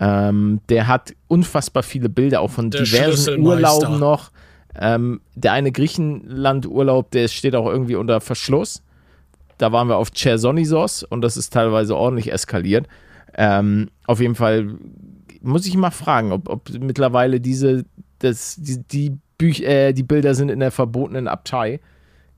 Ähm, 0.00 0.62
der 0.68 0.88
hat 0.88 1.14
unfassbar 1.28 1.84
viele 1.84 2.08
Bilder, 2.08 2.40
auch 2.40 2.50
von 2.50 2.72
Der 2.72 2.82
diversen. 2.82 3.40
Urlauben 3.40 4.00
noch. 4.00 4.32
Ähm, 4.80 5.20
der 5.34 5.52
eine 5.52 5.72
Griechenland-Urlaub, 5.72 7.10
der 7.10 7.28
steht 7.28 7.54
auch 7.54 7.66
irgendwie 7.66 7.96
unter 7.96 8.20
Verschluss. 8.20 8.82
Da 9.58 9.72
waren 9.72 9.88
wir 9.88 9.98
auf 9.98 10.10
Chersonisos 10.14 11.02
und 11.02 11.20
das 11.20 11.36
ist 11.36 11.52
teilweise 11.52 11.94
ordentlich 11.94 12.32
eskaliert. 12.32 12.88
Ähm, 13.34 13.90
auf 14.06 14.20
jeden 14.20 14.34
Fall 14.34 14.78
muss 15.42 15.66
ich 15.66 15.76
mal 15.76 15.90
fragen, 15.90 16.32
ob, 16.32 16.48
ob 16.48 16.70
mittlerweile 16.70 17.40
diese, 17.40 17.84
das, 18.18 18.56
die, 18.58 18.82
die, 18.82 19.18
Büch, 19.36 19.60
äh, 19.60 19.92
die 19.92 20.02
Bilder 20.02 20.34
sind 20.34 20.50
in 20.50 20.60
der 20.60 20.70
verbotenen 20.70 21.28
Abtei. 21.28 21.80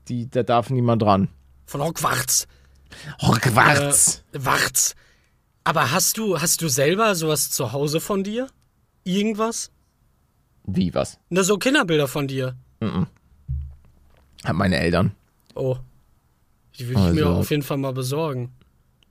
Die, 0.09 0.29
da 0.29 0.43
darf 0.43 0.69
niemand 0.69 1.01
dran. 1.01 1.29
Von 1.65 1.81
Hogwarts. 1.81 2.47
Hogwarts. 3.21 4.23
Äh, 4.33 4.45
Warts. 4.45 4.95
Aber 5.63 5.91
hast 5.91 6.17
du, 6.17 6.41
hast 6.41 6.61
du 6.61 6.67
selber 6.67 7.15
sowas 7.15 7.49
zu 7.51 7.71
Hause 7.71 8.01
von 8.01 8.23
dir? 8.23 8.47
Irgendwas? 9.05 9.71
Wie 10.65 10.93
was? 10.93 11.19
Ne, 11.29 11.43
so 11.43 11.57
Kinderbilder 11.57 12.07
von 12.07 12.27
dir. 12.27 12.55
Haben 12.81 13.07
meine 14.57 14.77
Eltern. 14.77 15.11
Oh. 15.55 15.77
Die 16.77 16.87
würde 16.87 17.07
ich 17.09 17.13
mir 17.15 17.25
Also- 17.27 17.39
auf 17.39 17.49
jeden 17.51 17.63
Fall 17.63 17.77
mal 17.77 17.93
besorgen. 17.93 18.51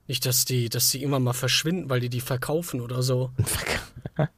Nicht, 0.08 0.26
dass 0.26 0.44
die, 0.44 0.68
dass 0.68 0.90
die 0.90 0.98
irgendwann 1.00 1.22
mal 1.22 1.32
verschwinden, 1.32 1.88
weil 1.88 2.00
die 2.00 2.08
die 2.08 2.20
verkaufen 2.20 2.80
oder 2.80 3.02
so. 3.02 3.30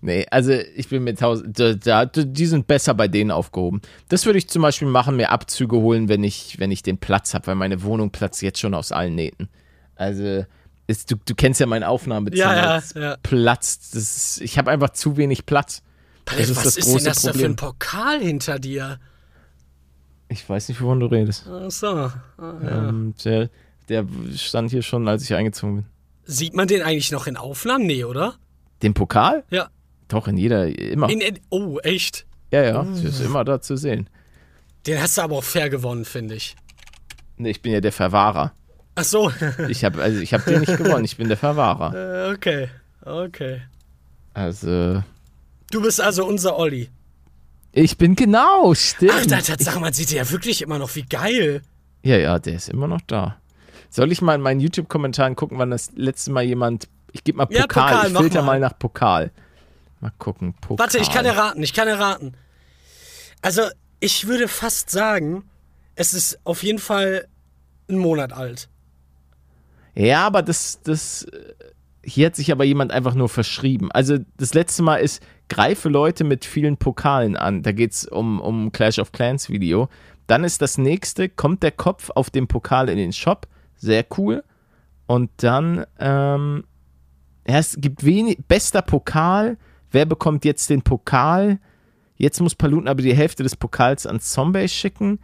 Nee, 0.00 0.26
also 0.30 0.52
ich 0.52 0.88
bin 0.88 1.04
mit 1.04 1.18
tausend, 1.18 1.58
da, 1.58 1.74
da, 1.74 2.06
die 2.06 2.46
sind 2.46 2.66
besser 2.66 2.94
bei 2.94 3.08
denen 3.08 3.30
aufgehoben. 3.30 3.82
Das 4.08 4.24
würde 4.24 4.38
ich 4.38 4.48
zum 4.48 4.62
Beispiel 4.62 4.88
machen, 4.88 5.16
mir 5.16 5.30
Abzüge 5.30 5.76
holen, 5.76 6.08
wenn 6.08 6.24
ich, 6.24 6.58
wenn 6.58 6.70
ich 6.70 6.82
den 6.82 6.96
Platz 6.96 7.34
habe, 7.34 7.48
weil 7.48 7.56
meine 7.56 7.82
Wohnung 7.82 8.10
platzt 8.10 8.40
jetzt 8.40 8.58
schon 8.58 8.72
aus 8.72 8.90
allen 8.90 9.14
Nähten. 9.14 9.50
Also, 9.96 10.46
ist, 10.86 11.10
du, 11.10 11.16
du 11.26 11.34
kennst 11.34 11.60
ja 11.60 11.66
mein 11.66 11.84
Aufnahmezimmer. 11.84 12.54
Ja, 12.56 12.78
ja, 12.78 13.00
ja. 13.00 13.16
Platzt. 13.22 13.94
Das 13.94 14.16
ist, 14.16 14.40
ich 14.40 14.56
habe 14.56 14.70
einfach 14.70 14.90
zu 14.90 15.18
wenig 15.18 15.44
Platz. 15.44 15.82
Das 16.24 16.38
ist 16.38 16.56
Was 16.56 16.64
das 16.64 16.76
ist 16.76 16.86
denn 16.86 16.92
große 16.94 17.04
das 17.04 17.22
da 17.22 17.28
für 17.28 17.32
Problem. 17.32 17.52
ein 17.52 17.56
Pokal 17.56 18.20
hinter 18.20 18.58
dir? 18.58 18.98
Ich 20.28 20.48
weiß 20.48 20.68
nicht, 20.68 20.80
wovon 20.80 21.00
du 21.00 21.06
redest. 21.06 21.46
Ach 21.48 21.70
so. 21.70 21.88
Ah, 21.88 22.12
ja. 22.38 22.88
Ähm, 22.88 23.14
der, 23.24 23.50
der 23.88 24.06
stand 24.36 24.70
hier 24.70 24.82
schon, 24.82 25.08
als 25.08 25.24
ich 25.24 25.34
eingezogen 25.34 25.76
bin. 25.76 25.86
Sieht 26.24 26.54
man 26.54 26.68
den 26.68 26.82
eigentlich 26.82 27.10
noch 27.10 27.26
in 27.26 27.36
Aufnahmen? 27.36 27.86
Nee, 27.86 28.04
oder? 28.04 28.34
Den 28.82 28.94
Pokal? 28.94 29.44
Ja. 29.50 29.70
Doch, 30.08 30.28
in 30.28 30.36
jeder, 30.36 30.66
immer. 30.66 31.10
In, 31.10 31.20
in, 31.20 31.40
oh, 31.50 31.78
echt? 31.80 32.26
ja, 32.52 32.62
ja, 32.62 32.82
das 32.84 33.02
ist 33.02 33.20
immer 33.20 33.44
da 33.44 33.60
zu 33.60 33.76
sehen. 33.76 34.08
Den 34.86 35.00
hast 35.00 35.18
du 35.18 35.22
aber 35.22 35.36
auch 35.36 35.44
fair 35.44 35.68
gewonnen, 35.68 36.04
finde 36.04 36.34
ich. 36.36 36.56
Nee, 37.36 37.50
ich 37.50 37.62
bin 37.62 37.72
ja 37.72 37.80
der 37.80 37.92
Verwahrer. 37.92 38.52
Ach 38.94 39.04
so. 39.04 39.30
Ich 39.68 39.84
habe 39.84 40.02
also 40.02 40.20
ich 40.20 40.34
hab 40.34 40.44
den 40.44 40.60
nicht 40.60 40.76
gewonnen, 40.78 41.04
ich 41.04 41.16
bin 41.16 41.28
der 41.28 41.36
Verwahrer. 41.36 42.28
Äh, 42.28 42.32
okay. 42.32 42.68
Okay. 43.02 43.62
Also, 44.34 45.02
Du 45.70 45.80
bist 45.82 46.00
also 46.00 46.24
unser 46.26 46.56
Olli. 46.58 46.90
ich 47.72 47.96
bin 47.96 48.16
genau, 48.16 48.74
stimmt. 48.74 49.12
Ach, 49.14 49.26
da, 49.26 49.40
Tatsache, 49.40 49.78
man 49.80 49.92
sieht 49.92 50.10
ja 50.10 50.28
wirklich 50.30 50.62
immer 50.62 50.78
noch, 50.78 50.94
wie 50.96 51.02
geil. 51.02 51.62
Ja, 52.02 52.16
ja, 52.16 52.38
der 52.38 52.54
ist 52.54 52.68
immer 52.68 52.88
noch 52.88 53.00
da. 53.06 53.36
Soll 53.90 54.10
ich 54.12 54.22
mal 54.22 54.34
in 54.34 54.40
meinen 54.40 54.60
YouTube-Kommentaren 54.60 55.36
gucken, 55.36 55.58
wann 55.58 55.70
das 55.70 55.92
letzte 55.94 56.30
Mal 56.32 56.42
jemand. 56.44 56.88
Ich 57.12 57.24
gebe 57.24 57.38
mal 57.38 57.46
Pokal, 57.46 57.58
Ja, 57.60 57.66
Pokal, 57.66 58.10
ich 58.12 58.16
filter 58.18 58.42
mal. 58.42 58.46
mal. 58.58 58.60
nach 58.60 58.78
Pokal. 58.78 59.30
Mal 60.00 60.12
gucken, 60.18 60.54
Pokal. 60.60 60.86
Warte, 60.86 60.98
ich 60.98 61.10
kann 61.10 61.24
erraten, 61.26 61.62
ich 61.62 61.74
kann 61.74 61.88
erraten. 61.88 62.34
Also, 63.42 63.62
ich 64.00 64.26
würde 64.26 64.48
fast 64.48 64.90
sagen, 64.90 65.44
es 65.94 66.14
ist 66.14 66.38
auf 66.44 66.62
jeden 66.62 66.78
Fall 66.78 67.26
ein 67.88 67.98
Monat 67.98 68.32
alt. 68.32 68.68
Ja, 69.94 70.26
aber 70.26 70.42
das, 70.42 70.80
das. 70.84 71.24
äh, 71.24 71.52
Hier 72.04 72.26
hat 72.26 72.36
sich 72.36 72.50
aber 72.52 72.64
jemand 72.64 72.92
einfach 72.92 73.14
nur 73.14 73.28
verschrieben. 73.28 73.90
Also, 73.92 74.18
das 74.38 74.54
letzte 74.54 74.82
Mal 74.82 74.96
ist, 74.96 75.20
greife 75.50 75.90
Leute 75.90 76.24
mit 76.24 76.46
vielen 76.46 76.78
Pokalen 76.78 77.36
an. 77.36 77.62
Da 77.62 77.72
geht 77.72 77.92
es 77.92 78.06
um, 78.06 78.40
um 78.40 78.72
Clash 78.72 78.98
of 78.98 79.12
Clans 79.12 79.50
Video. 79.50 79.90
Dann 80.26 80.44
ist 80.44 80.62
das 80.62 80.78
nächste, 80.78 81.28
kommt 81.28 81.62
der 81.62 81.72
Kopf 81.72 82.08
auf 82.14 82.30
dem 82.30 82.48
Pokal 82.48 82.88
in 82.88 82.96
den 82.96 83.12
Shop. 83.12 83.46
Sehr 83.76 84.06
cool. 84.16 84.42
Und 85.06 85.30
dann, 85.38 85.84
ähm, 85.98 86.64
ja, 87.46 87.58
es 87.58 87.76
gibt 87.78 88.04
wenig, 88.04 88.38
bester 88.46 88.80
Pokal. 88.80 89.58
Wer 89.90 90.06
bekommt 90.06 90.44
jetzt 90.44 90.70
den 90.70 90.82
Pokal? 90.82 91.58
Jetzt 92.16 92.40
muss 92.40 92.54
Paluten 92.54 92.86
aber 92.86 93.02
die 93.02 93.14
Hälfte 93.14 93.42
des 93.42 93.56
Pokals 93.56 94.06
an 94.06 94.20
Zombie 94.20 94.68
schicken. 94.68 95.18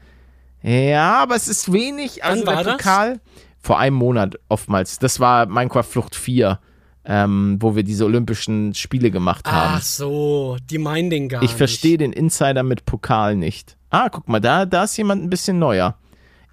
Ja, 0.62 1.22
aber 1.22 1.36
es 1.36 1.46
ist 1.46 1.72
wenig. 1.72 2.24
Also 2.24 2.44
der 2.44 2.64
das? 2.64 2.76
Pokal 2.78 3.20
vor 3.60 3.78
einem 3.78 3.96
Monat 3.96 4.38
oftmals. 4.48 4.98
Das 4.98 5.20
war 5.20 5.46
Minecraft 5.46 5.84
Flucht 5.84 6.16
4, 6.16 6.58
ähm, 7.06 7.56
wo 7.60 7.76
wir 7.76 7.84
diese 7.84 8.04
Olympischen 8.04 8.74
Spiele 8.74 9.10
gemacht 9.10 9.46
haben. 9.50 9.74
Ach 9.76 9.82
so, 9.82 10.56
die 10.68 10.78
meinen 10.78 11.08
den 11.08 11.28
gar 11.28 11.42
ich 11.42 11.50
nicht. 11.50 11.56
verstehe 11.58 11.98
den 11.98 12.12
Insider 12.12 12.62
mit 12.62 12.84
Pokal 12.84 13.36
nicht. 13.36 13.76
Ah, 13.90 14.08
guck 14.10 14.28
mal, 14.28 14.40
da, 14.40 14.66
da 14.66 14.84
ist 14.84 14.96
jemand 14.96 15.22
ein 15.22 15.30
bisschen 15.30 15.58
neuer. 15.58 15.96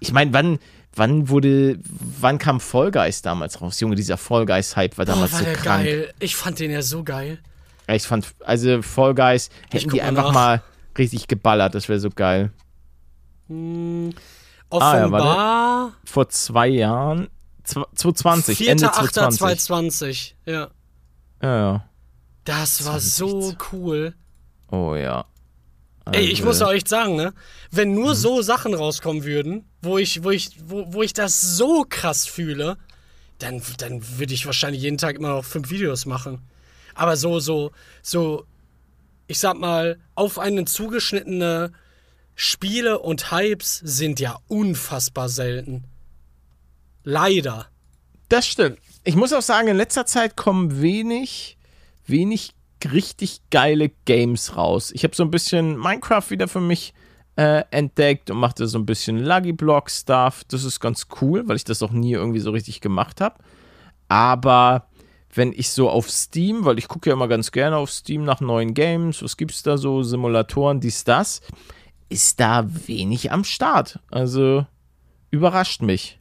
Ich 0.00 0.12
meine, 0.12 0.32
wann, 0.32 0.58
wann 0.94 1.28
wurde, 1.28 1.78
wann 2.20 2.38
kam 2.38 2.60
Guys 2.92 3.22
damals 3.22 3.60
raus? 3.60 3.80
Junge, 3.80 3.96
dieser 3.96 4.16
Fall 4.16 4.46
Guys-Hype 4.46 4.96
war 4.96 5.04
Boah, 5.04 5.12
damals 5.14 5.32
war 5.32 5.38
so 5.40 5.44
der 5.44 5.54
krank. 5.54 5.84
geil. 5.84 6.14
Ich 6.20 6.36
fand 6.36 6.60
den 6.60 6.70
ja 6.70 6.82
so 6.82 7.02
geil. 7.02 7.38
Ich 7.88 8.04
fand, 8.04 8.34
also 8.44 8.80
Guys, 9.14 9.50
hätten 9.70 9.90
die 9.90 9.98
mal 9.98 10.06
einfach 10.08 10.26
nach. 10.26 10.32
mal 10.34 10.62
richtig 10.96 11.26
geballert, 11.28 11.74
das 11.74 11.88
wäre 11.88 11.98
so 11.98 12.08
geil. 12.10 12.50
Offenbar 14.70 15.92
Vor 16.04 16.28
zwei 16.28 16.68
Jahren, 16.68 17.28
zw- 17.66 17.86
2020, 17.94 18.68
Ende 18.68 18.90
2020. 18.90 20.34
4.8.2020. 20.46 20.50
Ja. 20.50 20.70
Ja, 21.42 21.56
ja. 21.56 21.88
Das 22.44 22.84
war 22.84 23.00
so 23.00 23.54
cool. 23.72 24.14
Oh 24.70 24.94
ja. 24.94 25.24
Ey, 26.12 26.24
ich 26.24 26.40
Also, 26.40 26.44
muss 26.44 26.62
auch 26.62 26.72
echt 26.72 26.88
sagen, 26.88 27.16
ne? 27.16 27.32
Wenn 27.70 27.94
nur 27.94 28.14
so 28.14 28.42
Sachen 28.42 28.74
rauskommen 28.74 29.24
würden, 29.24 29.64
wo 29.80 29.96
ich, 29.96 30.22
wo 30.22 30.30
ich, 30.30 30.50
wo, 30.66 30.92
wo 30.92 31.02
ich 31.02 31.14
das 31.14 31.40
so 31.40 31.86
krass 31.88 32.26
fühle, 32.26 32.76
dann, 33.38 33.62
dann 33.78 34.02
würde 34.18 34.34
ich 34.34 34.44
wahrscheinlich 34.44 34.82
jeden 34.82 34.98
Tag 34.98 35.16
immer 35.16 35.30
noch 35.30 35.44
fünf 35.44 35.70
Videos 35.70 36.04
machen. 36.04 36.42
Aber 36.94 37.16
so, 37.16 37.40
so, 37.40 37.70
so, 38.02 38.44
ich 39.26 39.38
sag 39.38 39.56
mal, 39.56 39.98
auf 40.14 40.38
einen 40.38 40.66
zugeschnittene 40.66 41.72
Spiele 42.34 42.98
und 42.98 43.30
Hypes 43.32 43.80
sind 43.82 44.20
ja 44.20 44.38
unfassbar 44.48 45.28
selten. 45.30 45.84
Leider. 47.04 47.66
Das 48.28 48.46
stimmt. 48.46 48.78
Ich 49.04 49.16
muss 49.16 49.32
auch 49.32 49.42
sagen, 49.42 49.68
in 49.68 49.76
letzter 49.76 50.06
Zeit 50.06 50.36
kommen 50.36 50.80
wenig, 50.80 51.58
wenig 52.06 52.54
richtig 52.84 53.40
geile 53.50 53.90
Games 54.06 54.56
raus. 54.56 54.90
Ich 54.92 55.04
habe 55.04 55.14
so 55.14 55.22
ein 55.22 55.30
bisschen 55.30 55.78
Minecraft 55.78 56.28
wieder 56.30 56.48
für 56.48 56.60
mich 56.60 56.94
äh, 57.36 57.62
entdeckt 57.70 58.30
und 58.30 58.38
machte 58.38 58.66
so 58.66 58.78
ein 58.78 58.86
bisschen 58.86 59.18
Luggy 59.18 59.52
Block 59.52 59.90
Stuff. 59.90 60.42
Das 60.48 60.64
ist 60.64 60.80
ganz 60.80 61.06
cool, 61.20 61.46
weil 61.46 61.56
ich 61.56 61.64
das 61.64 61.82
auch 61.82 61.90
nie 61.90 62.12
irgendwie 62.12 62.40
so 62.40 62.50
richtig 62.50 62.80
gemacht 62.80 63.20
habe. 63.20 63.36
Aber 64.08 64.88
wenn 65.34 65.52
ich 65.52 65.70
so 65.70 65.90
auf 65.90 66.10
Steam, 66.10 66.64
weil 66.64 66.78
ich 66.78 66.88
gucke 66.88 67.10
ja 67.10 67.14
immer 67.14 67.28
ganz 67.28 67.52
gerne 67.52 67.76
auf 67.76 67.90
Steam 67.90 68.24
nach 68.24 68.40
neuen 68.40 68.72
Games, 68.72 69.22
was 69.22 69.36
gibt's 69.36 69.62
da 69.62 69.76
so, 69.76 70.02
Simulatoren, 70.02 70.80
dies, 70.80 71.04
das, 71.04 71.40
ist 72.08 72.38
da 72.38 72.64
wenig 72.86 73.32
am 73.32 73.44
Start. 73.44 73.98
Also 74.10 74.66
überrascht 75.30 75.82
mich. 75.82 76.20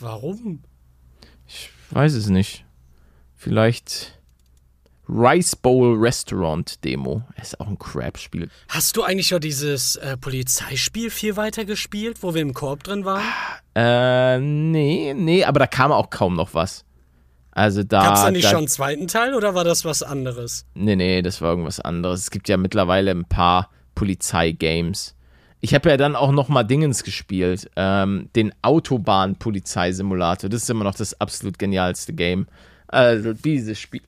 Warum? 0.00 0.62
Ich 1.46 1.70
weiß 1.90 2.14
es 2.14 2.28
nicht. 2.28 2.64
Vielleicht 3.34 4.18
Rice 5.08 5.56
Bowl 5.56 5.96
Restaurant 5.98 6.84
Demo. 6.84 7.22
Ist 7.40 7.58
auch 7.60 7.68
ein 7.68 7.78
Crap-Spiel. 7.78 8.50
Hast 8.68 8.96
du 8.96 9.02
eigentlich 9.02 9.30
noch 9.30 9.38
dieses 9.38 9.96
äh, 9.96 10.16
Polizeispiel 10.16 11.10
viel 11.10 11.36
weiter 11.36 11.64
gespielt, 11.64 12.22
wo 12.22 12.34
wir 12.34 12.42
im 12.42 12.52
Korb 12.52 12.84
drin 12.84 13.04
waren? 13.04 13.24
Äh, 13.74 14.38
nee, 14.38 15.14
nee, 15.14 15.44
aber 15.44 15.60
da 15.60 15.66
kam 15.66 15.92
auch 15.92 16.10
kaum 16.10 16.34
noch 16.34 16.52
was. 16.52 16.84
Also 17.52 17.82
da. 17.82 18.02
Gab's 18.02 18.22
da 18.22 18.30
nicht 18.30 18.44
da, 18.44 18.50
schon 18.50 18.58
einen 18.58 18.68
zweiten 18.68 19.08
Teil 19.08 19.34
oder 19.34 19.54
war 19.54 19.64
das 19.64 19.84
was 19.84 20.02
anderes? 20.02 20.66
Nee, 20.74 20.94
nee, 20.94 21.22
das 21.22 21.40
war 21.40 21.50
irgendwas 21.50 21.80
anderes. 21.80 22.20
Es 22.20 22.30
gibt 22.30 22.48
ja 22.48 22.56
mittlerweile 22.56 23.10
ein 23.10 23.24
paar 23.24 23.70
Polizeigames. 23.94 25.16
Ich 25.60 25.74
habe 25.74 25.90
ja 25.90 25.96
dann 25.96 26.14
auch 26.14 26.30
noch 26.32 26.48
mal 26.48 26.62
Dingens 26.62 27.02
gespielt. 27.02 27.70
Ähm, 27.76 28.28
den 28.36 28.52
Autobahn-Polizeisimulator. 28.62 30.48
Das 30.48 30.62
ist 30.62 30.70
immer 30.70 30.84
noch 30.84 30.94
das 30.94 31.20
absolut 31.20 31.58
genialste 31.58 32.12
Game. 32.12 32.46
Also 32.86 33.32
dieses 33.34 33.78
Spiel. 33.78 34.00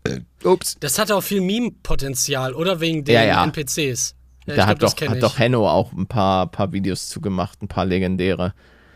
Ups. 0.44 0.76
Das 0.80 0.98
hat 0.98 1.11
auch 1.12 1.22
viel 1.22 1.40
Meme-Potenzial, 1.40 2.55
oder? 2.55 2.80
Wegen 2.80 3.05
den 3.05 3.14
Ja, 3.14 3.24
ja. 3.24 3.44
NPCs. 3.44 4.14
Ja, 4.46 4.57
da 4.57 4.66
hat, 4.66 4.78
glaub, 4.78 4.96
doch, 4.96 5.09
hat 5.09 5.22
doch 5.22 5.38
Henno 5.38 5.68
auch 5.68 5.92
ein 5.92 6.07
paar, 6.07 6.46
paar 6.46 6.72
Videos 6.72 7.09
zugemacht, 7.09 7.62
ein 7.62 7.68
paar 7.68 7.84
legendäre. 7.84 8.55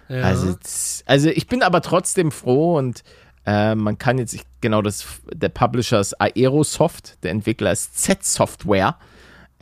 Ja. 0.08 0.22
Also, 0.22 0.56
also 1.06 1.28
ich 1.28 1.46
bin 1.46 1.62
aber 1.62 1.80
trotzdem 1.82 2.30
froh 2.30 2.78
und 2.78 3.02
äh, 3.46 3.74
man 3.74 3.98
kann 3.98 4.18
jetzt, 4.18 4.32
ich, 4.32 4.42
genau 4.60 4.80
das, 4.80 5.06
der 5.32 5.50
Publisher 5.50 6.00
ist 6.00 6.14
Aerosoft, 6.20 7.22
der 7.22 7.32
Entwickler 7.32 7.72
ist 7.72 7.98
Z-Software. 7.98 8.96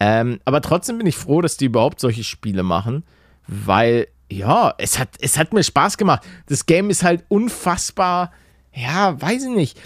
Ähm, 0.04 0.40
aber 0.44 0.60
trotzdem 0.62 0.98
bin 0.98 1.06
ich 1.06 1.14
froh, 1.16 1.42
dass 1.42 1.56
die 1.56 1.66
überhaupt 1.66 2.00
solche 2.00 2.24
Spiele 2.24 2.64
machen, 2.64 3.04
weil, 3.46 4.08
ja, 4.28 4.74
es 4.78 4.98
hat, 4.98 5.10
es 5.20 5.38
hat 5.38 5.52
mir 5.52 5.62
Spaß 5.62 5.96
gemacht. 5.96 6.24
Das 6.46 6.66
Game 6.66 6.90
ist 6.90 7.04
halt 7.04 7.24
unfassbar, 7.28 8.32
ja, 8.74 9.20
weiß 9.22 9.44
ich 9.44 9.50
nicht. 9.50 9.78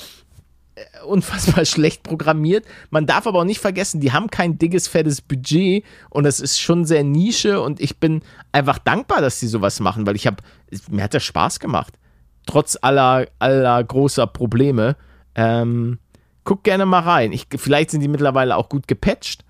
äh, 0.75 1.05
unfassbar 1.05 1.65
schlecht 1.67 2.03
programmiert. 2.03 2.65
Man 2.89 3.05
darf 3.05 3.27
aber 3.27 3.41
auch 3.41 3.45
nicht 3.45 3.61
vergessen, 3.61 4.01
die 4.01 4.13
haben 4.13 4.31
kein 4.31 4.57
dickes, 4.57 4.89
fettes 4.89 5.21
Budget 5.21 5.85
und 6.09 6.25
es 6.25 6.41
ist 6.41 6.59
schon 6.61 6.87
sehr 6.87 7.05
Nische 7.05 7.61
und 7.61 7.79
ich 7.79 7.99
bin 7.99 8.23
einfach 8.53 8.79
dankbar, 8.79 9.21
dass 9.21 9.39
die 9.41 9.49
sowas 9.49 9.81
machen, 9.81 10.07
weil 10.07 10.17
ich 10.17 10.27
habe, 10.27 10.39
mir 10.89 11.03
hat 11.05 11.13
das 11.13 11.25
Spaß 11.25 11.61
gemacht. 11.61 11.93
Trotz 12.47 12.79
aller, 12.81 13.27
aller 13.39 13.85
großer 13.85 14.27
Probleme. 14.27 14.97
Ähm, 15.35 15.99
guck 16.45 16.65
gerne 16.65 16.87
mal 16.87 17.01
rein. 17.01 17.33
Ich, 17.33 17.49
vielleicht 17.57 17.91
sind 17.91 18.01
die 18.01 18.09
mittlerweile 18.09 18.57
auch 18.57 18.71
gut 18.71 18.89
gepatcht. 18.89 19.45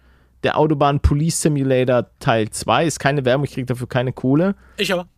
Der 0.47 0.57
Autobahn 0.57 1.01
Police 1.01 1.43
Simulator 1.43 2.07
Teil 2.21 2.51
2 2.51 2.87
ist 2.87 3.01
keine 3.01 3.25
Werbung, 3.25 3.47
ich 3.47 3.55
kriege 3.55 3.67
dafür 3.67 3.89
keine 3.89 4.13
Kohle. 4.13 4.55
Ich 4.77 4.93
aber. 4.93 5.09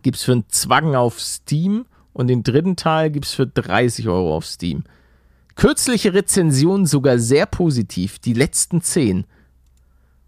Gibt 0.00 0.16
es 0.16 0.22
für 0.22 0.32
einen 0.32 0.48
Zwang 0.48 0.94
auf 0.94 1.20
Steam 1.20 1.84
und 2.14 2.28
den 2.28 2.42
dritten 2.42 2.74
Teil 2.74 3.10
gibt 3.10 3.26
es 3.26 3.34
für 3.34 3.46
30 3.46 4.08
Euro 4.08 4.34
auf 4.34 4.46
Steam. 4.46 4.84
Kürzliche 5.56 6.14
Rezension 6.14 6.86
sogar 6.86 7.18
sehr 7.18 7.44
positiv. 7.44 8.18
Die 8.18 8.32
letzten 8.32 8.80
10. 8.80 9.26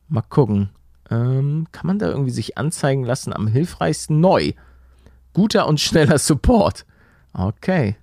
Mal 0.09 0.20
gucken. 0.20 0.68
Ähm, 1.09 1.66
kann 1.72 1.86
man 1.86 1.99
da 1.99 2.09
irgendwie 2.09 2.30
sich 2.30 2.59
anzeigen 2.59 3.05
lassen? 3.05 3.32
Am 3.32 3.47
hilfreichsten 3.47 4.20
neu. 4.20 4.53
Guter 5.32 5.66
und 5.68 5.80
schneller 5.80 6.18
Support. 6.18 6.84
Okay. 7.32 7.97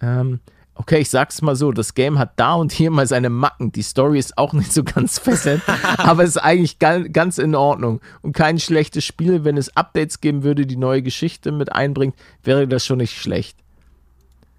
Ähm, 0.00 0.40
okay, 0.78 1.00
ich 1.00 1.10
sag's 1.10 1.42
mal 1.42 1.56
so, 1.56 1.72
das 1.72 1.94
Game 1.94 2.18
hat 2.18 2.32
da 2.36 2.54
und 2.54 2.72
hier 2.72 2.90
mal 2.90 3.06
seine 3.06 3.30
Macken. 3.30 3.72
Die 3.72 3.82
Story 3.82 4.18
ist 4.18 4.38
auch 4.38 4.52
nicht 4.54 4.72
so 4.72 4.84
ganz 4.84 5.18
fesselnd, 5.18 5.62
aber 5.98 6.24
ist 6.24 6.38
eigentlich 6.38 6.78
ganz 6.78 7.38
in 7.38 7.54
Ordnung. 7.54 8.00
Und 8.22 8.32
kein 8.32 8.58
schlechtes 8.58 9.04
Spiel, 9.04 9.44
wenn 9.44 9.56
es 9.56 9.76
Updates 9.76 10.20
geben 10.20 10.44
würde, 10.44 10.66
die 10.66 10.76
neue 10.76 11.02
Geschichte 11.02 11.52
mit 11.52 11.72
einbringt, 11.72 12.14
wäre 12.42 12.66
das 12.66 12.86
schon 12.86 12.98
nicht 12.98 13.20
schlecht. 13.20 13.58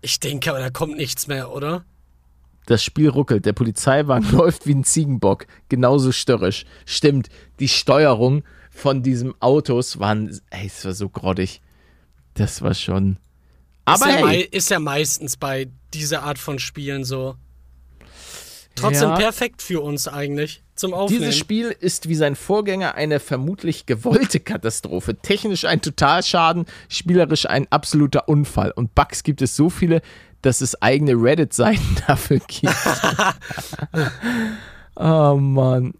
Ich 0.01 0.19
denke, 0.19 0.51
aber 0.51 0.59
da 0.59 0.69
kommt 0.69 0.97
nichts 0.97 1.27
mehr, 1.27 1.51
oder? 1.51 1.83
Das 2.65 2.83
Spiel 2.83 3.09
ruckelt, 3.09 3.45
der 3.45 3.53
Polizeiwagen 3.53 4.31
läuft 4.37 4.67
wie 4.67 4.75
ein 4.75 4.83
Ziegenbock, 4.83 5.47
genauso 5.69 6.11
störrisch. 6.11 6.65
Stimmt, 6.85 7.29
die 7.59 7.69
Steuerung 7.69 8.43
von 8.69 9.01
diesem 9.03 9.33
Autos 9.39 9.99
waren, 9.99 10.39
ey, 10.51 10.67
es 10.67 10.85
war 10.85 10.93
so 10.93 11.09
grottig. 11.09 11.61
Das 12.35 12.61
war 12.61 12.73
schon. 12.73 13.17
Aber 13.89 14.09
ist 14.09 14.19
ja, 14.19 14.27
hey. 14.27 14.47
ist 14.51 14.69
ja 14.69 14.79
meistens 14.79 15.37
bei 15.37 15.67
dieser 15.93 16.23
Art 16.23 16.37
von 16.37 16.59
Spielen 16.59 17.03
so. 17.03 17.35
Trotzdem 18.75 19.09
ja. 19.09 19.15
perfekt 19.15 19.61
für 19.61 19.81
uns 19.81 20.07
eigentlich 20.07 20.63
zum 20.75 20.93
Aufnehmen. 20.93 21.21
Dieses 21.21 21.37
Spiel 21.37 21.75
ist 21.77 22.07
wie 22.07 22.15
sein 22.15 22.35
Vorgänger 22.35 22.95
eine 22.95 23.19
vermutlich 23.19 23.85
gewollte 23.85 24.39
Katastrophe. 24.39 25.15
Technisch 25.15 25.65
ein 25.65 25.81
Totalschaden, 25.81 26.65
spielerisch 26.87 27.47
ein 27.47 27.67
absoluter 27.69 28.29
Unfall. 28.29 28.71
Und 28.71 28.95
Bugs 28.95 29.23
gibt 29.23 29.41
es 29.41 29.55
so 29.55 29.69
viele, 29.69 30.01
dass 30.41 30.61
es 30.61 30.81
eigene 30.81 31.13
Reddit-Seiten 31.13 31.97
dafür 32.07 32.39
gibt. 32.47 32.73
oh 34.95 35.35
Mann. 35.35 35.93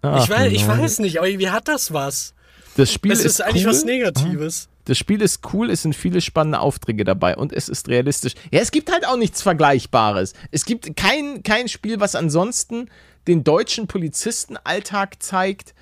Ach, 0.00 0.24
ich, 0.24 0.30
weiß, 0.30 0.52
ich 0.52 0.66
weiß 0.66 0.98
nicht, 1.00 1.18
aber 1.18 1.28
wie 1.28 1.50
hat 1.50 1.68
das 1.68 1.92
was? 1.92 2.34
Das 2.76 2.90
Spiel 2.90 3.12
es 3.12 3.20
ist, 3.20 3.26
ist 3.26 3.40
eigentlich 3.42 3.64
cool. 3.64 3.70
was 3.70 3.84
Negatives. 3.84 4.68
Das 4.84 4.98
Spiel 4.98 5.22
ist 5.22 5.40
cool, 5.52 5.70
es 5.70 5.82
sind 5.82 5.94
viele 5.94 6.20
spannende 6.20 6.60
Aufträge 6.60 7.04
dabei 7.04 7.36
und 7.36 7.52
es 7.52 7.68
ist 7.68 7.88
realistisch. 7.88 8.34
Ja, 8.50 8.60
es 8.60 8.70
gibt 8.70 8.90
halt 8.90 9.06
auch 9.06 9.16
nichts 9.16 9.42
Vergleichbares. 9.42 10.34
Es 10.50 10.64
gibt 10.64 10.96
kein, 10.96 11.42
kein 11.42 11.68
Spiel, 11.68 12.00
was 12.00 12.14
ansonsten 12.14 12.88
den 13.28 13.44
deutschen 13.44 13.86
Polizistenalltag 13.86 15.22
zeigt. 15.22 15.74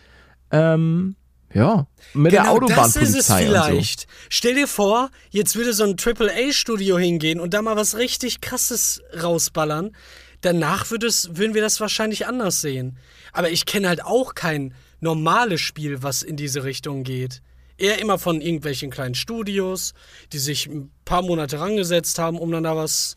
Ähm, 0.51 1.17
ja, 1.53 1.87
mit 2.15 2.33
genau 2.33 2.43
der 2.43 2.53
Autobahnpolizei. 2.53 3.01
Das 3.01 3.11
ist 3.11 3.31
es 3.31 3.35
vielleicht. 3.35 4.01
So. 4.01 4.07
Stell 4.29 4.55
dir 4.55 4.69
vor, 4.69 5.11
jetzt 5.31 5.57
würde 5.57 5.73
so 5.73 5.85
ein 5.85 5.97
AAA-Studio 5.99 6.99
hingehen 6.99 7.41
und 7.41 7.55
da 7.55 7.63
mal 7.63 7.77
was 7.77 7.97
richtig 7.97 8.41
krasses 8.41 9.03
rausballern. 9.21 9.97
Danach 10.43 10.91
es, 10.91 11.37
würden 11.37 11.55
wir 11.55 11.63
das 11.63 11.81
wahrscheinlich 11.81 12.27
anders 12.27 12.61
sehen. 12.61 12.99
Aber 13.33 13.51
ich 13.51 13.67
kenne 13.67 13.89
halt 13.89 14.05
auch 14.05 14.35
kein 14.35 14.75
normales 15.01 15.61
Spiel, 15.61 16.03
was 16.03 16.23
in 16.23 16.37
diese 16.37 16.65
Richtung 16.65 17.05
geht. 17.05 17.43
Eher 17.81 17.99
immer 17.99 18.19
von 18.19 18.41
irgendwelchen 18.41 18.91
kleinen 18.91 19.15
Studios, 19.15 19.95
die 20.33 20.39
sich 20.39 20.67
ein 20.67 20.91
paar 21.05 21.23
Monate 21.23 21.59
rangesetzt 21.59 22.19
haben, 22.19 22.39
um 22.39 22.51
dann 22.53 22.65
da 22.65 22.77
was, 22.77 23.17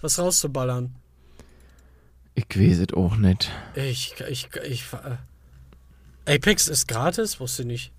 was 0.00 0.18
rauszuballern. 0.18 0.94
Ich 2.34 2.46
weiß 2.56 2.78
es 2.78 2.94
auch 2.94 3.16
nicht. 3.16 3.50
Ich, 3.74 4.14
ich, 4.28 4.48
ich, 4.64 4.84
äh, 4.92 6.34
Apex 6.34 6.68
ist 6.68 6.88
gratis? 6.88 7.40
Wusste 7.40 7.62
ich 7.62 7.68
nicht. 7.68 7.92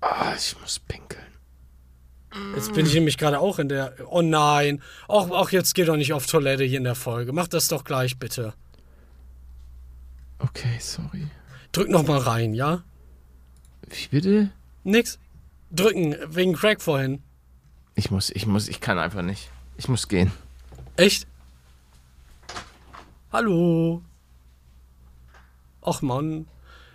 Ah, 0.00 0.34
ich 0.36 0.56
muss 0.60 0.78
pinkeln. 0.80 1.22
Jetzt 2.54 2.74
bin 2.74 2.86
ich 2.86 2.94
nämlich 2.94 3.16
gerade 3.16 3.40
auch 3.40 3.58
in 3.58 3.68
der. 3.68 3.94
Oh 4.10 4.22
nein. 4.22 4.82
Auch, 5.06 5.30
auch 5.30 5.50
jetzt 5.50 5.74
geh 5.74 5.84
doch 5.84 5.96
nicht 5.96 6.12
auf 6.12 6.26
Toilette 6.26 6.64
hier 6.64 6.78
in 6.78 6.84
der 6.84 6.94
Folge. 6.94 7.32
Mach 7.32 7.48
das 7.48 7.68
doch 7.68 7.84
gleich, 7.84 8.18
bitte. 8.18 8.52
Okay, 10.38 10.78
sorry. 10.78 11.26
Drück 11.72 11.88
noch 11.88 12.06
mal 12.06 12.18
rein, 12.18 12.54
ja? 12.54 12.84
Wie 13.88 14.08
bitte? 14.08 14.50
Nix. 14.84 15.18
Drücken, 15.70 16.16
wegen 16.28 16.54
Craig 16.54 16.80
vorhin. 16.80 17.22
Ich 17.94 18.10
muss, 18.10 18.30
ich 18.30 18.46
muss, 18.46 18.68
ich 18.68 18.80
kann 18.80 18.98
einfach 18.98 19.22
nicht. 19.22 19.50
Ich 19.76 19.88
muss 19.88 20.08
gehen. 20.08 20.30
Echt? 20.96 21.26
Hallo. 23.32 24.02
Ach 25.82 26.02
Mann, 26.02 26.46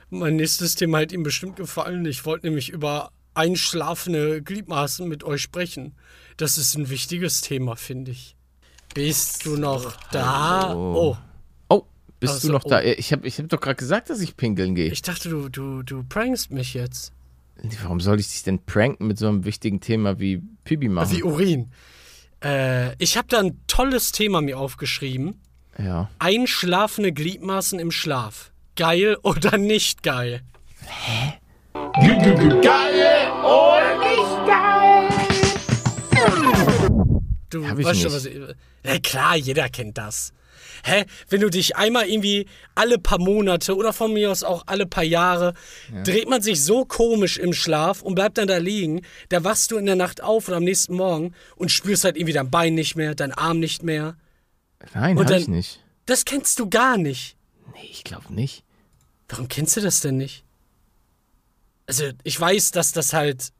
mein 0.09 0.35
nächstes 0.35 0.75
Thema 0.75 0.99
hat 0.99 1.11
ihm 1.11 1.23
bestimmt 1.23 1.55
gefallen. 1.55 2.05
Ich 2.05 2.25
wollte 2.25 2.47
nämlich 2.47 2.69
über 2.69 3.11
einschlafende 3.33 4.41
Gliedmaßen 4.41 5.07
mit 5.07 5.23
euch 5.23 5.41
sprechen. 5.41 5.95
Das 6.37 6.57
ist 6.57 6.75
ein 6.75 6.89
wichtiges 6.89 7.41
Thema, 7.41 7.75
finde 7.75 8.11
ich. 8.11 8.35
Bist 8.93 9.45
du 9.45 9.57
noch 9.57 9.95
da? 10.11 10.67
Hallo. 10.67 10.95
Oh. 10.95 11.17
Oh, 11.69 11.83
bist 12.19 12.33
also, 12.33 12.47
du 12.47 12.53
noch 12.53 12.65
oh. 12.65 12.69
da? 12.69 12.81
Ich 12.81 13.11
habe 13.11 13.27
ich 13.27 13.39
hab 13.39 13.49
doch 13.49 13.59
gerade 13.59 13.75
gesagt, 13.75 14.09
dass 14.09 14.19
ich 14.19 14.35
pinkeln 14.35 14.75
gehe. 14.75 14.91
Ich 14.91 15.01
dachte, 15.01 15.29
du, 15.29 15.49
du, 15.49 15.83
du 15.83 16.03
prankst 16.03 16.51
mich 16.51 16.73
jetzt. 16.73 17.12
Warum 17.81 17.99
soll 17.99 18.19
ich 18.19 18.29
dich 18.29 18.43
denn 18.43 18.59
pranken 18.65 19.07
mit 19.07 19.17
so 19.17 19.27
einem 19.27 19.45
wichtigen 19.45 19.79
Thema 19.79 20.19
wie 20.19 20.41
Pibi 20.63 20.89
machen? 20.89 21.11
Wie 21.11 21.23
Urin. 21.23 21.71
Äh, 22.43 22.95
ich 23.01 23.17
habe 23.17 23.27
da 23.29 23.39
ein 23.39 23.59
tolles 23.67 24.11
Thema 24.11 24.41
mir 24.41 24.57
aufgeschrieben. 24.59 25.41
Ja. 25.77 26.09
Einschlafende 26.19 27.13
Gliedmaßen 27.13 27.79
im 27.79 27.91
Schlaf. 27.91 28.51
Geil 28.75 29.17
oder 29.23 29.57
nicht 29.57 30.03
geil? 30.03 30.41
Hä? 30.81 31.33
Geil 31.73 33.31
oder 33.43 33.97
nicht 33.99 34.47
geil? 34.47 35.09
Du 37.49 37.67
Hab 37.67 37.77
ich 37.79 37.85
weißt 37.85 38.01
schon, 38.01 38.13
was 38.13 38.25
ich. 38.25 38.35
Ja, 38.83 38.99
klar, 38.99 39.35
jeder 39.37 39.69
kennt 39.69 39.97
das. 39.97 40.33
Hä? 40.83 41.05
Wenn 41.29 41.41
du 41.41 41.49
dich 41.49 41.75
einmal 41.75 42.07
irgendwie 42.07 42.47
alle 42.75 42.97
paar 42.99 43.19
Monate 43.19 43.75
oder 43.75 43.93
von 43.93 44.13
mir 44.13 44.31
aus 44.31 44.43
auch 44.43 44.63
alle 44.67 44.85
paar 44.85 45.03
Jahre, 45.03 45.53
ja. 45.93 46.03
dreht 46.03 46.29
man 46.29 46.41
sich 46.41 46.63
so 46.63 46.85
komisch 46.85 47.37
im 47.37 47.53
Schlaf 47.53 48.01
und 48.01 48.15
bleibt 48.15 48.37
dann 48.37 48.47
da 48.47 48.57
liegen, 48.57 49.01
da 49.29 49.43
wachst 49.43 49.71
du 49.71 49.77
in 49.77 49.85
der 49.85 49.95
Nacht 49.95 50.21
auf 50.21 50.47
oder 50.47 50.57
am 50.57 50.63
nächsten 50.63 50.95
Morgen 50.95 51.33
und 51.55 51.71
spürst 51.71 52.03
halt 52.03 52.17
irgendwie 52.17 52.33
dein 52.33 52.51
Bein 52.51 52.75
nicht 52.75 52.95
mehr, 52.95 53.15
dein 53.15 53.31
Arm 53.31 53.59
nicht 53.59 53.83
mehr. 53.83 54.17
Nein, 54.93 55.17
und 55.17 55.25
hab 55.25 55.31
dann, 55.31 55.41
ich 55.41 55.47
nicht. 55.47 55.79
Das 56.05 56.25
kennst 56.25 56.59
du 56.59 56.69
gar 56.69 56.97
nicht. 56.97 57.37
Nee, 57.73 57.89
ich 57.89 58.03
glaube 58.03 58.33
nicht. 58.33 58.63
Warum 59.29 59.47
kennst 59.47 59.77
du 59.77 59.81
das 59.81 60.01
denn 60.01 60.17
nicht? 60.17 60.43
Also, 61.87 62.11
ich 62.23 62.39
weiß, 62.39 62.71
dass 62.71 62.91
das 62.91 63.13
halt 63.13 63.51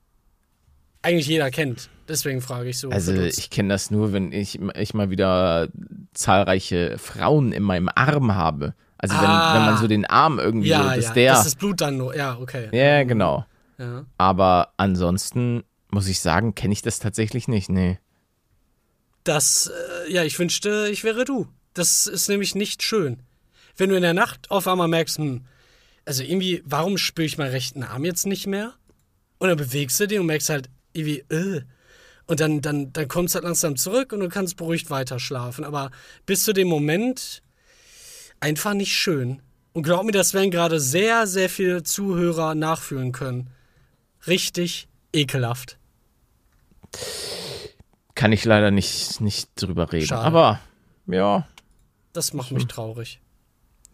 eigentlich 1.03 1.27
jeder 1.27 1.51
kennt. 1.51 1.89
Deswegen 2.07 2.41
frage 2.41 2.69
ich 2.69 2.79
so. 2.79 2.89
Also, 2.89 3.13
ich 3.13 3.49
kenne 3.49 3.69
das 3.69 3.91
nur, 3.91 4.11
wenn 4.11 4.31
ich, 4.31 4.59
ich 4.75 4.93
mal 4.93 5.09
wieder 5.09 5.69
zahlreiche 6.13 6.97
Frauen 6.97 7.51
in 7.51 7.63
meinem 7.63 7.89
Arm 7.93 8.35
habe. 8.35 8.73
Also, 8.97 9.15
wenn, 9.15 9.25
ah, 9.25 9.53
wenn 9.55 9.65
man 9.65 9.77
so 9.77 9.87
den 9.87 10.05
Arm 10.05 10.39
irgendwie 10.39 10.69
ja, 10.69 10.89
so, 10.89 10.95
dass 10.95 11.05
ja, 11.05 11.13
der. 11.13 11.33
Das 11.33 11.45
ist 11.45 11.59
Blut 11.59 11.81
dann 11.81 11.97
nur, 11.97 12.15
ja, 12.15 12.37
okay. 12.39 12.69
Ja, 12.71 13.03
genau. 13.03 13.45
Ja. 13.77 14.05
Aber 14.17 14.73
ansonsten 14.77 15.63
muss 15.91 16.07
ich 16.07 16.19
sagen, 16.19 16.55
kenne 16.55 16.73
ich 16.73 16.81
das 16.81 16.99
tatsächlich 16.99 17.47
nicht, 17.47 17.69
nee. 17.69 17.99
Das, 19.23 19.71
äh, 20.07 20.11
ja, 20.11 20.23
ich 20.23 20.37
wünschte, 20.37 20.89
ich 20.91 21.03
wäre 21.03 21.23
du. 21.23 21.47
Das 21.73 22.07
ist 22.07 22.29
nämlich 22.29 22.55
nicht 22.55 22.83
schön. 22.83 23.23
Wenn 23.77 23.89
du 23.89 23.95
in 23.95 24.01
der 24.01 24.13
Nacht 24.13 24.51
auf 24.51 24.67
einmal 24.67 24.87
merkst, 24.87 25.17
hm, 25.17 25.45
also 26.05 26.23
irgendwie, 26.23 26.61
warum 26.65 26.97
spüre 26.97 27.25
ich 27.25 27.37
meinen 27.37 27.51
rechten 27.51 27.83
Arm 27.83 28.03
jetzt 28.03 28.25
nicht 28.25 28.47
mehr? 28.47 28.73
Und 29.37 29.49
dann 29.49 29.57
bewegst 29.57 29.99
du 29.99 30.07
den 30.07 30.21
und 30.21 30.27
merkst 30.27 30.49
halt 30.49 30.69
irgendwie, 30.93 31.19
äh. 31.29 31.61
Und 32.25 32.39
dann, 32.39 32.61
dann, 32.61 32.93
dann 32.93 33.07
kommst 33.09 33.33
du 33.33 33.37
halt 33.37 33.43
langsam 33.43 33.75
zurück 33.75 34.13
und 34.13 34.21
du 34.21 34.29
kannst 34.29 34.55
beruhigt 34.55 34.89
weiter 34.89 35.19
schlafen. 35.19 35.65
Aber 35.65 35.91
bis 36.25 36.43
zu 36.43 36.53
dem 36.53 36.69
Moment 36.69 37.41
einfach 38.39 38.73
nicht 38.73 38.93
schön. 38.93 39.41
Und 39.73 39.83
glaub 39.83 40.05
mir, 40.05 40.11
das 40.11 40.33
werden 40.33 40.51
gerade 40.51 40.79
sehr, 40.79 41.27
sehr 41.27 41.49
viele 41.49 41.83
Zuhörer 41.83 42.55
nachfühlen 42.55 43.11
können. 43.11 43.49
Richtig 44.25 44.87
ekelhaft. 45.11 45.77
Kann 48.15 48.31
ich 48.31 48.45
leider 48.45 48.71
nicht, 48.71 49.19
nicht 49.19 49.49
drüber 49.55 49.91
reden. 49.91 50.07
Schade. 50.07 50.21
Aber 50.21 50.59
ja. 51.07 51.47
Das 52.13 52.33
macht 52.33 52.51
mich 52.51 52.67
traurig. 52.67 53.19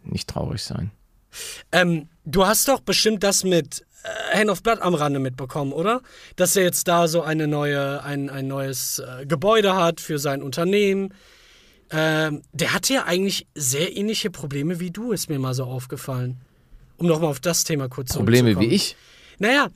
Nicht 0.04 0.28
traurig 0.28 0.62
sein. 0.62 0.90
Ähm, 1.72 2.08
du 2.24 2.46
hast 2.46 2.68
doch 2.68 2.80
bestimmt 2.80 3.22
das 3.22 3.44
mit 3.44 3.84
Hand 4.32 4.50
of 4.50 4.62
Blood 4.62 4.80
am 4.80 4.94
Rande 4.94 5.18
mitbekommen, 5.18 5.72
oder? 5.72 6.02
Dass 6.36 6.56
er 6.56 6.62
jetzt 6.62 6.88
da 6.88 7.08
so 7.08 7.22
eine 7.22 7.46
neue, 7.46 8.02
ein, 8.02 8.30
ein 8.30 8.46
neues 8.46 8.98
äh, 8.98 9.26
Gebäude 9.26 9.74
hat 9.76 10.00
für 10.00 10.18
sein 10.18 10.42
Unternehmen. 10.42 11.14
Ähm, 11.90 12.42
der 12.52 12.72
hatte 12.72 12.94
ja 12.94 13.04
eigentlich 13.04 13.46
sehr 13.54 13.96
ähnliche 13.96 14.30
Probleme 14.30 14.80
wie 14.80 14.90
du, 14.90 15.12
ist 15.12 15.28
mir 15.28 15.38
mal 15.38 15.54
so 15.54 15.64
aufgefallen. 15.64 16.40
Um 16.96 17.06
nochmal 17.06 17.30
auf 17.30 17.40
das 17.40 17.64
Thema 17.64 17.88
kurz 17.88 18.12
Probleme 18.12 18.58
wie 18.60 18.66
ich? 18.66 18.96
Naja, 19.38 19.68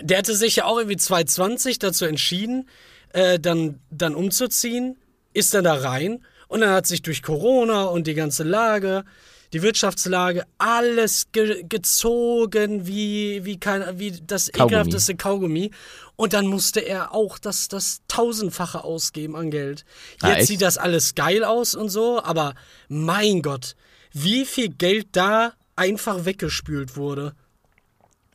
der 0.00 0.18
hatte 0.18 0.34
sich 0.34 0.56
ja 0.56 0.64
auch 0.64 0.78
irgendwie 0.78 0.96
2020 0.96 1.78
dazu 1.78 2.04
entschieden, 2.04 2.68
äh, 3.12 3.38
dann, 3.38 3.80
dann 3.90 4.14
umzuziehen, 4.14 4.96
ist 5.32 5.54
dann 5.54 5.64
da 5.64 5.74
rein 5.74 6.24
und 6.48 6.60
dann 6.60 6.70
hat 6.70 6.86
sich 6.86 7.02
durch 7.02 7.22
Corona 7.22 7.84
und 7.84 8.06
die 8.06 8.14
ganze 8.14 8.42
Lage, 8.42 9.04
die 9.52 9.62
Wirtschaftslage, 9.62 10.44
alles 10.58 11.30
ge 11.32 11.64
gezogen 11.68 12.86
wie, 12.86 13.44
wie, 13.44 13.58
kein, 13.58 13.98
wie 13.98 14.12
das 14.12 14.50
Kaugummi. 14.50 14.66
ekelhafteste 14.72 15.16
Kaugummi. 15.16 15.70
Und 16.16 16.32
dann 16.32 16.46
musste 16.46 16.80
er 16.80 17.14
auch 17.14 17.38
das, 17.38 17.68
das 17.68 18.00
Tausendfache 18.08 18.84
ausgeben 18.84 19.36
an 19.36 19.50
Geld. 19.50 19.84
Ah, 20.20 20.28
Jetzt 20.28 20.38
echt? 20.38 20.48
sieht 20.48 20.62
das 20.62 20.78
alles 20.78 21.14
geil 21.14 21.44
aus 21.44 21.74
und 21.74 21.88
so, 21.88 22.22
aber 22.22 22.54
mein 22.88 23.42
Gott, 23.42 23.76
wie 24.12 24.44
viel 24.44 24.68
Geld 24.68 25.08
da 25.12 25.52
einfach 25.76 26.24
weggespült 26.24 26.96
wurde. 26.96 27.34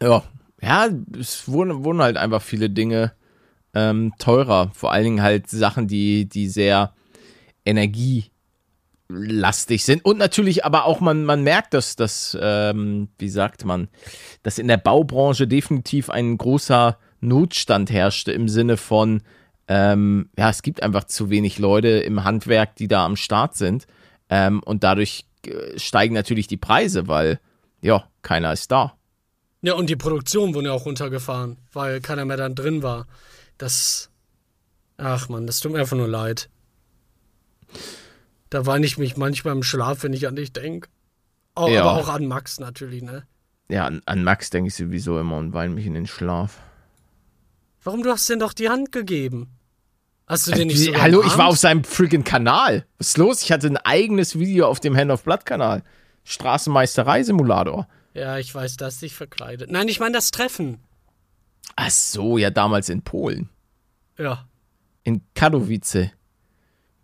Ja, 0.01 0.23
ja, 0.61 0.89
es 1.19 1.47
wurden, 1.47 1.83
wurden 1.83 2.01
halt 2.01 2.17
einfach 2.17 2.41
viele 2.41 2.69
Dinge 2.69 3.13
ähm, 3.73 4.13
teurer. 4.19 4.71
Vor 4.73 4.91
allen 4.91 5.03
Dingen 5.03 5.21
halt 5.21 5.49
Sachen, 5.49 5.87
die, 5.87 6.25
die 6.25 6.49
sehr 6.49 6.93
energielastig 9.09 9.83
sind. 9.83 10.03
Und 10.05 10.17
natürlich 10.17 10.65
aber 10.65 10.85
auch, 10.85 10.99
man, 10.99 11.23
man 11.23 11.43
merkt, 11.43 11.73
dass 11.73 11.95
das, 11.95 12.37
ähm, 12.39 13.09
wie 13.17 13.29
sagt 13.29 13.65
man, 13.65 13.89
dass 14.43 14.57
in 14.57 14.67
der 14.67 14.77
Baubranche 14.77 15.47
definitiv 15.47 16.09
ein 16.09 16.37
großer 16.37 16.97
Notstand 17.19 17.89
herrschte 17.89 18.31
im 18.31 18.47
Sinne 18.47 18.77
von, 18.77 19.21
ähm, 19.67 20.29
ja, 20.37 20.49
es 20.49 20.61
gibt 20.61 20.83
einfach 20.83 21.05
zu 21.05 21.29
wenig 21.29 21.59
Leute 21.59 21.89
im 21.89 22.23
Handwerk, 22.23 22.75
die 22.75 22.87
da 22.87 23.05
am 23.05 23.15
Start 23.15 23.55
sind. 23.55 23.87
Ähm, 24.29 24.61
und 24.63 24.83
dadurch 24.83 25.25
äh, 25.45 25.77
steigen 25.77 26.13
natürlich 26.13 26.47
die 26.47 26.57
Preise, 26.57 27.07
weil, 27.07 27.39
ja, 27.81 28.07
keiner 28.21 28.53
ist 28.53 28.71
da. 28.71 28.93
Ja, 29.61 29.73
und 29.73 29.89
die 29.89 29.95
Produktion 29.95 30.53
wurde 30.53 30.67
ja 30.67 30.73
auch 30.73 30.85
runtergefahren, 30.85 31.57
weil 31.73 31.99
keiner 31.99 32.25
mehr 32.25 32.37
dann 32.37 32.55
drin 32.55 32.83
war. 32.83 33.07
Das. 33.57 34.09
Ach 34.99 35.29
man, 35.29 35.45
das 35.45 35.59
tut 35.59 35.73
mir 35.73 35.79
einfach 35.79 35.97
nur 35.97 36.07
leid. 36.07 36.49
Da 38.49 38.65
weine 38.65 38.85
ich 38.85 38.97
mich 38.97 39.17
manchmal 39.17 39.53
im 39.55 39.63
Schlaf, 39.63 40.03
wenn 40.03 40.13
ich 40.13 40.27
an 40.27 40.35
dich 40.35 40.53
denke. 40.53 40.89
Oh, 41.55 41.67
Ja. 41.67 41.81
Aber 41.83 41.99
auch 41.99 42.07
an 42.09 42.25
Max 42.27 42.59
natürlich, 42.59 43.01
ne? 43.03 43.25
Ja, 43.69 43.85
an, 43.85 44.01
an 44.05 44.23
Max 44.23 44.49
denke 44.49 44.69
ich 44.69 44.75
sowieso 44.75 45.19
immer 45.19 45.37
und 45.37 45.53
weine 45.53 45.73
mich 45.73 45.85
in 45.85 45.93
den 45.93 46.07
Schlaf. 46.07 46.59
Warum 47.83 48.03
du 48.03 48.11
hast 48.11 48.29
denn 48.29 48.39
doch 48.39 48.53
die 48.53 48.69
Hand 48.69 48.91
gegeben? 48.91 49.49
Hast 50.27 50.47
du 50.47 50.51
den 50.51 50.67
nicht 50.67 50.83
sogar 50.83 51.01
Hallo, 51.01 51.23
ich 51.23 51.37
war 51.37 51.47
auf 51.47 51.57
seinem 51.57 51.83
freaking 51.83 52.23
Kanal. 52.23 52.85
Was 52.97 53.09
ist 53.09 53.17
los? 53.17 53.43
Ich 53.43 53.51
hatte 53.51 53.67
ein 53.67 53.77
eigenes 53.77 54.37
Video 54.37 54.67
auf 54.67 54.79
dem 54.79 54.95
Hand 54.95 55.09
of 55.11 55.23
Blood 55.23 55.45
Kanal. 55.45 55.83
Straßenmeisterei-Simulator. 56.25 57.87
Ja, 58.13 58.37
ich 58.37 58.53
weiß, 58.53 58.77
dass 58.77 58.99
dich 58.99 59.13
verkleidet. 59.13 59.71
Nein, 59.71 59.87
ich 59.87 59.99
meine 59.99 60.13
das 60.13 60.31
Treffen. 60.31 60.79
Ach 61.75 61.89
so, 61.89 62.37
ja, 62.37 62.49
damals 62.49 62.89
in 62.89 63.03
Polen. 63.03 63.49
Ja. 64.17 64.47
In 65.03 65.21
Katowice. 65.35 66.09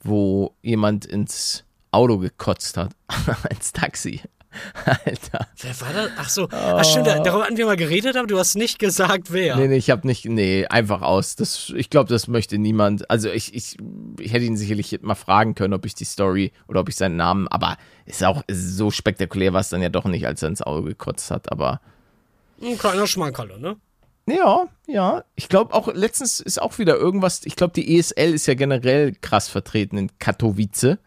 Wo 0.03 0.55
jemand 0.61 1.05
ins 1.05 1.63
Auto 1.91 2.17
gekotzt 2.17 2.77
hat. 2.77 2.91
ins 3.49 3.71
Taxi. 3.71 4.21
Alter. 4.85 5.47
Wer 5.61 5.81
war 5.81 5.93
das? 5.93 6.11
Ach 6.17 6.29
so. 6.29 6.47
Ach 6.51 6.83
stimmt, 6.85 7.07
da- 7.07 7.19
darüber 7.19 7.45
hatten 7.45 7.57
wir 7.57 7.65
mal 7.65 7.75
geredet, 7.75 8.15
aber 8.15 8.27
du 8.27 8.37
hast 8.37 8.53
nicht 8.55 8.77
gesagt, 8.77 9.31
wer. 9.33 9.55
Nee, 9.55 9.67
nee, 9.67 9.77
ich 9.77 9.89
hab 9.89 10.05
nicht, 10.05 10.25
nee, 10.25 10.67
einfach 10.67 11.01
aus. 11.01 11.35
Das, 11.35 11.73
ich 11.75 11.89
glaube, 11.89 12.09
das 12.09 12.27
möchte 12.27 12.59
niemand. 12.59 13.09
Also 13.09 13.29
ich, 13.31 13.53
ich, 13.55 13.77
ich 14.19 14.31
hätte 14.31 14.45
ihn 14.45 14.55
sicherlich 14.57 14.99
mal 15.01 15.15
fragen 15.15 15.55
können, 15.55 15.73
ob 15.73 15.85
ich 15.87 15.95
die 15.95 16.05
Story 16.05 16.51
oder 16.67 16.81
ob 16.81 16.89
ich 16.89 16.95
seinen 16.95 17.15
Namen, 17.15 17.47
aber 17.47 17.77
ist 18.05 18.23
auch 18.23 18.43
ist 18.45 18.77
so 18.77 18.91
spektakulär 18.91 19.53
war 19.53 19.61
es 19.61 19.69
dann 19.69 19.81
ja 19.81 19.89
doch 19.89 20.05
nicht, 20.05 20.27
als 20.27 20.43
er 20.43 20.49
ins 20.49 20.61
Auge 20.61 20.89
gekotzt 20.89 21.31
hat, 21.31 21.51
aber 21.51 21.81
Ein 22.61 22.77
kleiner 22.77 23.07
Schmankerle, 23.07 23.59
ne? 23.59 23.77
Ja, 24.27 24.67
ja. 24.87 25.23
Ich 25.35 25.49
glaube 25.49 25.73
auch, 25.73 25.93
letztens 25.93 26.39
ist 26.39 26.61
auch 26.61 26.77
wieder 26.79 26.95
irgendwas, 26.95 27.41
ich 27.45 27.55
glaube, 27.55 27.73
die 27.73 27.97
ESL 27.97 28.33
ist 28.33 28.45
ja 28.47 28.53
generell 28.53 29.13
krass 29.13 29.47
vertreten 29.49 29.97
in 29.97 30.09
Katowice. 30.19 30.97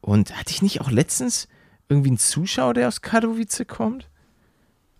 Und 0.00 0.36
hatte 0.36 0.50
ich 0.50 0.62
nicht 0.62 0.80
auch 0.80 0.90
letztens 0.90 1.46
irgendwie 1.88 2.08
einen 2.10 2.18
Zuschauer, 2.18 2.74
der 2.74 2.88
aus 2.88 3.00
Katowice 3.02 3.64
kommt? 3.68 4.08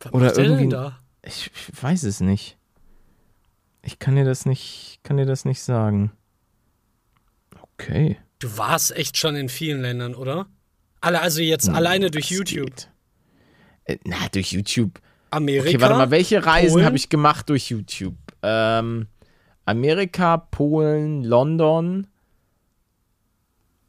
Was 0.00 0.12
Oder 0.12 0.36
irgendwie- 0.38 0.68
da? 0.68 0.98
Ich, 1.22 1.50
ich 1.70 1.82
weiß 1.82 2.02
es 2.04 2.20
nicht. 2.20 2.56
Ich 3.82 3.98
kann 3.98 4.14
dir 4.16 4.24
das 4.24 4.46
nicht, 4.46 5.00
kann 5.02 5.16
dir 5.16 5.26
das 5.26 5.44
nicht 5.44 5.60
sagen. 5.62 6.12
Okay. 7.60 8.18
Du 8.38 8.56
warst 8.58 8.94
echt 8.96 9.16
schon 9.16 9.36
in 9.36 9.48
vielen 9.48 9.82
Ländern, 9.82 10.14
oder? 10.14 10.46
Alle, 11.00 11.20
also 11.20 11.40
jetzt 11.40 11.68
Hm, 11.68 11.74
alleine 11.74 12.10
durch 12.10 12.30
YouTube. 12.30 12.66
geht. 12.76 12.90
Äh, 13.84 13.98
na, 14.04 14.16
durch 14.32 14.52
YouTube. 14.52 15.00
Amerika. 15.32 15.68
Okay, 15.68 15.80
warte 15.80 15.96
mal, 15.96 16.10
welche 16.10 16.44
Reisen 16.44 16.84
habe 16.84 16.96
ich 16.96 17.08
gemacht 17.08 17.48
durch 17.48 17.70
YouTube? 17.70 18.16
Ähm, 18.42 19.06
Amerika, 19.64 20.36
Polen, 20.36 21.24
London. 21.24 22.06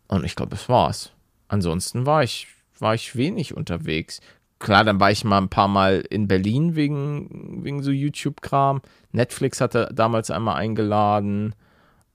Und 0.07 0.23
ich 0.23 0.35
glaube, 0.35 0.51
das 0.51 0.69
war's. 0.69 1.11
Ansonsten 1.47 2.05
war 2.05 2.23
ich, 2.23 2.47
war 2.79 2.93
ich 2.93 3.15
wenig 3.15 3.55
unterwegs. 3.55 4.21
Klar, 4.59 4.85
dann 4.85 4.99
war 4.99 5.11
ich 5.11 5.25
mal 5.25 5.39
ein 5.39 5.49
paar 5.49 5.67
Mal 5.67 6.05
in 6.09 6.27
Berlin 6.27 6.75
wegen, 6.75 7.63
wegen 7.63 7.83
so 7.83 7.91
YouTube-Kram. 7.91 8.81
Netflix 9.11 9.59
hatte 9.59 9.89
damals 9.93 10.31
einmal 10.31 10.55
eingeladen. 10.55 11.55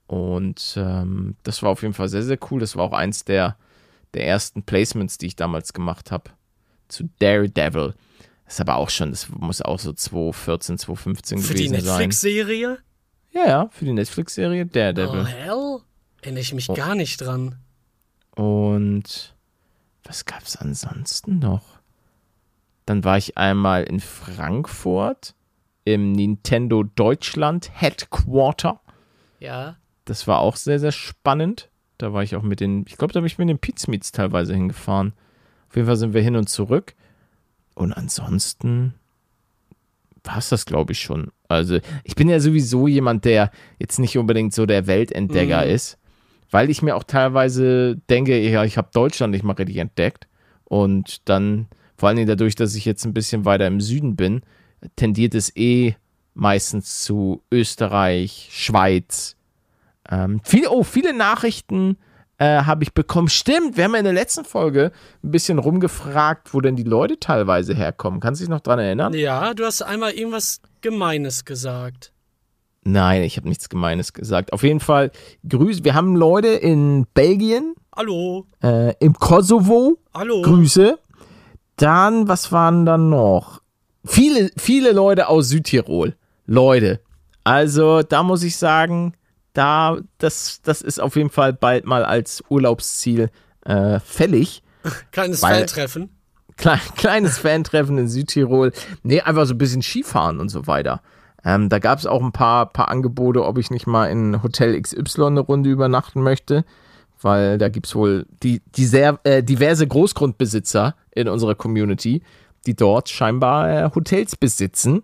Und 0.07 0.74
ähm, 0.79 1.37
das 1.43 1.62
war 1.62 1.70
auf 1.70 1.83
jeden 1.83 1.93
Fall 1.93 2.09
sehr, 2.09 2.22
sehr 2.22 2.39
cool. 2.51 2.61
Das 2.61 2.76
war 2.76 2.85
auch 2.85 2.95
eins 2.95 3.24
der, 3.24 3.57
der 4.14 4.26
ersten 4.26 4.62
Placements, 4.62 5.18
die 5.18 5.26
ich 5.26 5.37
damals 5.37 5.74
gemacht 5.74 6.11
habe. 6.11 6.31
Zu 6.89 7.11
Daredevil. 7.18 7.93
Das 8.49 8.55
ist 8.55 8.61
aber 8.62 8.76
auch 8.76 8.88
schon, 8.88 9.11
das 9.11 9.28
muss 9.28 9.61
auch 9.61 9.78
so 9.78 9.92
2014, 9.92 10.78
2015 10.78 11.38
Für 11.38 11.53
die 11.53 11.64
gewesen 11.66 11.84
sein. 11.84 11.92
Netflix-Serie? 11.99 12.78
Ja, 13.30 13.46
ja, 13.46 13.68
für 13.70 13.84
die 13.84 13.92
Netflix-Serie 13.92 14.64
Oh, 14.64 14.70
Daredevil. 14.72 15.26
hell? 15.26 15.78
Erinnere 16.22 16.40
ich 16.40 16.53
Oh. 16.53 16.57
mich 16.57 16.68
gar 16.68 16.94
nicht 16.94 17.18
dran. 17.20 17.57
Und 18.34 19.34
was 20.03 20.24
gab's 20.24 20.57
ansonsten 20.57 21.38
noch? 21.40 21.62
Dann 22.86 23.05
war 23.05 23.18
ich 23.18 23.36
einmal 23.36 23.84
in 23.84 24.01
Frankfurt 24.01 25.34
im 25.84 26.12
Nintendo 26.12 26.84
Deutschland 26.84 27.70
Headquarter. 27.74 28.80
Ja. 29.40 29.76
Das 30.07 30.26
war 30.26 30.38
auch 30.38 30.57
sehr, 30.57 30.80
sehr 30.80 30.92
spannend. 30.92 31.68
Da 31.99 32.14
war 32.14 32.22
ich 32.22 32.34
auch 32.34 32.42
mit 32.42 32.61
den, 32.61 32.84
ich 32.88 32.96
glaube, 32.96 33.12
da 33.12 33.20
bin 33.20 33.26
ich 33.26 33.36
mit 33.36 33.49
den 33.51 33.59
Pizmeets 33.59 34.11
teilweise 34.11 34.55
hingefahren. 34.55 35.12
Auf 35.68 35.76
jeden 35.76 35.86
Fall 35.86 35.96
sind 35.96 36.14
wir 36.14 36.22
hin 36.22 36.36
und 36.36 36.49
zurück. 36.49 36.94
Und 37.79 37.93
ansonsten 37.93 38.95
war 40.24 40.39
es 40.39 40.49
das, 40.49 40.66
glaube 40.66 40.93
ich, 40.93 40.99
schon. 41.01 41.31
Also, 41.49 41.79
ich 42.05 42.14
bin 42.16 42.29
ja 42.29 42.41
sowieso 42.41 42.89
jemand, 42.89 43.24
der 43.24 43.51
jetzt 43.79 43.99
nicht 43.99 44.18
unbedingt 44.18 44.53
so 44.53 44.66
der 44.66 44.87
Weltentdecker 44.87 45.64
Mhm. 45.64 45.70
ist, 45.70 45.97
weil 46.51 46.70
ich 46.70 46.83
mir 46.83 46.97
auch 46.97 47.05
teilweise 47.05 47.97
denke, 48.11 48.39
ja, 48.39 48.64
ich 48.64 48.76
habe 48.76 48.89
Deutschland 48.93 49.31
nicht 49.33 49.45
mal 49.45 49.53
richtig 49.55 49.76
entdeckt. 49.76 50.26
Und 50.64 51.29
dann, 51.29 51.68
vor 51.97 52.09
allen 52.09 52.16
Dingen 52.16 52.29
dadurch, 52.29 52.55
dass 52.57 52.74
ich 52.74 52.85
jetzt 52.85 53.05
ein 53.07 53.14
bisschen 53.14 53.45
weiter 53.45 53.66
im 53.66 53.81
Süden 53.81 54.16
bin, 54.16 54.43
tendiert 54.97 55.35
es 55.35 55.55
eh 55.57 55.95
meistens 56.35 57.03
zu 57.03 57.43
Österreich, 57.51 58.49
Schweiz. 58.53 59.37
Ähm, 60.11 60.41
viele, 60.45 60.70
oh, 60.70 60.83
viele 60.85 61.16
Nachrichten 61.16 61.97
äh, 62.39 62.62
habe 62.62 62.84
ich 62.84 62.95
bekommen. 62.95 63.28
Stimmt, 63.28 63.76
wir 63.76 63.84
haben 63.84 63.93
ja 63.93 63.99
in 63.99 64.05
der 64.05 64.12
letzten 64.14 64.45
Folge 64.45 64.93
ein 65.22 65.30
bisschen 65.30 65.59
rumgefragt, 65.59 66.55
wo 66.55 66.61
denn 66.61 66.76
die 66.76 66.84
Leute 66.84 67.18
teilweise 67.18 67.74
herkommen. 67.74 68.20
Kannst 68.20 68.41
du 68.41 68.45
dich 68.45 68.51
noch 68.51 68.61
dran 68.61 68.78
erinnern? 68.78 69.12
Ja, 69.14 69.55
du 69.55 69.64
hast 69.64 69.82
einmal 69.82 70.12
irgendwas 70.12 70.61
Gemeines 70.80 71.45
gesagt. 71.45 72.12
Nein, 72.84 73.22
ich 73.24 73.36
habe 73.36 73.49
nichts 73.49 73.68
Gemeines 73.68 74.12
gesagt. 74.12 74.53
Auf 74.53 74.62
jeden 74.62 74.80
Fall, 74.80 75.11
Grüße. 75.47 75.84
Wir 75.84 75.95
haben 75.95 76.16
Leute 76.16 76.49
in 76.49 77.07
Belgien, 77.12 77.74
Hallo. 77.95 78.47
äh, 78.62 78.95
im 79.01 79.14
Kosovo. 79.14 79.99
Hallo. 80.14 80.41
Grüße. 80.43 80.99
Dann, 81.76 82.28
was 82.28 82.51
waren 82.51 82.86
dann 82.86 83.11
noch? 83.11 83.61
Viele, 84.05 84.51
viele 84.57 84.93
Leute 84.93 85.28
aus 85.28 85.49
Südtirol. 85.49 86.14
Leute. 86.47 87.01
Also, 87.45 88.03
da 88.03 88.22
muss 88.22 88.43
ich 88.43 88.57
sagen, 88.57 89.12
da, 89.59 89.98
das, 90.18 90.61
das 90.62 90.82
ist 90.82 91.00
auf 91.00 91.16
jeden 91.16 91.30
Fall 91.30 91.52
bald 91.52 91.84
mal 91.84 92.04
als 92.04 92.42
Urlaubsziel 92.48 93.30
äh, 93.64 93.98
fällig. 94.00 94.62
Kleines 95.12 95.42
Weil- 95.42 95.59
Fantreffen. 95.59 96.11
Kle 96.56 96.78
kleines 96.96 97.38
Fantreffen 97.38 97.98
in 97.98 98.09
Südtirol. 98.09 98.72
Nee, 99.02 99.20
einfach 99.20 99.46
so 99.46 99.54
ein 99.54 99.59
bisschen 99.59 99.82
Skifahren 99.82 100.40
und 100.40 100.48
so 100.48 100.66
weiter. 100.66 101.02
Ähm, 101.44 101.68
da 101.68 101.78
gab 101.78 101.98
es 101.98 102.06
auch 102.06 102.22
ein 102.22 102.32
paar, 102.32 102.66
paar 102.72 102.88
Angebote, 102.88 103.44
ob 103.44 103.59
ich 103.59 103.70
nicht 103.70 103.86
mal 103.86 104.06
in 104.06 104.42
Hotel 104.42 104.80
XY 104.80 105.26
eine 105.26 105.40
Runde 105.40 105.70
übernachten 105.70 106.22
möchte. 106.22 106.64
Weil 107.20 107.59
da 107.59 107.68
gibt 107.68 107.86
es 107.86 107.94
wohl 107.94 108.26
die, 108.42 108.62
die 108.76 108.86
sehr, 108.86 109.18
äh, 109.24 109.42
diverse 109.42 109.86
Großgrundbesitzer 109.86 110.94
in 111.12 111.28
unserer 111.28 111.54
Community, 111.56 112.22
die 112.66 112.74
dort 112.74 113.09
scheinbar 113.09 113.70
äh, 113.70 113.90
Hotels 113.94 114.36
besitzen. 114.36 115.02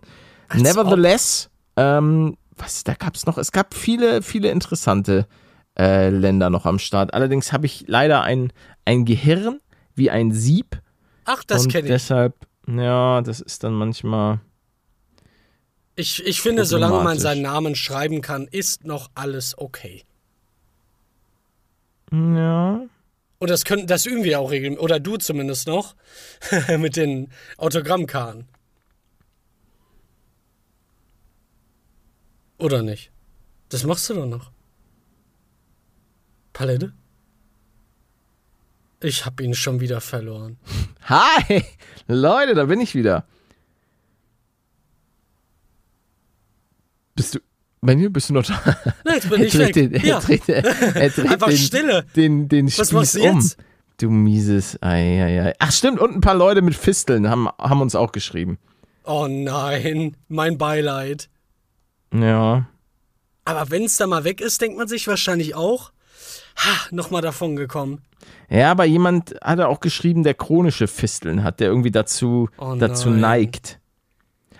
Nevertheless, 0.53 1.49
ähm, 1.77 2.37
was, 2.57 2.83
da 2.83 2.93
gab 2.93 3.15
es 3.15 3.25
noch, 3.25 3.37
es 3.37 3.51
gab 3.51 3.73
viele, 3.73 4.21
viele 4.21 4.49
interessante 4.49 5.27
äh, 5.77 6.09
Länder 6.09 6.49
noch 6.49 6.65
am 6.65 6.79
Start. 6.79 7.13
Allerdings 7.13 7.51
habe 7.51 7.65
ich 7.65 7.85
leider 7.87 8.21
ein, 8.21 8.51
ein 8.85 9.05
Gehirn 9.05 9.59
wie 9.95 10.09
ein 10.09 10.31
Sieb. 10.31 10.81
Ach, 11.25 11.43
das 11.43 11.67
kenne 11.67 11.87
ich. 11.87 11.91
deshalb, 11.93 12.35
ja, 12.67 13.21
das 13.21 13.41
ist 13.41 13.63
dann 13.63 13.73
manchmal. 13.73 14.39
Ich, 15.95 16.25
ich 16.25 16.41
finde, 16.41 16.65
solange 16.65 17.01
man 17.03 17.17
seinen 17.17 17.41
Namen 17.41 17.75
schreiben 17.75 18.21
kann, 18.21 18.47
ist 18.47 18.85
noch 18.85 19.09
alles 19.15 19.57
okay. 19.57 20.03
Ja. 22.11 22.81
Und 23.39 23.49
das, 23.49 23.65
können, 23.65 23.87
das 23.87 24.05
üben 24.05 24.23
wir 24.23 24.39
auch 24.39 24.51
regelmäßig. 24.51 24.83
Oder 24.83 24.99
du 24.99 25.17
zumindest 25.17 25.67
noch. 25.67 25.95
mit 26.77 26.95
den 26.95 27.29
Autogrammkarten. 27.57 28.47
Oder 32.57 32.83
nicht? 32.83 33.11
Das 33.69 33.83
machst 33.83 34.09
du 34.09 34.13
doch 34.13 34.25
noch. 34.25 34.51
Palette? 36.53 36.93
Ich 39.01 39.25
hab 39.25 39.41
ihn 39.41 39.53
schon 39.53 39.79
wieder 39.81 39.99
verloren. 40.01 40.57
Hi! 41.09 41.63
Leute, 42.07 42.53
da 42.55 42.65
bin 42.65 42.79
ich 42.79 42.95
wieder. 42.95 43.25
Bist 47.15 47.35
du. 47.35 47.39
Benny, 47.81 48.09
bist 48.09 48.29
du 48.29 48.33
noch 48.33 48.45
da? 48.45 48.59
Nein, 49.03 49.15
jetzt 49.15 49.29
bin 49.29 49.41
Er 49.41 49.45
ich 49.47 49.57
weg. 49.59 49.73
den, 49.73 49.93
er 49.93 50.03
ja. 50.05 50.19
dreht, 50.19 50.49
er 50.49 50.61
dreht 50.63 51.19
Einfach 51.31 51.49
den, 51.49 51.57
Stille. 51.57 52.05
den, 52.15 52.47
den 52.49 52.67
Was 52.77 52.91
machst 52.91 53.15
du 53.15 53.21
um. 53.21 53.35
jetzt? 53.39 53.57
Du 53.97 54.09
mieses. 54.09 54.81
Ei, 54.81 55.23
ei, 55.23 55.41
ei. 55.49 55.53
Ach, 55.59 55.71
stimmt. 55.71 55.99
Und 55.99 56.15
ein 56.15 56.21
paar 56.21 56.33
Leute 56.35 56.61
mit 56.63 56.75
Fisteln 56.75 57.29
haben, 57.29 57.47
haben 57.59 57.81
uns 57.81 57.95
auch 57.95 58.11
geschrieben. 58.11 58.57
Oh 59.03 59.27
nein, 59.29 60.17
mein 60.29 60.57
Beileid. 60.57 61.29
Ja. 62.21 62.65
Aber 63.45 63.69
wenn 63.69 63.83
es 63.83 63.97
da 63.97 64.07
mal 64.07 64.23
weg 64.23 64.41
ist, 64.41 64.61
denkt 64.61 64.77
man 64.77 64.87
sich 64.87 65.07
wahrscheinlich 65.07 65.55
auch, 65.55 65.91
ha, 66.57 66.87
nochmal 66.91 67.21
davon 67.21 67.55
gekommen. 67.55 68.01
Ja, 68.49 68.71
aber 68.71 68.85
jemand 68.85 69.35
hatte 69.41 69.67
auch 69.67 69.79
geschrieben, 69.79 70.23
der 70.23 70.33
chronische 70.33 70.87
Fisteln 70.87 71.43
hat, 71.43 71.59
der 71.59 71.67
irgendwie 71.67 71.91
dazu, 71.91 72.49
Oh 72.57 72.75
dazu 72.75 73.09
neigt. 73.09 73.79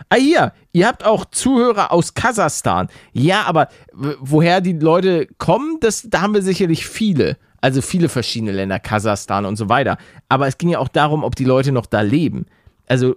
Ah, 0.09 0.15
hier, 0.15 0.53
ihr 0.71 0.87
habt 0.87 1.05
auch 1.05 1.25
Zuhörer 1.25 1.91
aus 1.91 2.13
Kasachstan. 2.13 2.89
Ja, 3.13 3.43
aber 3.43 3.69
woher 4.19 4.61
die 4.61 4.73
Leute 4.73 5.27
kommen, 5.37 5.79
das, 5.79 6.07
da 6.09 6.21
haben 6.21 6.33
wir 6.33 6.41
sicherlich 6.41 6.85
viele. 6.85 7.37
Also 7.61 7.81
viele 7.81 8.09
verschiedene 8.09 8.51
Länder, 8.51 8.79
Kasachstan 8.79 9.45
und 9.45 9.55
so 9.55 9.69
weiter. 9.69 9.97
Aber 10.29 10.47
es 10.47 10.57
ging 10.57 10.69
ja 10.69 10.79
auch 10.79 10.89
darum, 10.89 11.23
ob 11.23 11.35
die 11.35 11.45
Leute 11.45 11.71
noch 11.71 11.87
da 11.87 12.01
leben. 12.01 12.45
Also, 12.87 13.15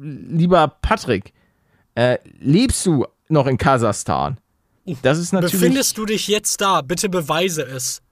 lieber 0.00 0.66
Patrick, 0.82 1.32
äh, 1.94 2.18
lebst 2.40 2.84
du 2.86 3.06
noch 3.28 3.46
in 3.46 3.58
Kasachstan? 3.58 4.38
Das 5.02 5.18
ist 5.18 5.32
natürlich. 5.32 5.52
Befindest 5.52 5.96
du 5.98 6.04
dich 6.06 6.28
jetzt 6.28 6.60
da? 6.60 6.82
Bitte 6.82 7.08
beweise 7.08 7.62
es. 7.62 8.02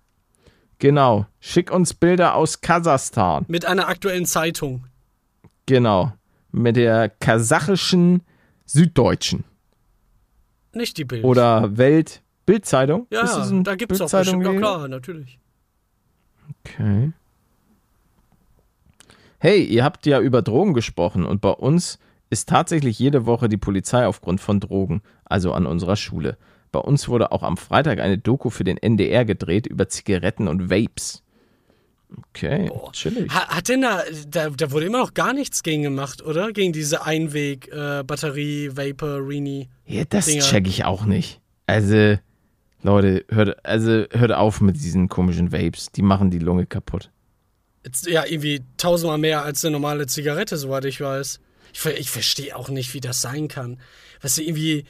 Genau. 0.78 1.26
Schick 1.40 1.70
uns 1.70 1.94
Bilder 1.94 2.34
aus 2.34 2.60
Kasachstan. 2.60 3.44
Mit 3.48 3.64
einer 3.64 3.88
aktuellen 3.88 4.26
Zeitung. 4.26 4.86
Genau. 5.66 6.12
Mit 6.50 6.76
der 6.76 7.08
kasachischen 7.08 8.22
Süddeutschen. 8.64 9.44
Nicht 10.72 10.96
die 10.96 11.04
Bild. 11.04 11.24
Oder 11.24 11.76
Welt 11.76 12.22
Bildzeitung. 12.46 13.06
ja, 13.10 13.22
Ist 13.22 13.50
ein 13.50 13.62
da 13.64 13.74
gibt's 13.76 14.00
auch 14.00 14.10
Bildzeitung 14.10 14.40
bestimmt. 14.40 14.60
Ja, 14.60 14.60
klar, 14.60 14.88
natürlich. 14.88 15.38
Okay. 16.64 17.12
Hey, 19.38 19.62
ihr 19.64 19.84
habt 19.84 20.06
ja 20.06 20.20
über 20.20 20.42
Drogen 20.42 20.74
gesprochen 20.74 21.24
und 21.24 21.40
bei 21.40 21.50
uns 21.50 21.98
ist 22.32 22.48
tatsächlich 22.48 22.98
jede 22.98 23.26
Woche 23.26 23.50
die 23.50 23.58
Polizei 23.58 24.06
aufgrund 24.06 24.40
von 24.40 24.58
Drogen, 24.58 25.02
also 25.24 25.52
an 25.52 25.66
unserer 25.66 25.96
Schule. 25.96 26.38
Bei 26.72 26.80
uns 26.80 27.06
wurde 27.06 27.30
auch 27.30 27.42
am 27.42 27.58
Freitag 27.58 28.00
eine 28.00 28.16
Doku 28.16 28.48
für 28.48 28.64
den 28.64 28.78
NDR 28.78 29.26
gedreht 29.26 29.66
über 29.66 29.90
Zigaretten 29.90 30.48
und 30.48 30.70
Vapes. 30.70 31.22
Okay, 32.30 32.70
chillig. 32.92 33.30
Ha, 33.30 33.48
hat 33.48 33.68
denn 33.68 33.82
da, 33.82 34.02
da, 34.28 34.48
da 34.48 34.70
wurde 34.70 34.86
immer 34.86 34.98
noch 34.98 35.12
gar 35.12 35.34
nichts 35.34 35.62
gegen 35.62 35.82
gemacht, 35.82 36.22
oder? 36.22 36.52
Gegen 36.52 36.72
diese 36.72 37.04
Einweg, 37.04 37.68
äh, 37.68 38.02
Batterie, 38.02 38.70
Vapor, 38.74 39.28
Rini. 39.28 39.68
Ja, 39.86 40.04
das 40.08 40.26
Dinger. 40.26 40.42
check 40.42 40.66
ich 40.66 40.84
auch 40.84 41.04
nicht. 41.04 41.40
Also, 41.66 42.16
Leute, 42.82 43.24
hört, 43.28 43.64
also, 43.64 44.04
hört 44.10 44.32
auf 44.32 44.62
mit 44.62 44.76
diesen 44.76 45.08
komischen 45.08 45.52
Vapes. 45.52 45.92
Die 45.92 46.02
machen 46.02 46.30
die 46.30 46.38
Lunge 46.38 46.64
kaputt. 46.64 47.10
Ja, 48.06 48.24
irgendwie 48.24 48.62
tausendmal 48.78 49.18
mehr 49.18 49.42
als 49.44 49.64
eine 49.64 49.72
normale 49.72 50.06
Zigarette, 50.06 50.56
soweit 50.56 50.86
ich 50.86 51.00
weiß. 51.00 51.38
Ich, 51.72 51.84
ich 51.86 52.10
verstehe 52.10 52.54
auch 52.56 52.68
nicht, 52.68 52.92
wie 52.94 53.00
das 53.00 53.20
sein 53.22 53.48
kann. 53.48 53.78
Weißt 54.20 54.38
du, 54.38 54.42
irgendwie, 54.42 54.84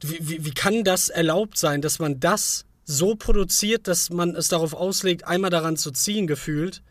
wie, 0.00 0.18
wie, 0.20 0.44
wie 0.46 0.50
kann 0.52 0.82
das 0.84 1.08
erlaubt 1.08 1.58
sein, 1.58 1.82
dass 1.82 1.98
man 1.98 2.20
das 2.20 2.64
so 2.84 3.14
produziert, 3.14 3.86
dass 3.86 4.10
man 4.10 4.34
es 4.34 4.48
darauf 4.48 4.72
auslegt, 4.74 5.26
einmal 5.26 5.50
daran 5.50 5.76
zu 5.76 5.90
ziehen, 5.92 6.26
gefühlt, 6.26 6.82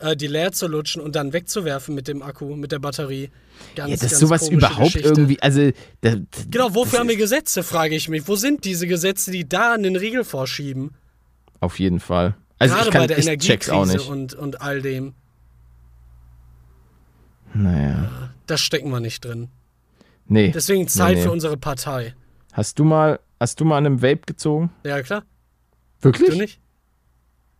äh, 0.00 0.16
die 0.16 0.26
leer 0.26 0.52
zu 0.52 0.66
lutschen 0.66 1.00
und 1.00 1.14
dann 1.16 1.32
wegzuwerfen 1.32 1.94
mit 1.94 2.08
dem 2.08 2.22
Akku, 2.22 2.56
mit 2.56 2.72
der 2.72 2.78
Batterie. 2.80 3.30
Ganz, 3.76 3.90
Ja, 3.90 3.96
dass 3.96 4.10
ganz 4.10 4.20
sowas 4.20 4.48
überhaupt 4.48 4.92
Geschichte. 4.94 5.08
irgendwie, 5.08 5.40
also, 5.40 5.70
da, 6.00 6.16
Genau, 6.50 6.74
wofür 6.74 6.98
haben 6.98 7.08
wir 7.08 7.14
ist- 7.14 7.20
Gesetze, 7.22 7.62
frage 7.62 7.94
ich 7.94 8.08
mich. 8.08 8.26
Wo 8.26 8.34
sind 8.36 8.64
diese 8.64 8.86
Gesetze, 8.86 9.30
die 9.30 9.48
da 9.48 9.74
einen 9.74 9.96
Riegel 9.96 10.24
vorschieben? 10.24 10.94
Auf 11.60 11.78
jeden 11.78 12.00
Fall. 12.00 12.34
Also, 12.58 12.74
Gerade 12.74 12.88
ich 12.88 12.92
kann, 12.92 13.02
bei 13.02 13.06
der 13.06 13.18
ich 13.18 13.24
check's 13.38 13.68
auch 13.70 13.84
Energiekrise 13.84 13.96
nicht. 13.98 14.08
und, 14.10 14.34
und 14.34 14.60
all 14.60 14.82
dem. 14.82 15.14
Naja. 17.54 18.30
Da 18.50 18.56
stecken 18.56 18.90
wir 18.90 18.98
nicht 18.98 19.24
drin. 19.24 19.48
Nee. 20.26 20.50
Deswegen 20.50 20.88
Zeit 20.88 21.18
nee. 21.18 21.22
für 21.22 21.30
unsere 21.30 21.56
Partei. 21.56 22.16
Hast 22.52 22.80
du 22.80 22.84
mal, 22.84 23.20
hast 23.38 23.60
du 23.60 23.64
mal 23.64 23.78
an 23.78 23.86
einem 23.86 24.02
Vape 24.02 24.22
gezogen? 24.26 24.70
Ja, 24.84 25.00
klar. 25.02 25.22
Wirklich? 26.00 26.30
Du 26.30 26.36
nicht? 26.36 26.60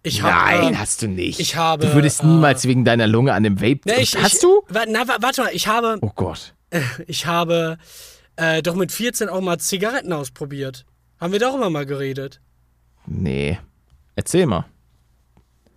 Ich 0.02 0.20
hab, 0.20 0.32
Nein, 0.32 0.72
ähm, 0.72 0.78
hast 0.80 1.00
du 1.02 1.06
nicht. 1.06 1.38
ich 1.38 1.54
habe, 1.54 1.86
Du 1.86 1.94
würdest 1.94 2.24
äh, 2.24 2.26
niemals 2.26 2.66
wegen 2.66 2.84
deiner 2.84 3.06
Lunge 3.06 3.34
an 3.34 3.46
einem 3.46 3.60
Vape. 3.60 3.82
ne, 3.84 4.00
ich, 4.00 4.16
hast 4.16 4.34
ich, 4.34 4.40
du? 4.40 4.62
Na, 4.88 5.06
wa- 5.06 5.18
warte 5.20 5.42
mal, 5.42 5.50
ich 5.54 5.68
habe, 5.68 5.98
Oh 6.00 6.10
Gott. 6.12 6.54
ich 7.06 7.26
habe 7.26 7.78
äh, 8.34 8.60
doch 8.60 8.74
mit 8.74 8.90
14 8.90 9.28
auch 9.28 9.40
mal 9.40 9.58
Zigaretten 9.58 10.12
ausprobiert. 10.12 10.86
Haben 11.20 11.32
wir 11.32 11.38
darüber 11.38 11.70
mal 11.70 11.86
geredet? 11.86 12.40
Nee. 13.06 13.60
Erzähl 14.16 14.46
mal. 14.46 14.64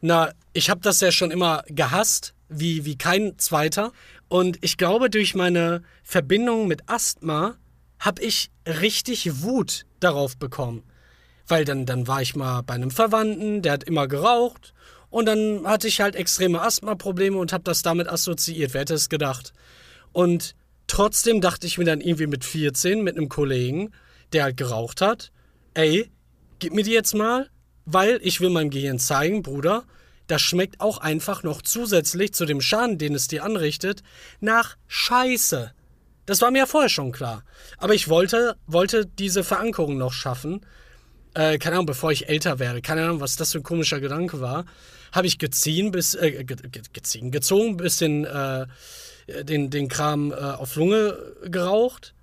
Na, 0.01 0.31
ich 0.53 0.71
habe 0.71 0.81
das 0.81 1.01
ja 1.01 1.11
schon 1.11 1.29
immer 1.29 1.63
gehasst, 1.67 2.33
wie, 2.49 2.85
wie 2.85 2.97
kein 2.97 3.37
zweiter. 3.37 3.91
Und 4.33 4.57
ich 4.61 4.77
glaube, 4.77 5.11
durch 5.11 5.35
meine 5.35 5.83
Verbindung 6.01 6.65
mit 6.65 6.89
Asthma 6.89 7.55
habe 7.99 8.23
ich 8.23 8.49
richtig 8.65 9.43
Wut 9.43 9.85
darauf 9.99 10.37
bekommen. 10.37 10.81
Weil 11.45 11.65
dann, 11.65 11.85
dann 11.85 12.07
war 12.07 12.23
ich 12.23 12.35
mal 12.35 12.61
bei 12.63 12.73
einem 12.73 12.89
Verwandten, 12.89 13.61
der 13.61 13.73
hat 13.73 13.83
immer 13.83 14.07
geraucht. 14.07 14.73
Und 15.11 15.27
dann 15.27 15.67
hatte 15.67 15.87
ich 15.87 16.01
halt 16.01 16.15
extreme 16.15 16.63
Asthma-Probleme 16.63 17.37
und 17.37 17.53
habe 17.53 17.63
das 17.63 17.83
damit 17.83 18.09
assoziiert. 18.09 18.73
Wer 18.73 18.81
hätte 18.81 18.95
es 18.95 19.07
gedacht? 19.07 19.53
Und 20.13 20.55
trotzdem 20.87 21.39
dachte 21.39 21.67
ich 21.67 21.77
mir 21.77 21.85
dann 21.85 22.01
irgendwie 22.01 22.25
mit 22.25 22.43
14 22.43 23.03
mit 23.03 23.15
einem 23.15 23.29
Kollegen, 23.29 23.91
der 24.31 24.45
halt 24.45 24.57
geraucht 24.57 24.99
hat, 25.01 25.31
ey, 25.75 26.09
gib 26.57 26.73
mir 26.73 26.83
die 26.83 26.93
jetzt 26.93 27.13
mal, 27.13 27.51
weil 27.85 28.19
ich 28.23 28.41
will 28.41 28.49
meinem 28.49 28.71
Gehirn 28.71 28.97
zeigen, 28.97 29.43
Bruder, 29.43 29.83
das 30.33 30.41
schmeckt 30.41 30.81
auch 30.81 30.97
einfach 30.97 31.43
noch 31.43 31.61
zusätzlich 31.61 32.33
zu 32.33 32.47
dem 32.47 32.59
Schaden, 32.59 32.97
den 32.97 33.13
es 33.13 33.27
dir 33.27 33.43
anrichtet, 33.43 34.01
nach 34.39 34.77
Scheiße. 34.87 35.71
Das 36.25 36.41
war 36.41 36.49
mir 36.49 36.57
ja 36.59 36.65
vorher 36.65 36.89
schon 36.89 37.11
klar. 37.11 37.43
Aber 37.77 37.93
ich 37.93 38.09
wollte, 38.09 38.55
wollte 38.65 39.05
diese 39.05 39.43
Verankerung 39.43 39.95
noch 39.95 40.11
schaffen. 40.11 40.61
Äh, 41.35 41.59
keine 41.59 41.75
Ahnung, 41.75 41.85
bevor 41.85 42.11
ich 42.11 42.29
älter 42.29 42.57
werde. 42.57 42.81
Keine 42.81 43.03
Ahnung, 43.03 43.19
was 43.19 43.35
das 43.35 43.51
für 43.51 43.59
ein 43.59 43.63
komischer 43.63 43.99
Gedanke 43.99 44.41
war. 44.41 44.65
Habe 45.11 45.27
ich 45.27 45.37
geziehen 45.37 45.91
bis, 45.91 46.15
äh, 46.15 46.43
ge 46.43 46.57
ge 46.57 46.81
geziehen, 46.91 47.29
gezogen, 47.29 47.77
bisschen 47.77 48.25
äh, 48.25 48.65
den, 49.43 49.69
den 49.69 49.87
Kram 49.87 50.31
äh, 50.31 50.35
auf 50.35 50.75
Lunge 50.77 51.15
geraucht 51.45 52.15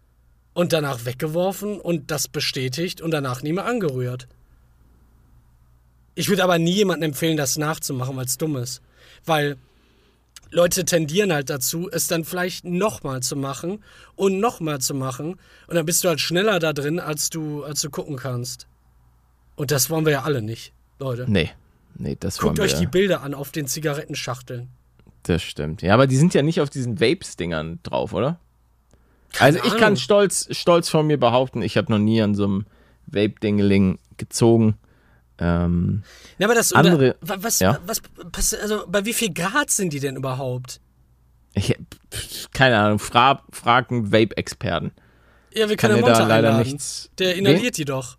und 0.53 0.73
danach 0.73 1.05
weggeworfen 1.05 1.79
und 1.79 2.11
das 2.11 2.27
bestätigt 2.27 3.01
und 3.01 3.13
danach 3.13 3.45
nie 3.45 3.53
mehr 3.53 3.67
angerührt. 3.67 4.27
Ich 6.21 6.29
würde 6.29 6.45
aber 6.45 6.59
nie 6.59 6.73
jemandem 6.73 7.13
empfehlen, 7.13 7.39
das 7.39 7.57
nachzumachen, 7.57 8.15
weil 8.15 8.27
es 8.27 8.37
dumm 8.37 8.57
ist. 8.57 8.83
Weil 9.25 9.57
Leute 10.51 10.85
tendieren 10.85 11.33
halt 11.33 11.49
dazu, 11.49 11.89
es 11.91 12.09
dann 12.09 12.25
vielleicht 12.25 12.67
nochmal 12.67 13.23
zu 13.23 13.37
machen 13.37 13.83
und 14.17 14.39
nochmal 14.39 14.83
zu 14.83 14.93
machen. 14.93 15.37
Und 15.67 15.75
dann 15.75 15.87
bist 15.87 16.05
du 16.05 16.09
halt 16.09 16.21
schneller 16.21 16.59
da 16.59 16.75
drin, 16.75 17.01
als 17.01 17.31
du, 17.31 17.65
als 17.65 17.81
du 17.81 17.89
gucken 17.89 18.17
kannst. 18.17 18.67
Und 19.57 19.71
das 19.71 19.89
wollen 19.89 20.05
wir 20.05 20.13
ja 20.13 20.23
alle 20.25 20.43
nicht, 20.43 20.75
Leute. 20.99 21.25
Nee. 21.27 21.53
Nee, 21.95 22.19
das 22.21 22.37
Guckt 22.37 22.59
wollen 22.59 22.69
euch 22.69 22.75
wir. 22.75 22.81
die 22.81 22.87
Bilder 22.87 23.23
an 23.23 23.33
auf 23.33 23.51
den 23.51 23.67
Zigarettenschachteln. 23.67 24.69
Das 25.23 25.43
stimmt. 25.43 25.81
Ja, 25.81 25.95
aber 25.95 26.07
die 26.07 26.17
sind 26.17 26.35
ja 26.35 26.43
nicht 26.43 26.61
auf 26.61 26.69
diesen 26.69 27.01
Vapes-Dingern 27.01 27.79
drauf, 27.83 28.13
oder? 28.13 28.39
also 29.39 29.59
ich 29.59 29.71
kann 29.71 29.85
Ahnung. 29.85 29.97
stolz, 29.97 30.49
stolz 30.51 30.91
von 30.91 31.07
mir 31.07 31.19
behaupten, 31.19 31.63
ich 31.63 31.79
habe 31.79 31.91
noch 31.91 31.99
nie 31.99 32.21
an 32.21 32.35
so 32.35 32.45
einem 32.45 32.67
Vape-Dingeling 33.07 33.99
gezogen. 34.19 34.77
Ähm, 35.41 36.03
Ja, 36.39 36.47
aber 36.47 36.55
das 36.55 36.73
Andere- 36.73 37.17
Wa- 37.23 37.37
was, 37.41 37.61
ja. 37.61 37.79
was 37.87 38.01
passiert, 38.31 38.63
also 38.63 38.85
bei 38.87 39.05
wie 39.05 39.13
viel 39.15 39.33
Grad 39.33 39.71
sind 39.71 39.93
die 39.93 40.01
denn 40.01 40.17
überhaupt? 40.17 40.81
ich, 41.55 41.75
keine 42.53 42.79
Ahnung, 42.79 42.99
fra 42.99 43.43
frag 43.51 43.91
einen 43.91 44.13
Vape-Experten. 44.13 44.93
Ja, 45.53 45.69
wir 45.69 45.77
Kann 45.77 45.91
können 45.91 46.03
dir 46.03 46.07
Monte 46.09 46.21
da 46.23 46.29
leider 46.29 46.49
einladen. 46.51 46.73
nichts. 46.73 47.11
Der 47.19 47.35
inhaliert 47.37 47.77
die 47.77 47.85
doch. 47.85 48.17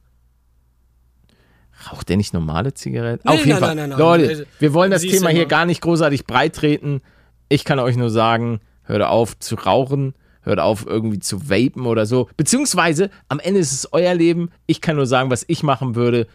Raucht 1.92 2.10
der 2.10 2.18
nicht 2.18 2.34
normale 2.34 2.74
Zigaretten? 2.74 3.28
Nee, 3.28 3.34
Auf 3.34 3.40
jeden 3.40 3.52
nein, 3.52 3.60
Fall. 3.60 3.76
nein, 3.76 3.90
nein. 3.90 4.00
Leute, 4.00 4.28
Also, 4.30 4.44
wir 4.60 4.74
wollen 4.74 4.92
das 4.92 5.02
siehst 5.02 5.16
Thema 5.18 5.30
hier 5.30 5.46
gar 5.48 5.66
nicht 5.66 5.82
großartig 5.82 6.26
breit 6.26 6.56
treten. 6.56 7.02
Ich 7.50 7.64
kann 7.66 7.80
euch 7.80 7.96
nur 7.96 8.10
sagen, 8.10 8.60
hört 8.84 9.02
auf 9.02 9.38
zu 9.40 9.56
rauchen, 9.56 10.14
hört 10.42 10.60
auf 10.60 10.86
irgendwie 10.86 11.20
zu 11.20 11.50
vapen 11.50 11.86
oder 11.88 12.06
so. 12.06 12.30
Beziehungsweise, 12.38 13.10
am 13.30 13.40
Ende 13.40 13.60
ist 13.60 13.72
es 13.72 13.92
euer 13.94 14.14
Leben. 14.14 14.52
Ich 14.68 14.82
kann 14.82 14.96
nur 14.96 15.08
sagen, 15.08 15.32
was 15.32 15.44
ich 15.48 15.64
machen 15.64 15.96
würde. 15.96 16.28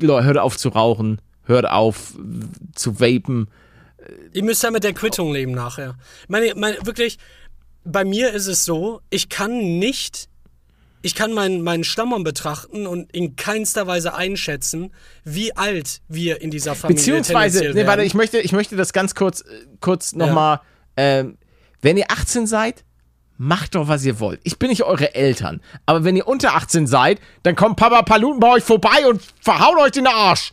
Hört 0.00 0.38
auf 0.38 0.56
zu 0.56 0.70
rauchen, 0.70 1.20
hört 1.44 1.68
auf 1.68 2.14
zu 2.74 3.00
vapen. 3.00 3.48
Ihr 4.32 4.44
müsst 4.44 4.62
ja 4.62 4.70
mit 4.70 4.84
der 4.84 4.94
Quittung 4.94 5.32
leben 5.32 5.52
nachher. 5.52 5.96
Meine, 6.28 6.54
meine, 6.54 6.76
wirklich, 6.84 7.18
bei 7.84 8.04
mir 8.04 8.32
ist 8.32 8.46
es 8.46 8.64
so, 8.64 9.00
ich 9.10 9.28
kann 9.28 9.78
nicht, 9.78 10.28
ich 11.02 11.14
kann 11.14 11.32
meinen, 11.32 11.62
meinen 11.62 11.84
Stammbaum 11.84 12.24
betrachten 12.24 12.86
und 12.86 13.10
in 13.12 13.36
keinster 13.36 13.86
Weise 13.86 14.14
einschätzen, 14.14 14.92
wie 15.24 15.56
alt 15.56 16.00
wir 16.08 16.40
in 16.40 16.50
dieser 16.50 16.74
Familie 16.74 17.00
Beziehungsweise, 17.00 17.58
tendenziell 17.58 17.84
nee, 17.84 17.88
warte, 17.88 18.02
ich 18.04 18.14
möchte, 18.14 18.38
ich 18.38 18.52
möchte 18.52 18.76
das 18.76 18.92
ganz 18.92 19.14
kurz, 19.14 19.40
äh, 19.40 19.66
kurz 19.80 20.14
nochmal, 20.14 20.60
ähm, 20.96 21.38
wenn 21.80 21.96
ihr 21.96 22.10
18 22.10 22.46
seid, 22.46 22.84
macht 23.38 23.74
doch, 23.74 23.88
was 23.88 24.04
ihr 24.04 24.20
wollt. 24.20 24.40
Ich 24.44 24.58
bin 24.58 24.68
nicht 24.68 24.82
eure 24.82 25.14
Eltern. 25.14 25.60
Aber 25.86 26.04
wenn 26.04 26.16
ihr 26.16 26.28
unter 26.28 26.54
18 26.54 26.86
seid, 26.86 27.20
dann 27.44 27.56
kommt 27.56 27.76
Papa 27.76 28.02
Paluten 28.02 28.40
bei 28.40 28.50
euch 28.50 28.64
vorbei 28.64 29.06
und 29.08 29.22
verhaut 29.40 29.78
euch 29.78 29.92
den 29.92 30.06
Arsch. 30.06 30.52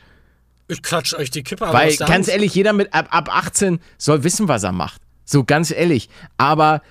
Ich 0.68 0.82
klatsch 0.82 1.14
euch 1.14 1.30
die 1.30 1.44
Kippe 1.44 1.68
Weil, 1.74 1.90
aus 1.90 1.98
der 1.98 2.08
ganz 2.08 2.28
Hand. 2.28 2.34
ehrlich, 2.34 2.56
jeder 2.56 2.74
mit 2.74 2.94
ab, 2.94 3.08
ab 3.10 3.30
18 3.36 3.80
soll 3.98 4.24
wissen, 4.24 4.48
was 4.48 4.64
er 4.64 4.72
macht. 4.72 5.02
So, 5.26 5.44
ganz 5.44 5.72
ehrlich. 5.72 6.10
Aber, 6.38 6.82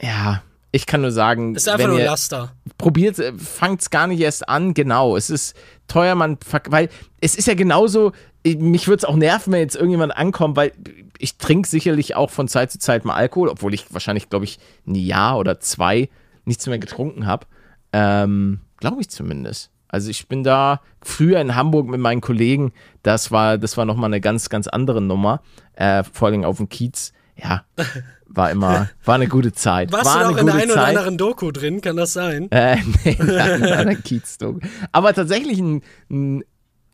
ja, 0.00 0.42
ich 0.72 0.86
kann 0.86 1.00
nur 1.00 1.10
sagen, 1.12 1.54
ist 1.54 1.68
einfach 1.68 1.84
wenn 1.84 1.90
nur 1.90 1.98
ihr, 2.00 2.06
Laster. 2.06 2.52
probiert, 2.78 3.18
äh, 3.18 3.32
fangt's 3.36 3.90
gar 3.90 4.06
nicht 4.06 4.20
erst 4.20 4.48
an. 4.48 4.72
Genau, 4.74 5.16
es 5.16 5.30
ist 5.30 5.56
teuer, 5.88 6.14
man, 6.14 6.38
weil 6.68 6.88
es 7.20 7.34
ist 7.34 7.46
ja 7.48 7.54
genauso, 7.54 8.12
ich- 8.42 8.58
mich 8.58 8.86
würde 8.86 8.98
es 8.98 9.04
auch 9.04 9.16
nerven, 9.16 9.52
wenn 9.52 9.60
jetzt 9.60 9.74
irgendjemand 9.76 10.16
ankommt, 10.16 10.56
weil 10.56 10.72
ich 11.18 11.36
trinke 11.38 11.68
sicherlich 11.68 12.14
auch 12.16 12.30
von 12.30 12.48
Zeit 12.48 12.70
zu 12.70 12.78
Zeit 12.78 13.04
mal 13.04 13.14
Alkohol, 13.14 13.48
obwohl 13.48 13.74
ich 13.74 13.92
wahrscheinlich, 13.92 14.28
glaube 14.30 14.44
ich, 14.44 14.58
ein 14.86 14.94
Jahr 14.94 15.38
oder 15.38 15.60
zwei 15.60 16.08
nichts 16.44 16.66
mehr 16.66 16.78
getrunken 16.78 17.26
habe. 17.26 17.46
Ähm, 17.92 18.60
glaube 18.78 19.00
ich 19.00 19.08
zumindest. 19.10 19.70
Also 19.88 20.08
ich 20.08 20.28
bin 20.28 20.44
da 20.44 20.80
früher 21.02 21.40
in 21.40 21.56
Hamburg 21.56 21.88
mit 21.88 21.98
meinen 22.00 22.20
Kollegen, 22.20 22.72
das 23.02 23.32
war, 23.32 23.58
das 23.58 23.76
war 23.76 23.84
nochmal 23.84 24.06
eine 24.08 24.20
ganz, 24.20 24.48
ganz 24.48 24.68
andere 24.68 25.00
Nummer. 25.02 25.42
Äh, 25.74 26.04
vor 26.04 26.28
allem 26.28 26.44
auf 26.44 26.58
dem 26.58 26.68
Kiez. 26.68 27.12
Ja, 27.36 27.64
war 28.32 28.50
immer, 28.50 28.88
war 29.04 29.16
eine 29.16 29.26
gute 29.28 29.52
Zeit. 29.52 29.92
Warst 29.92 30.06
war 30.06 30.24
du 30.24 30.30
noch 30.30 30.38
in 30.38 30.46
der 30.46 30.54
einen 30.54 30.70
oder 30.70 30.86
anderen 30.86 31.18
Doku 31.18 31.50
drin? 31.50 31.80
Kann 31.80 31.96
das 31.96 32.12
sein? 32.12 32.50
Äh, 32.50 32.76
nee, 33.04 33.16
nein, 33.18 33.60
nein, 33.60 34.02
Kiezdoku. 34.02 34.60
Aber 34.92 35.12
tatsächlich 35.12 35.58
ein, 35.58 35.82
ein 36.10 36.44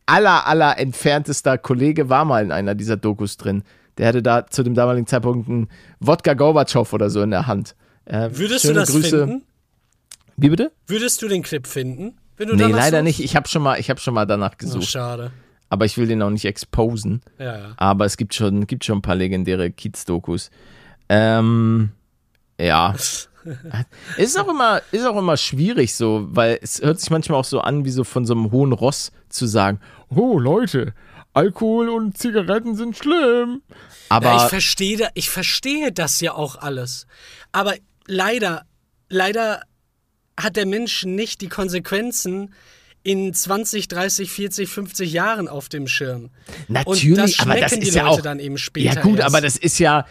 aller, 0.07 0.47
aller 0.47 0.78
entferntester 0.78 1.59
Kollege 1.59 2.09
war 2.09 2.24
mal 2.24 2.43
in 2.43 2.53
einer 2.53 2.74
dieser 2.74 2.97
Dokus 2.97 3.37
drin. 3.37 3.62
Der 3.99 4.09
hatte 4.09 4.22
da 4.22 4.47
zu 4.47 4.62
dem 4.62 4.74
damaligen 4.74 5.07
Zeitpunkt 5.07 5.49
einen 5.49 5.68
Wodka 6.01 6.34
Gorbatschow 6.34 6.91
oder 6.93 7.11
so 7.11 7.22
in 7.22 7.30
der 7.30 7.47
Hand. 7.47 7.74
Äh, 8.05 8.30
Würdest 8.32 8.64
du 8.64 8.72
das 8.72 8.91
Grüße. 8.93 9.26
finden? 9.26 9.43
Wie 10.37 10.51
bitte? 10.51 10.72
Würdest 10.87 11.22
du 11.22 11.28
den 11.28 11.43
Clip 11.43 11.66
finden? 11.66 12.16
Wenn 12.37 12.49
du 12.49 12.55
Nee, 12.57 12.64
leider 12.64 12.99
suchst? 12.99 13.05
nicht. 13.05 13.20
Ich 13.20 13.37
habe 13.37 13.49
schon 13.49 13.62
mal, 13.62 13.80
ich 13.80 13.89
habe 13.89 13.99
schon 14.01 14.12
mal 14.14 14.26
danach 14.26 14.53
Oh, 14.53 14.59
gesucht, 14.59 14.84
schade. 14.89 15.30
aber 15.70 15.87
ich 15.87 15.97
will 15.97 16.07
den 16.07 16.20
auch 16.22 16.28
nicht 16.30 16.45
exposen. 16.45 17.22
Ja, 17.39 17.59
ja. 17.59 17.72
Aber 17.78 18.05
es 18.05 18.18
gibt 18.18 18.34
schon, 18.34 18.66
gibt 18.66 18.84
schon 18.84 18.99
ein 18.99 19.03
paar 19.03 19.14
legendäre 19.16 19.70
Kiez-Dokus. 19.70 20.51
Ähm, 21.09 21.90
ja. 22.61 22.94
ist 24.16 24.38
auch 24.38 24.48
immer, 24.48 24.82
ist 24.92 25.07
auch 25.07 25.16
immer 25.16 25.36
schwierig 25.36 25.94
so, 25.94 26.26
weil 26.30 26.59
es 26.62 26.80
hört 26.80 27.00
sich 27.00 27.11
manchmal 27.11 27.38
auch 27.38 27.44
so 27.44 27.61
an, 27.61 27.84
wie 27.84 27.90
so 27.90 28.04
von 28.04 28.26
so 28.26 28.34
einem 28.34 28.50
hohen 28.50 28.72
Ross 28.72 29.12
zu 29.28 29.46
sagen, 29.46 29.80
oh 30.09 30.38
Leute, 30.38 30.94
Alkohol 31.32 31.90
und 31.90 32.16
Zigaretten 32.16 32.74
sind 32.76 32.96
schlimm. 32.96 33.62
Aber 34.09 34.26
Ja, 34.26 34.44
ich 34.44 34.50
verstehe, 34.50 35.09
ich 35.14 35.30
verstehe 35.30 35.92
das 35.92 36.20
ja 36.20 36.34
auch 36.34 36.57
alles. 36.57 37.07
Aber 37.52 37.74
leider, 38.07 38.64
leider 39.09 39.61
hat 40.38 40.57
der 40.57 40.66
Mensch 40.66 41.04
nicht 41.04 41.40
die 41.40 41.48
Konsequenzen 41.48 42.54
in 43.07 43.32
20, 43.32 43.86
30, 43.86 44.30
40, 44.30 44.68
50 44.68 45.12
Jahren 45.12 45.46
auf 45.48 45.68
dem 45.68 45.86
Schirm. 45.86 46.30
Natürlich, 46.66 47.36
das 47.36 47.46
aber 47.46 47.61
das 47.61 47.72
ist 47.72 47.94
ja 47.94 48.07
auch- 48.07 48.20
dann 48.20 48.40
eben 48.40 48.59
später. 48.59 48.94
ja 48.96 49.00
gut, 49.00 49.18
erst. 49.20 49.26
aber 49.28 49.40
das 49.40 49.57
ist 49.57 49.78
ja, 49.78 50.07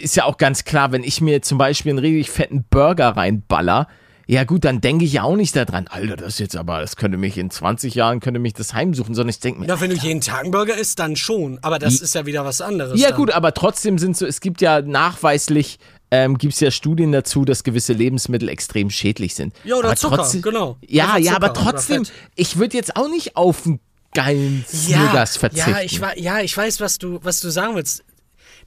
ist 0.00 0.16
ja 0.16 0.24
auch 0.24 0.38
ganz 0.38 0.64
klar, 0.64 0.90
wenn 0.90 1.04
ich 1.04 1.20
mir 1.20 1.42
zum 1.42 1.58
Beispiel 1.58 1.90
einen 1.90 1.98
richtig 1.98 2.30
fetten 2.30 2.64
Burger 2.70 3.08
reinballer, 3.10 3.86
ja 4.26 4.44
gut, 4.44 4.64
dann 4.64 4.80
denke 4.80 5.04
ich 5.06 5.14
ja 5.14 5.22
auch 5.22 5.36
nicht 5.36 5.56
daran, 5.56 5.88
Alter, 5.88 6.16
das 6.16 6.34
ist 6.34 6.38
jetzt 6.40 6.56
aber, 6.56 6.80
das 6.80 6.96
könnte 6.96 7.16
mich 7.18 7.36
in 7.38 7.50
20 7.50 7.94
Jahren, 7.94 8.20
könnte 8.20 8.40
mich 8.40 8.52
das 8.54 8.72
heimsuchen, 8.74 9.14
sondern 9.14 9.30
ich 9.30 9.40
denke 9.40 9.60
mir, 9.60 9.66
Ja, 9.68 9.80
wenn 9.80 9.90
du 9.90 9.96
jeden 9.96 10.20
Tag 10.20 10.42
einen 10.42 10.50
Burger 10.50 10.76
isst, 10.76 10.98
dann 10.98 11.16
schon. 11.16 11.58
Aber 11.62 11.78
das 11.78 12.00
ist 12.00 12.14
ja 12.14 12.26
wieder 12.26 12.44
was 12.44 12.60
anderes. 12.60 13.00
Ja, 13.00 13.08
dann. 13.08 13.16
gut, 13.16 13.30
aber 13.30 13.54
trotzdem 13.54 13.96
sind 13.98 14.16
so, 14.18 14.26
es 14.26 14.40
gibt 14.40 14.60
ja 14.60 14.82
nachweislich, 14.82 15.78
ähm, 16.10 16.38
gibt 16.38 16.54
es 16.54 16.60
ja 16.60 16.70
Studien 16.70 17.12
dazu, 17.12 17.44
dass 17.44 17.64
gewisse 17.64 17.92
Lebensmittel 17.92 18.48
extrem 18.48 18.90
schädlich 18.90 19.34
sind. 19.34 19.54
Ja, 19.64 19.76
oder 19.76 19.88
aber 19.88 19.96
Zucker, 19.96 20.16
trotzdem, 20.16 20.42
genau. 20.42 20.76
Ja, 20.86 21.14
Einfach 21.14 21.18
ja, 21.18 21.36
aber 21.36 21.54
Zucker 21.54 21.72
trotzdem, 21.72 22.06
ich 22.34 22.58
würde 22.58 22.76
jetzt 22.76 22.96
auch 22.96 23.08
nicht 23.08 23.36
auf 23.36 23.66
einen 23.66 23.80
geilen 24.14 24.64
Snickers 24.66 25.36
verzichten. 25.36 25.70
Ja, 25.70 25.80
ich, 25.80 26.00
ja, 26.16 26.40
ich 26.40 26.56
weiß, 26.56 26.80
was 26.80 26.98
du, 26.98 27.20
was 27.22 27.40
du 27.40 27.50
sagen 27.50 27.74
willst. 27.74 28.04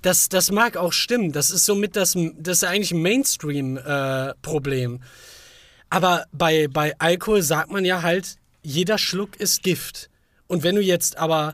Das, 0.02 0.30
das 0.30 0.52
mag 0.52 0.78
auch 0.78 0.94
stimmen. 0.94 1.32
Das 1.32 1.52
ist 1.52 1.66
somit 1.66 1.96
das, 1.96 2.18
das 2.38 2.58
ist 2.58 2.64
eigentlich 2.64 2.92
ein 2.92 3.02
Mainstream-Problem. 3.02 5.00
Aber 5.90 6.26
bei, 6.32 6.68
bei 6.68 6.94
Alkohol 7.00 7.42
sagt 7.42 7.72
man 7.72 7.86
ja 7.86 8.02
halt, 8.02 8.38
jeder 8.64 8.98
Schluck 8.98 9.36
ist 9.40 9.62
Gift. 9.62 10.10
Und 10.48 10.64
wenn 10.64 10.76
du 10.76 10.82
jetzt 10.82 11.18
aber 11.18 11.54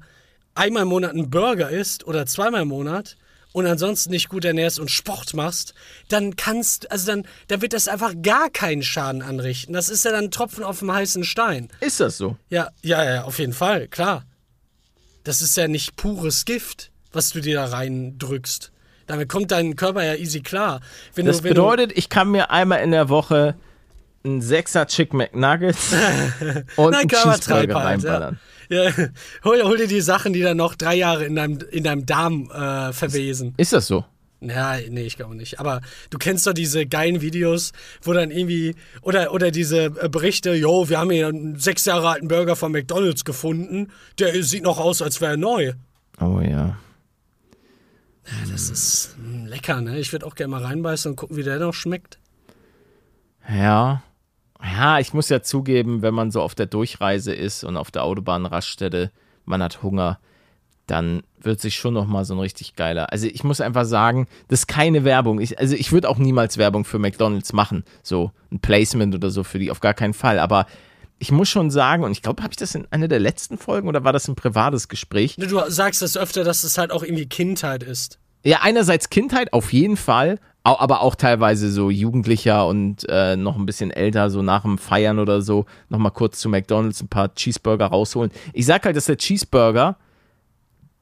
einmal 0.55 0.83
im 0.83 0.89
Monat 0.89 1.11
einen 1.11 1.29
Burger 1.29 1.69
isst 1.69 2.05
oder 2.05 2.25
zweimal 2.25 2.61
im 2.63 2.69
Monat 2.69 3.17
und 3.57 3.65
ansonsten 3.65 4.11
nicht 4.11 4.29
gut 4.29 4.45
ernährst 4.45 4.79
und 4.79 4.91
Sport 4.91 5.33
machst, 5.33 5.73
dann 6.09 6.35
kannst, 6.35 6.91
also 6.91 7.07
dann, 7.07 7.25
dann 7.47 7.63
wird 7.63 7.73
das 7.73 7.87
einfach 7.87 8.13
gar 8.21 8.51
keinen 8.51 8.83
Schaden 8.83 9.23
anrichten. 9.23 9.73
Das 9.73 9.89
ist 9.89 10.05
ja 10.05 10.11
dann 10.11 10.25
ein 10.25 10.31
Tropfen 10.31 10.63
auf 10.63 10.77
dem 10.77 10.93
heißen 10.93 11.23
Stein. 11.23 11.69
Ist 11.79 11.99
das 11.99 12.19
so? 12.19 12.37
Ja, 12.49 12.69
ja, 12.83 13.03
ja, 13.03 13.23
auf 13.23 13.39
jeden 13.39 13.53
Fall, 13.53 13.87
klar. 13.87 14.25
Das 15.23 15.41
ist 15.41 15.57
ja 15.57 15.67
nicht 15.67 15.95
pures 15.95 16.45
Gift, 16.45 16.91
was 17.11 17.31
du 17.31 17.41
dir 17.41 17.55
da 17.55 17.65
reindrückst. 17.65 18.71
Damit 19.07 19.27
kommt 19.27 19.49
dein 19.49 19.75
Körper 19.75 20.03
ja 20.03 20.13
easy 20.13 20.41
klar. 20.41 20.79
Wenn 21.15 21.25
Das 21.25 21.37
du, 21.37 21.49
bedeutet, 21.49 21.93
ich 21.95 22.09
kann 22.09 22.29
mir 22.29 22.51
einmal 22.51 22.81
in 22.81 22.91
der 22.91 23.09
Woche 23.09 23.55
einen 24.23 24.43
Sechser 24.43 24.85
Chick 24.85 25.13
McNuggets 25.13 25.93
und 26.75 26.91
Nein, 26.91 26.99
einen 26.99 27.09
Cheeseburger 27.09 27.73
halt, 27.73 27.73
reinballern. 27.73 28.33
Ja. 28.35 28.56
Ja, 28.69 28.91
hol, 29.43 29.63
hol 29.63 29.77
dir 29.77 29.87
die 29.87 30.01
Sachen, 30.01 30.33
die 30.33 30.41
dann 30.41 30.57
noch 30.57 30.75
drei 30.75 30.95
Jahre 30.95 31.25
in 31.25 31.35
deinem, 31.35 31.59
in 31.71 31.83
deinem 31.83 32.05
Darm 32.05 32.51
äh, 32.51 32.93
verwesen. 32.93 33.53
Ist 33.57 33.73
das 33.73 33.87
so? 33.87 34.05
Ja, 34.39 34.77
nee, 34.89 35.03
ich 35.03 35.15
glaube 35.15 35.35
nicht. 35.35 35.59
Aber 35.59 35.81
du 36.11 36.17
kennst 36.19 36.45
doch 36.45 36.53
diese 36.53 36.85
geilen 36.85 37.21
Videos, 37.21 37.71
wo 38.03 38.13
dann 38.13 38.29
irgendwie, 38.29 38.75
oder, 39.01 39.33
oder 39.33 39.49
diese 39.49 39.85
äh, 39.85 40.09
Berichte, 40.09 40.53
yo, 40.53 40.89
wir 40.89 40.99
haben 40.99 41.09
hier 41.09 41.27
einen 41.27 41.57
sechs 41.57 41.85
Jahre 41.85 42.09
alten 42.09 42.27
Burger 42.27 42.55
von 42.55 42.71
McDonalds 42.71 43.25
gefunden, 43.25 43.91
der 44.19 44.43
sieht 44.43 44.63
noch 44.63 44.79
aus, 44.79 45.01
als 45.01 45.21
wäre 45.21 45.33
er 45.33 45.37
neu. 45.37 45.73
Oh 46.19 46.39
ja. 46.41 46.77
Das 48.51 48.69
ist 48.69 49.15
mm, 49.17 49.45
lecker, 49.45 49.81
ne? 49.81 49.99
Ich 49.99 50.11
würde 50.11 50.25
auch 50.25 50.35
gerne 50.35 50.51
mal 50.51 50.63
reinbeißen 50.63 51.11
und 51.11 51.15
gucken, 51.15 51.37
wie 51.37 51.43
der 51.43 51.59
noch 51.59 51.73
schmeckt. 51.73 52.19
Ja. 53.49 54.03
Ja, 54.63 54.99
ich 54.99 55.13
muss 55.13 55.29
ja 55.29 55.41
zugeben, 55.41 56.01
wenn 56.01 56.13
man 56.13 56.31
so 56.31 56.41
auf 56.41 56.55
der 56.55 56.65
Durchreise 56.65 57.33
ist 57.33 57.63
und 57.63 57.77
auf 57.77 57.91
der 57.91 58.03
Autobahnraststätte, 58.03 59.11
man 59.45 59.61
hat 59.61 59.83
Hunger, 59.83 60.19
dann 60.87 61.23
wird 61.39 61.59
sich 61.61 61.75
schon 61.75 61.93
noch 61.93 62.07
mal 62.07 62.25
so 62.25 62.33
ein 62.33 62.39
richtig 62.39 62.75
geiler. 62.75 63.11
Also 63.11 63.27
ich 63.27 63.43
muss 63.43 63.61
einfach 63.61 63.85
sagen, 63.85 64.27
das 64.47 64.61
ist 64.61 64.67
keine 64.67 65.03
Werbung. 65.03 65.39
Ich, 65.39 65.59
also 65.59 65.75
ich 65.75 65.91
würde 65.91 66.09
auch 66.09 66.17
niemals 66.17 66.57
Werbung 66.57 66.85
für 66.85 66.97
McDonald's 66.97 67.53
machen, 67.53 67.83
so 68.01 68.31
ein 68.51 68.59
Placement 68.59 69.13
oder 69.13 69.29
so 69.29 69.43
für 69.43 69.59
die, 69.59 69.69
auf 69.69 69.79
gar 69.79 69.93
keinen 69.93 70.13
Fall. 70.13 70.39
Aber 70.39 70.65
ich 71.19 71.31
muss 71.31 71.49
schon 71.49 71.71
sagen, 71.71 72.03
und 72.03 72.11
ich 72.11 72.21
glaube, 72.21 72.41
habe 72.43 72.53
ich 72.53 72.57
das 72.57 72.73
in 72.75 72.87
einer 72.91 73.07
der 73.07 73.19
letzten 73.19 73.57
Folgen 73.57 73.87
oder 73.87 74.03
war 74.03 74.13
das 74.13 74.27
ein 74.27 74.35
privates 74.35 74.87
Gespräch? 74.87 75.37
Ne, 75.37 75.47
Du 75.47 75.61
sagst 75.69 76.01
das 76.01 76.17
öfter, 76.17 76.43
dass 76.43 76.63
es 76.63 76.77
halt 76.77 76.91
auch 76.91 77.03
irgendwie 77.03 77.27
Kindheit 77.27 77.83
ist. 77.83 78.19
Ja, 78.43 78.59
einerseits 78.61 79.09
Kindheit 79.09 79.51
auf 79.51 79.73
jeden 79.73 79.97
Fall, 79.97 80.39
aber 80.75 81.01
auch 81.01 81.15
teilweise 81.15 81.71
so 81.71 81.89
Jugendlicher 81.89 82.67
und 82.67 83.05
äh, 83.09 83.35
noch 83.35 83.57
ein 83.57 83.65
bisschen 83.65 83.91
älter, 83.91 84.29
so 84.29 84.41
nach 84.41 84.63
dem 84.63 84.77
Feiern 84.77 85.19
oder 85.19 85.41
so, 85.41 85.65
nochmal 85.89 86.11
kurz 86.11 86.39
zu 86.39 86.49
McDonalds 86.49 87.01
ein 87.01 87.07
paar 87.07 87.33
Cheeseburger 87.33 87.87
rausholen. 87.87 88.31
Ich 88.53 88.65
sag 88.65 88.85
halt, 88.85 88.95
dass 88.95 89.05
der 89.05 89.17
Cheeseburger 89.17 89.97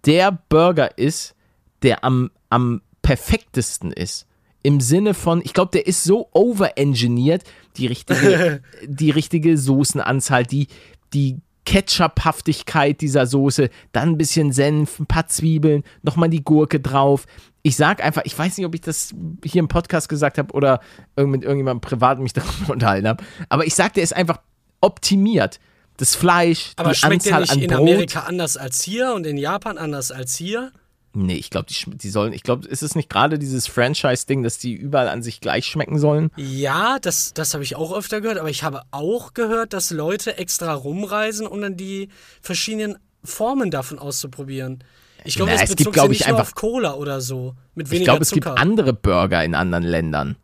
der 0.05 0.37
Burger 0.49 0.97
ist, 0.97 1.35
der 1.81 2.03
am, 2.03 2.31
am 2.49 2.81
perfektesten 3.01 3.91
ist. 3.91 4.27
Im 4.61 4.79
Sinne 4.79 5.13
von, 5.13 5.41
ich 5.43 5.53
glaube, 5.53 5.71
der 5.71 5.85
ist 5.85 6.03
so 6.03 6.29
overengineert, 6.33 7.43
die 7.77 7.87
richtige, 7.87 8.61
die 8.85 9.11
richtige 9.11 9.57
Soßenanzahl, 9.57 10.45
die, 10.45 10.67
die 11.13 11.37
Ketchup-Haftigkeit 11.65 13.01
dieser 13.01 13.25
Soße, 13.25 13.69
dann 13.91 14.09
ein 14.09 14.17
bisschen 14.17 14.51
Senf, 14.51 14.99
ein 14.99 15.07
paar 15.07 15.27
Zwiebeln, 15.27 15.83
nochmal 16.03 16.29
die 16.29 16.43
Gurke 16.43 16.79
drauf. 16.79 17.25
Ich 17.65 17.77
sag 17.77 18.03
einfach, 18.03 18.21
ich 18.25 18.37
weiß 18.37 18.57
nicht, 18.59 18.67
ob 18.67 18.75
ich 18.75 18.81
das 18.81 19.09
hier 19.43 19.57
im 19.57 19.67
Podcast 19.67 20.07
gesagt 20.07 20.37
habe 20.37 20.53
oder 20.53 20.81
mit 21.17 21.41
irgendjemandem 21.41 21.81
privat 21.81 22.19
mich 22.19 22.31
darüber 22.33 22.73
unterhalten 22.73 23.07
habe, 23.07 23.23
aber 23.49 23.65
ich 23.65 23.73
sag, 23.73 23.95
der 23.95 24.03
ist 24.03 24.15
einfach 24.15 24.39
optimiert. 24.81 25.59
das 25.97 26.13
Fleisch, 26.15 26.73
Aber 26.75 26.91
die 26.91 26.95
schmeckt 26.95 27.25
der 27.25 27.37
Anzahl 27.37 27.41
nicht 27.41 27.51
an 27.53 27.61
in 27.61 27.69
Brot. 27.69 27.89
Amerika 27.89 28.19
anders 28.19 28.55
als 28.55 28.83
hier 28.83 29.13
und 29.15 29.25
in 29.25 29.37
Japan 29.37 29.79
anders 29.79 30.11
als 30.11 30.35
hier? 30.35 30.73
Nee, 31.13 31.37
ich 31.37 31.49
glaube, 31.49 31.65
die, 31.67 31.97
die 31.97 32.09
sollen, 32.09 32.33
ich 32.33 32.43
glaube, 32.43 32.67
ist 32.67 32.83
es 32.83 32.93
nicht 32.93 33.09
gerade 33.09 33.39
dieses 33.39 33.65
Franchise-Ding, 33.65 34.43
dass 34.43 34.59
die 34.59 34.73
überall 34.73 35.07
an 35.09 35.23
sich 35.23 35.41
gleich 35.41 35.65
schmecken 35.65 35.97
sollen? 35.97 36.29
Ja, 36.35 36.99
das, 36.99 37.33
das 37.33 37.55
habe 37.55 37.63
ich 37.63 37.75
auch 37.75 37.97
öfter 37.97 38.21
gehört, 38.21 38.37
aber 38.37 38.49
ich 38.51 38.63
habe 38.63 38.83
auch 38.91 39.33
gehört, 39.33 39.73
dass 39.73 39.89
Leute 39.89 40.37
extra 40.37 40.71
rumreisen, 40.71 41.47
um 41.47 41.61
dann 41.61 41.77
die 41.77 42.09
verschiedenen 42.41 42.97
Formen 43.23 43.71
davon 43.71 43.97
auszuprobieren. 43.97 44.83
Ich 45.25 45.35
glaube, 45.35 45.51
das 45.51 45.61
es 45.63 45.69
gibt, 45.69 45.79
bezog 45.79 45.93
glaub 45.93 46.07
sich 46.07 46.19
ich, 46.21 46.25
nicht 46.25 46.29
einfach- 46.29 46.43
auf 46.43 46.55
Cola 46.55 46.93
oder 46.95 47.21
so. 47.21 47.55
Mit 47.75 47.87
Ich 47.87 47.91
weniger 47.91 48.11
glaube, 48.13 48.23
es 48.23 48.31
gibt 48.31 48.47
andere 48.47 48.93
Burger 48.93 49.43
in 49.43 49.55
anderen 49.55 49.83
Ländern. 49.83 50.35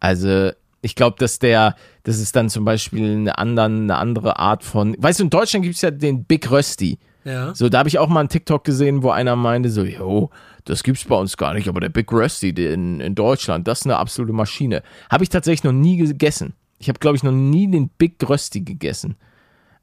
Also, 0.00 0.50
ich 0.82 0.94
glaube, 0.94 1.16
dass 1.18 1.38
der, 1.38 1.74
das 2.04 2.18
ist 2.18 2.36
dann 2.36 2.48
zum 2.50 2.64
Beispiel 2.64 3.12
eine, 3.12 3.38
anderen, 3.38 3.82
eine 3.84 3.96
andere 3.96 4.38
Art 4.38 4.62
von. 4.62 4.94
Weißt 4.98 5.18
du, 5.20 5.24
in 5.24 5.30
Deutschland 5.30 5.64
gibt 5.64 5.74
es 5.76 5.82
ja 5.82 5.90
den 5.90 6.24
Big 6.24 6.50
Rösti. 6.50 6.98
ja. 7.24 7.54
So, 7.54 7.68
da 7.68 7.78
habe 7.78 7.88
ich 7.88 7.98
auch 7.98 8.08
mal 8.08 8.20
einen 8.20 8.28
TikTok 8.28 8.62
gesehen, 8.62 9.02
wo 9.02 9.10
einer 9.10 9.34
meinte, 9.36 9.70
so, 9.70 9.82
jo, 9.82 10.30
das 10.64 10.82
gibt's 10.82 11.04
bei 11.04 11.16
uns 11.16 11.36
gar 11.36 11.54
nicht, 11.54 11.68
aber 11.68 11.80
der 11.80 11.88
Big 11.88 12.12
Rusty 12.12 12.50
in, 12.50 13.00
in 13.00 13.14
Deutschland, 13.14 13.66
das 13.66 13.80
ist 13.80 13.86
eine 13.86 13.96
absolute 13.96 14.32
Maschine. 14.32 14.82
Habe 15.10 15.24
ich 15.24 15.30
tatsächlich 15.30 15.64
noch 15.64 15.72
nie 15.72 15.96
gegessen. 15.96 16.54
Ich 16.78 16.88
habe, 16.88 16.98
glaube 16.98 17.16
ich, 17.16 17.22
noch 17.22 17.32
nie 17.32 17.70
den 17.70 17.88
Big 17.88 18.16
Rusty 18.28 18.60
gegessen. 18.60 19.16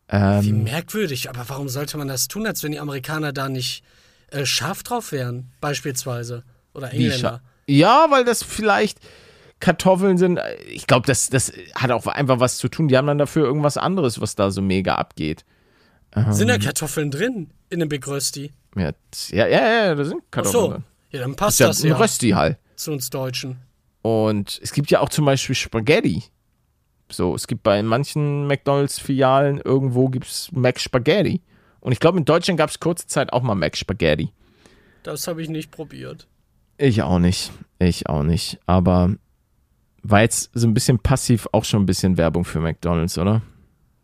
Wie 0.09 0.49
Ähm. 0.49 0.63
merkwürdig, 0.63 1.29
aber 1.29 1.43
warum 1.47 1.69
sollte 1.69 1.97
man 1.97 2.07
das 2.07 2.27
tun, 2.27 2.45
als 2.45 2.61
wenn 2.63 2.71
die 2.73 2.79
Amerikaner 2.79 3.33
da 3.33 3.49
nicht 3.49 3.83
äh, 4.34 4.45
scharf 4.45 4.84
drauf 4.84 5.11
wären, 5.11 5.51
beispielsweise? 5.61 6.43
Oder 6.73 6.91
Engländer? 6.91 7.41
Ja, 7.67 8.07
weil 8.09 8.25
das 8.25 8.43
vielleicht 8.43 8.99
Kartoffeln 9.59 10.17
sind. 10.17 10.39
Ich 10.67 10.88
glaube, 10.88 11.07
das, 11.07 11.29
das 11.29 11.53
hat 11.75 11.91
auch 11.91 12.05
einfach 12.07 12.39
was 12.39 12.57
zu 12.57 12.67
tun. 12.67 12.88
Die 12.88 12.97
haben 12.97 13.07
dann 13.07 13.17
dafür 13.17 13.45
irgendwas 13.45 13.77
anderes, 13.77 14.19
was 14.19 14.36
da 14.36 14.51
so 14.51 14.61
mega 14.61 14.95
abgeht. 14.95 15.45
Sind 16.31 16.49
Ähm. 16.49 16.59
da 16.59 16.65
Kartoffeln 16.65 17.09
drin 17.11 17.49
in 17.69 17.79
dem 17.79 17.89
Big 17.89 18.05
Rösti? 18.07 18.51
Ja, 18.75 18.91
ja, 19.29 19.47
ja, 19.47 19.86
ja 19.88 19.95
da 19.95 20.03
sind 20.03 20.21
Ach 20.25 20.31
Kartoffeln 20.31 20.61
so. 20.63 20.71
drin. 20.71 20.84
Ja, 21.11 21.19
dann 21.21 21.31
Ist 21.31 21.38
passt 21.38 21.59
ja 21.59 21.67
das 21.67 21.84
ein 21.84 21.89
ja 21.89 21.95
Rösti 21.97 22.29
halt. 22.31 22.57
zu 22.75 22.91
uns 22.91 23.09
Deutschen. 23.09 23.57
Und 24.01 24.59
es 24.61 24.73
gibt 24.73 24.91
ja 24.91 24.99
auch 24.99 25.09
zum 25.09 25.25
Beispiel 25.25 25.55
Spaghetti. 25.55 26.23
So, 27.09 27.36
es 27.36 27.47
gibt 27.47 27.63
bei 27.63 27.81
manchen 27.84 28.47
McDonalds-Filialen 28.47 29.61
irgendwo 29.61 30.09
gibt's 30.09 30.51
Mac 30.51 30.79
Spaghetti. 30.79 31.41
Und 31.84 31.91
ich 31.91 31.99
glaube, 31.99 32.17
in 32.17 32.25
Deutschland 32.25 32.57
gab 32.57 32.69
es 32.69 32.79
kurze 32.79 33.07
Zeit 33.07 33.34
auch 33.34 33.41
mal 33.41 33.55
Mac 33.55 33.75
Spaghetti. 33.75 34.29
Das 35.03 35.27
habe 35.27 35.41
ich 35.41 35.49
nicht 35.49 35.69
probiert. 35.69 36.27
Ich 36.77 37.01
auch 37.01 37.19
nicht. 37.19 37.51
Ich 37.77 38.07
auch 38.07 38.23
nicht. 38.23 38.57
Aber 38.65 39.13
war 40.01 40.21
jetzt 40.21 40.49
so 40.53 40.65
ein 40.65 40.73
bisschen 40.73 40.99
passiv 40.99 41.47
auch 41.51 41.65
schon 41.65 41.84
ein 41.84 41.86
bisschen 41.86 42.17
Werbung 42.17 42.45
für 42.45 42.61
McDonalds, 42.61 43.17
oder? 43.17 43.41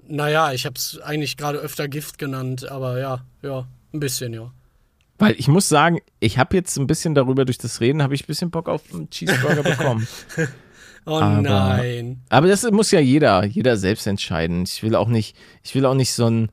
Naja, 0.07 0.51
ich 0.51 0.65
habe 0.65 0.75
es 0.75 0.99
eigentlich 1.01 1.37
gerade 1.37 1.59
öfter 1.59 1.87
Gift 1.87 2.17
genannt, 2.17 2.69
aber 2.69 2.99
ja, 2.99 3.23
ja, 3.43 3.65
ein 3.93 3.99
bisschen, 3.99 4.33
ja. 4.33 4.51
Weil 5.17 5.35
ich 5.37 5.47
muss 5.47 5.69
sagen, 5.69 5.99
ich 6.19 6.37
habe 6.37 6.55
jetzt 6.57 6.77
ein 6.77 6.87
bisschen 6.87 7.15
darüber 7.15 7.45
durch 7.45 7.57
das 7.59 7.79
Reden, 7.79 8.01
habe 8.03 8.15
ich 8.15 8.23
ein 8.23 8.27
bisschen 8.27 8.51
Bock 8.51 8.67
auf 8.67 8.81
einen 8.93 9.09
Cheeseburger 9.09 9.63
bekommen. 9.63 10.05
Oh 11.05 11.15
Aber- 11.15 11.41
nein. 11.41 12.21
Aber 12.29 12.47
das 12.49 12.69
muss 12.71 12.91
ja 12.91 12.99
jeder, 12.99 13.43
jeder 13.45 13.77
selbst 13.77 14.05
entscheiden. 14.05 14.63
Ich 14.63 14.83
will 14.83 14.95
auch 14.95 15.07
nicht, 15.07 15.35
ich 15.63 15.73
will 15.73 15.85
auch 15.85 15.95
nicht 15.95 16.13
so 16.13 16.25
ein, 16.29 16.51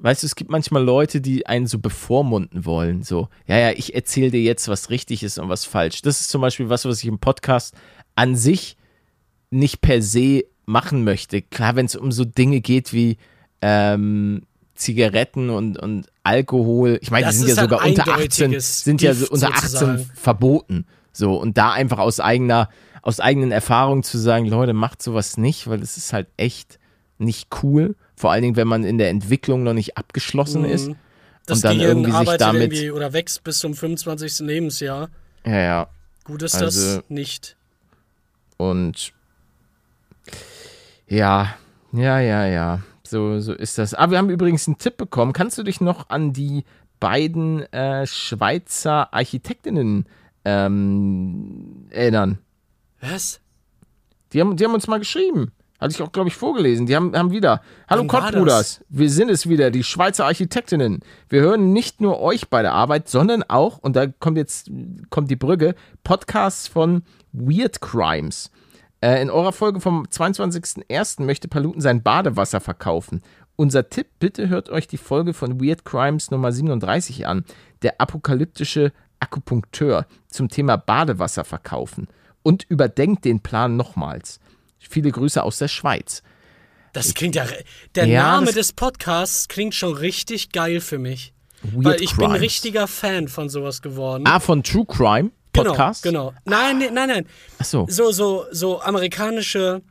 weißt 0.00 0.22
du, 0.22 0.26
es 0.26 0.34
gibt 0.34 0.50
manchmal 0.50 0.82
Leute, 0.82 1.20
die 1.20 1.46
einen 1.46 1.66
so 1.66 1.78
bevormunden 1.78 2.64
wollen. 2.64 3.02
So, 3.02 3.28
ja, 3.46 3.58
ja, 3.58 3.70
ich 3.70 3.94
erzähle 3.94 4.30
dir 4.30 4.42
jetzt, 4.42 4.68
was 4.68 4.90
richtig 4.90 5.22
ist 5.22 5.38
und 5.38 5.48
was 5.48 5.64
falsch. 5.64 6.02
Das 6.02 6.20
ist 6.20 6.30
zum 6.30 6.40
Beispiel 6.40 6.68
was, 6.68 6.84
was 6.84 7.02
ich 7.02 7.06
im 7.06 7.18
Podcast 7.18 7.74
an 8.14 8.34
sich 8.34 8.76
nicht 9.50 9.80
per 9.80 10.02
se 10.02 10.44
machen 10.64 11.04
möchte. 11.04 11.42
Klar, 11.42 11.76
wenn 11.76 11.86
es 11.86 11.96
um 11.96 12.12
so 12.12 12.24
Dinge 12.24 12.60
geht 12.60 12.92
wie 12.92 13.18
ähm, 13.60 14.42
Zigaretten 14.74 15.50
und, 15.50 15.78
und 15.78 16.06
Alkohol. 16.22 16.98
Ich 17.02 17.10
meine, 17.10 17.28
die 17.28 17.36
sind 17.36 17.48
ja 17.48 17.54
sogar 17.54 17.84
unter 17.84 18.02
18, 18.08 18.12
eindeutiges 18.14 18.82
sind 18.82 19.02
ja 19.02 19.12
so 19.12 19.28
unter 19.28 19.48
18 19.48 19.68
sozusagen. 19.68 20.10
verboten. 20.14 20.86
So, 21.12 21.34
und 21.34 21.58
da 21.58 21.72
einfach 21.72 21.98
aus 21.98 22.20
eigener, 22.20 22.70
aus 23.02 23.20
eigenen 23.20 23.52
Erfahrungen 23.52 24.02
zu 24.02 24.16
sagen, 24.16 24.46
Leute, 24.46 24.72
macht 24.72 25.02
sowas 25.02 25.36
nicht, 25.36 25.68
weil 25.68 25.82
es 25.82 25.96
ist 25.96 26.12
halt 26.12 26.28
echt 26.36 26.78
nicht 27.18 27.48
cool. 27.62 27.96
Vor 28.20 28.30
allen 28.32 28.42
Dingen, 28.42 28.56
wenn 28.56 28.68
man 28.68 28.84
in 28.84 28.98
der 28.98 29.08
Entwicklung 29.08 29.62
noch 29.62 29.72
nicht 29.72 29.96
abgeschlossen 29.96 30.66
ist. 30.66 30.88
Mhm. 30.88 30.96
Das 31.46 31.58
Und 31.58 31.64
dann 31.64 31.78
Gehirn 31.78 31.90
irgendwie 31.90 32.10
sich 32.10 32.18
arbeitet 32.20 32.40
damit- 32.42 32.62
irgendwie 32.74 32.90
oder 32.90 33.14
wächst 33.14 33.42
bis 33.44 33.60
zum 33.60 33.72
25. 33.72 34.40
Lebensjahr. 34.40 35.08
Ja, 35.46 35.56
ja. 35.58 35.86
Gut 36.24 36.42
ist 36.42 36.54
Also- 36.56 36.96
das 36.96 37.04
nicht. 37.08 37.56
Und 38.58 39.14
ja, 41.08 41.54
ja, 41.92 42.20
ja, 42.20 42.44
ja. 42.46 42.80
So, 43.04 43.40
so 43.40 43.54
ist 43.54 43.78
das. 43.78 43.94
Ah, 43.94 44.10
wir 44.10 44.18
haben 44.18 44.28
übrigens 44.28 44.68
einen 44.68 44.76
Tipp 44.76 44.98
bekommen. 44.98 45.32
Kannst 45.32 45.56
du 45.56 45.62
dich 45.62 45.80
noch 45.80 46.10
an 46.10 46.34
die 46.34 46.64
beiden 47.00 47.62
äh, 47.72 48.06
Schweizer 48.06 49.14
Architektinnen 49.14 50.04
ähm, 50.44 51.86
erinnern? 51.88 52.38
Was? 53.00 53.40
Die 54.34 54.40
haben, 54.42 54.56
die 54.58 54.64
haben 54.66 54.74
uns 54.74 54.86
mal 54.88 54.98
geschrieben. 54.98 55.52
Hatte 55.80 55.94
ich 55.94 56.02
auch, 56.02 56.12
glaube 56.12 56.28
ich, 56.28 56.36
vorgelesen. 56.36 56.84
Die 56.84 56.94
haben, 56.94 57.16
haben 57.16 57.30
wieder. 57.30 57.62
Hallo 57.88 58.04
Kottbruders, 58.04 58.84
wir 58.90 59.08
sind 59.08 59.30
es 59.30 59.48
wieder, 59.48 59.70
die 59.70 59.82
Schweizer 59.82 60.26
Architektinnen. 60.26 61.00
Wir 61.30 61.40
hören 61.40 61.72
nicht 61.72 62.02
nur 62.02 62.20
euch 62.20 62.50
bei 62.50 62.60
der 62.60 62.74
Arbeit, 62.74 63.08
sondern 63.08 63.42
auch, 63.44 63.78
und 63.78 63.96
da 63.96 64.06
kommt 64.06 64.36
jetzt 64.36 64.70
kommt 65.08 65.30
die 65.30 65.36
Brücke, 65.36 65.74
Podcasts 66.04 66.68
von 66.68 67.02
Weird 67.32 67.80
Crimes. 67.80 68.50
Äh, 69.00 69.22
in 69.22 69.30
eurer 69.30 69.52
Folge 69.52 69.80
vom 69.80 70.04
22.01. 70.04 71.22
möchte 71.22 71.48
Paluten 71.48 71.80
sein 71.80 72.02
Badewasser 72.02 72.60
verkaufen. 72.60 73.22
Unser 73.56 73.88
Tipp, 73.88 74.08
bitte 74.18 74.50
hört 74.50 74.68
euch 74.68 74.86
die 74.86 74.98
Folge 74.98 75.32
von 75.32 75.60
Weird 75.62 75.86
Crimes 75.86 76.30
Nummer 76.30 76.52
37 76.52 77.26
an. 77.26 77.44
Der 77.80 78.00
apokalyptische 78.00 78.92
Akupunkteur 79.18 80.06
zum 80.28 80.50
Thema 80.50 80.76
Badewasser 80.76 81.44
verkaufen. 81.44 82.08
Und 82.42 82.64
überdenkt 82.68 83.24
den 83.24 83.40
Plan 83.40 83.76
nochmals. 83.76 84.40
Viele 84.88 85.10
Grüße 85.10 85.42
aus 85.42 85.58
der 85.58 85.68
Schweiz. 85.68 86.22
Das 86.92 87.14
klingt 87.14 87.36
ja. 87.36 87.46
Der 87.94 88.06
Ja, 88.06 88.22
Name 88.32 88.52
des 88.52 88.72
Podcasts 88.72 89.46
klingt 89.48 89.74
schon 89.74 89.94
richtig 89.94 90.50
geil 90.50 90.80
für 90.80 90.98
mich. 90.98 91.32
Weird 91.62 91.84
weil 91.84 92.02
ich 92.02 92.16
bin 92.16 92.26
Crimes. 92.26 92.40
richtiger 92.40 92.88
Fan 92.88 93.28
von 93.28 93.48
sowas 93.48 93.82
geworden. 93.82 94.24
Ah, 94.26 94.40
von 94.40 94.62
True 94.62 94.86
Crime 94.86 95.30
Podcast? 95.52 96.02
Genau, 96.02 96.30
genau. 96.30 96.40
Nein, 96.44 96.78
nee, 96.78 96.90
nein, 96.90 97.08
nein. 97.08 97.26
Ach 97.58 97.64
so. 97.64 97.86
So, 97.88 98.10
so, 98.12 98.46
so 98.50 98.80
amerikanische 98.80 99.82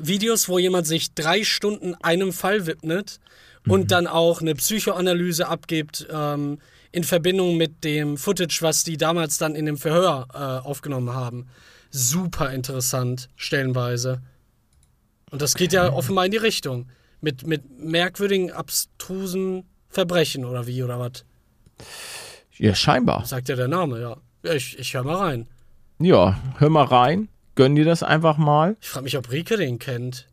Videos, 0.00 0.48
wo 0.48 0.58
jemand 0.58 0.86
sich 0.86 1.14
drei 1.14 1.42
Stunden 1.44 1.94
einem 2.02 2.32
Fall 2.32 2.66
widmet 2.66 3.20
Mhm. 3.64 3.72
und 3.72 3.90
dann 3.90 4.06
auch 4.06 4.40
eine 4.40 4.54
Psychoanalyse 4.54 5.46
abgibt 5.46 6.06
ähm, 6.10 6.58
in 6.92 7.04
Verbindung 7.04 7.58
mit 7.58 7.84
dem 7.84 8.16
Footage, 8.16 8.58
was 8.62 8.84
die 8.84 8.96
damals 8.96 9.36
dann 9.36 9.54
in 9.54 9.66
dem 9.66 9.76
Verhör 9.76 10.28
äh, 10.32 10.66
aufgenommen 10.66 11.12
haben. 11.14 11.46
Super 11.90 12.52
interessant, 12.52 13.28
stellenweise. 13.36 14.22
Und 15.30 15.42
das 15.42 15.54
geht 15.54 15.72
ja 15.72 15.92
offenbar 15.92 16.24
in 16.24 16.30
die 16.32 16.36
Richtung. 16.36 16.88
Mit, 17.20 17.46
mit 17.46 17.78
merkwürdigen, 17.78 18.50
abstrusen 18.52 19.64
Verbrechen 19.88 20.44
oder 20.44 20.66
wie 20.66 20.82
oder 20.82 20.98
was? 20.98 21.24
Ja, 22.56 22.74
scheinbar. 22.74 23.24
Sagt 23.24 23.48
ja 23.48 23.56
der 23.56 23.68
Name, 23.68 24.00
ja. 24.00 24.16
ja 24.44 24.54
ich, 24.54 24.78
ich 24.78 24.94
höre 24.94 25.04
mal 25.04 25.16
rein. 25.16 25.48
Ja, 25.98 26.38
hör 26.58 26.70
mal 26.70 26.84
rein. 26.84 27.28
Gönn 27.56 27.74
dir 27.74 27.84
das 27.84 28.02
einfach 28.02 28.38
mal. 28.38 28.76
Ich 28.80 28.88
frage 28.88 29.04
mich, 29.04 29.18
ob 29.18 29.30
Rike 29.30 29.56
den 29.56 29.78
kennt. 29.78 30.28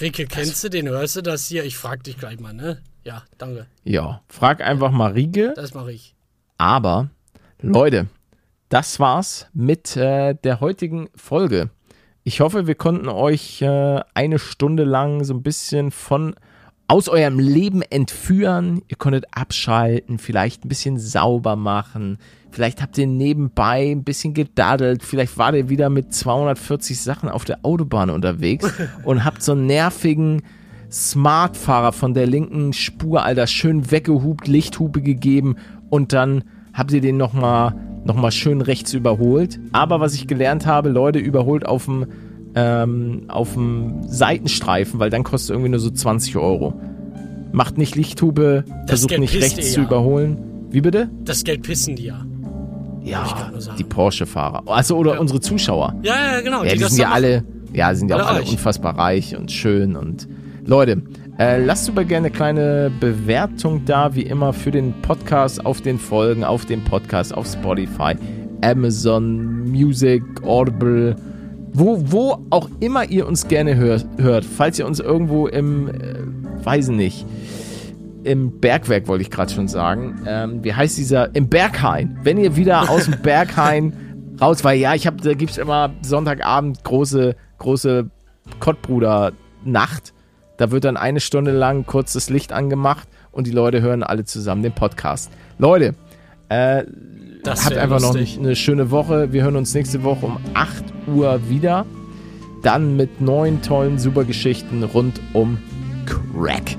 Rike, 0.00 0.26
kennst 0.26 0.64
du 0.64 0.68
den? 0.68 0.88
Hörst 0.88 1.16
du 1.16 1.22
das 1.22 1.46
hier? 1.46 1.64
Ich 1.64 1.76
frag 1.76 2.04
dich 2.04 2.18
gleich 2.18 2.40
mal, 2.40 2.52
ne? 2.52 2.82
Ja, 3.04 3.22
danke. 3.38 3.66
Ja, 3.84 4.22
frag 4.28 4.60
einfach 4.60 4.90
mal 4.90 5.12
Riege. 5.12 5.52
Das 5.54 5.74
mache 5.74 5.92
ich. 5.92 6.14
Aber, 6.58 7.10
Leute, 7.60 8.08
das 8.68 8.98
war's 9.00 9.46
mit 9.54 9.96
äh, 9.96 10.34
der 10.34 10.60
heutigen 10.60 11.08
Folge. 11.14 11.70
Ich 12.24 12.40
hoffe, 12.40 12.66
wir 12.66 12.74
konnten 12.74 13.08
euch 13.08 13.62
äh, 13.62 14.00
eine 14.14 14.38
Stunde 14.38 14.84
lang 14.84 15.22
so 15.24 15.34
ein 15.34 15.42
bisschen 15.42 15.90
von 15.90 16.34
aus 16.88 17.08
eurem 17.08 17.38
Leben 17.38 17.82
entführen. 17.82 18.82
Ihr 18.88 18.96
konntet 18.96 19.26
abschalten, 19.32 20.18
vielleicht 20.18 20.64
ein 20.64 20.68
bisschen 20.68 20.98
sauber 20.98 21.56
machen. 21.56 22.18
Vielleicht 22.50 22.80
habt 22.80 22.96
ihr 22.98 23.06
nebenbei 23.06 23.90
ein 23.90 24.04
bisschen 24.04 24.34
gedaddelt. 24.34 25.02
Vielleicht 25.02 25.36
wart 25.36 25.54
ihr 25.54 25.68
wieder 25.68 25.90
mit 25.90 26.14
240 26.14 27.00
Sachen 27.00 27.28
auf 27.28 27.44
der 27.44 27.60
Autobahn 27.64 28.10
unterwegs 28.10 28.72
und 29.04 29.24
habt 29.24 29.42
so 29.42 29.52
einen 29.52 29.66
nervigen 29.66 30.42
Smartfahrer 30.90 31.92
von 31.92 32.14
der 32.14 32.26
linken 32.26 32.72
Spur, 32.72 33.24
Alter, 33.24 33.46
schön 33.46 33.90
weggehupt, 33.90 34.46
Lichthupe 34.46 35.02
gegeben 35.02 35.56
und 35.90 36.12
dann 36.12 36.44
habt 36.76 36.92
ihr 36.92 37.00
den 37.00 37.16
nochmal 37.16 37.74
noch 38.04 38.14
mal 38.14 38.30
schön 38.30 38.60
rechts 38.60 38.92
überholt. 38.92 39.58
Aber 39.72 39.98
was 39.98 40.14
ich 40.14 40.28
gelernt 40.28 40.64
habe, 40.66 40.90
Leute, 40.90 41.18
überholt 41.18 41.66
auf 41.66 41.86
dem 41.86 42.06
ähm, 42.54 43.24
auf 43.28 43.54
dem 43.54 44.04
Seitenstreifen, 44.06 44.98
weil 45.00 45.10
dann 45.10 45.24
kostet 45.24 45.50
irgendwie 45.50 45.70
nur 45.70 45.80
so 45.80 45.90
20 45.90 46.36
Euro. 46.36 46.72
Macht 47.52 47.76
nicht 47.78 47.96
Lichthupe, 47.96 48.64
versucht 48.86 49.10
Geld 49.10 49.20
nicht 49.20 49.34
rechts 49.34 49.72
zu 49.72 49.80
ja. 49.80 49.86
überholen. 49.86 50.38
Wie 50.70 50.80
bitte? 50.80 51.10
Das 51.24 51.44
Geld 51.44 51.62
pissen 51.62 51.96
die 51.96 52.04
ja. 52.04 52.24
Ja, 53.02 53.52
die 53.78 53.84
Porsche-Fahrer. 53.84 54.62
Also 54.66 54.96
oder 54.96 55.14
Ja. 55.14 55.20
unsere 55.20 55.40
Zuschauer. 55.40 55.94
Ja, 56.02 56.14
ja, 56.34 56.40
genau. 56.40 56.64
Ja, 56.64 56.72
die 56.72 56.78
das 56.80 56.92
sind 56.92 57.02
ja 57.02 57.10
alle, 57.10 57.44
ja, 57.72 57.94
sind 57.94 58.08
ja 58.10 58.16
auch 58.16 58.26
Alle 58.26 58.40
reich. 58.40 58.50
unfassbar 58.50 58.98
reich 58.98 59.36
und 59.36 59.52
schön 59.52 59.94
und 59.94 60.26
Leute, 60.64 61.02
Äh, 61.38 61.62
lasst 61.62 61.84
super 61.84 62.04
gerne 62.04 62.28
eine 62.28 62.34
kleine 62.34 62.90
Bewertung 62.98 63.84
da, 63.84 64.14
wie 64.14 64.22
immer, 64.22 64.54
für 64.54 64.70
den 64.70 64.94
Podcast, 65.02 65.66
auf 65.66 65.82
den 65.82 65.98
Folgen, 65.98 66.44
auf 66.44 66.64
dem 66.64 66.82
Podcast, 66.82 67.34
auf 67.34 67.46
Spotify, 67.46 68.14
Amazon, 68.62 69.70
Music, 69.70 70.22
Audible, 70.44 71.14
wo, 71.74 72.02
wo 72.06 72.38
auch 72.48 72.70
immer 72.80 73.04
ihr 73.10 73.26
uns 73.26 73.48
gerne 73.48 73.76
hör, 73.76 74.00
hört. 74.16 74.46
Falls 74.46 74.78
ihr 74.78 74.86
uns 74.86 74.98
irgendwo 74.98 75.46
im, 75.46 75.88
äh, 75.88 76.64
weiß 76.64 76.88
nicht, 76.88 77.26
im 78.24 78.58
Bergwerk, 78.58 79.06
wollte 79.06 79.22
ich 79.22 79.30
gerade 79.30 79.52
schon 79.52 79.68
sagen. 79.68 80.22
Ähm, 80.26 80.64
wie 80.64 80.72
heißt 80.72 80.96
dieser? 80.96 81.34
Im 81.34 81.48
Berghain. 81.50 82.18
Wenn 82.22 82.38
ihr 82.38 82.56
wieder 82.56 82.88
aus 82.88 83.04
dem 83.04 83.20
Berghain 83.20 83.92
raus, 84.40 84.64
weil 84.64 84.78
ja, 84.78 84.94
ich 84.94 85.06
habe, 85.06 85.18
da 85.22 85.34
gibt 85.34 85.50
es 85.50 85.58
immer 85.58 85.92
Sonntagabend 86.00 86.82
große, 86.82 87.36
große 87.58 88.10
Kottbruder-Nacht. 88.58 90.14
Da 90.56 90.70
wird 90.70 90.84
dann 90.84 90.96
eine 90.96 91.20
Stunde 91.20 91.52
lang 91.52 91.86
kurz 91.86 92.14
das 92.14 92.30
Licht 92.30 92.52
angemacht 92.52 93.08
und 93.32 93.46
die 93.46 93.50
Leute 93.52 93.82
hören 93.82 94.02
alle 94.02 94.24
zusammen 94.24 94.62
den 94.62 94.72
Podcast. 94.72 95.30
Leute, 95.58 95.94
äh, 96.48 96.84
habt 97.46 97.76
einfach 97.76 98.00
lustig. 98.00 98.36
noch 98.36 98.44
eine 98.44 98.56
schöne 98.56 98.90
Woche. 98.90 99.32
Wir 99.32 99.42
hören 99.42 99.56
uns 99.56 99.74
nächste 99.74 100.02
Woche 100.02 100.26
um 100.26 100.38
8 100.54 100.84
Uhr 101.06 101.48
wieder. 101.48 101.84
Dann 102.62 102.96
mit 102.96 103.20
neun 103.20 103.62
tollen 103.62 103.98
Supergeschichten 103.98 104.82
rund 104.82 105.20
um 105.32 105.58
Crack. 106.06 106.76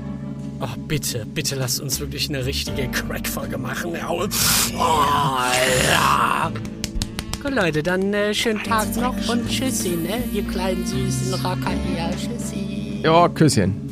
Oh, 0.60 0.66
bitte, 0.88 1.24
bitte 1.24 1.54
lasst 1.54 1.80
uns 1.80 2.00
wirklich 2.00 2.28
eine 2.28 2.44
richtige 2.44 2.88
Crack-Folge 2.88 3.58
machen. 3.58 3.92
Oh, 4.08 4.26
ja. 4.76 6.50
Gut, 7.40 7.54
Leute, 7.54 7.84
dann 7.84 8.12
äh, 8.12 8.34
schönen 8.34 8.62
Tag 8.64 8.96
noch 8.96 9.14
und 9.28 9.48
tschüssi, 9.48 9.90
ne? 9.90 10.24
Ihr 10.32 10.42
kleinen 10.42 10.84
süßen 10.84 11.34
Rocker 11.34 11.70
hier. 11.86 12.10
Tschüssi. 12.10 12.67
Ja, 13.02 13.28
Küsschen. 13.28 13.87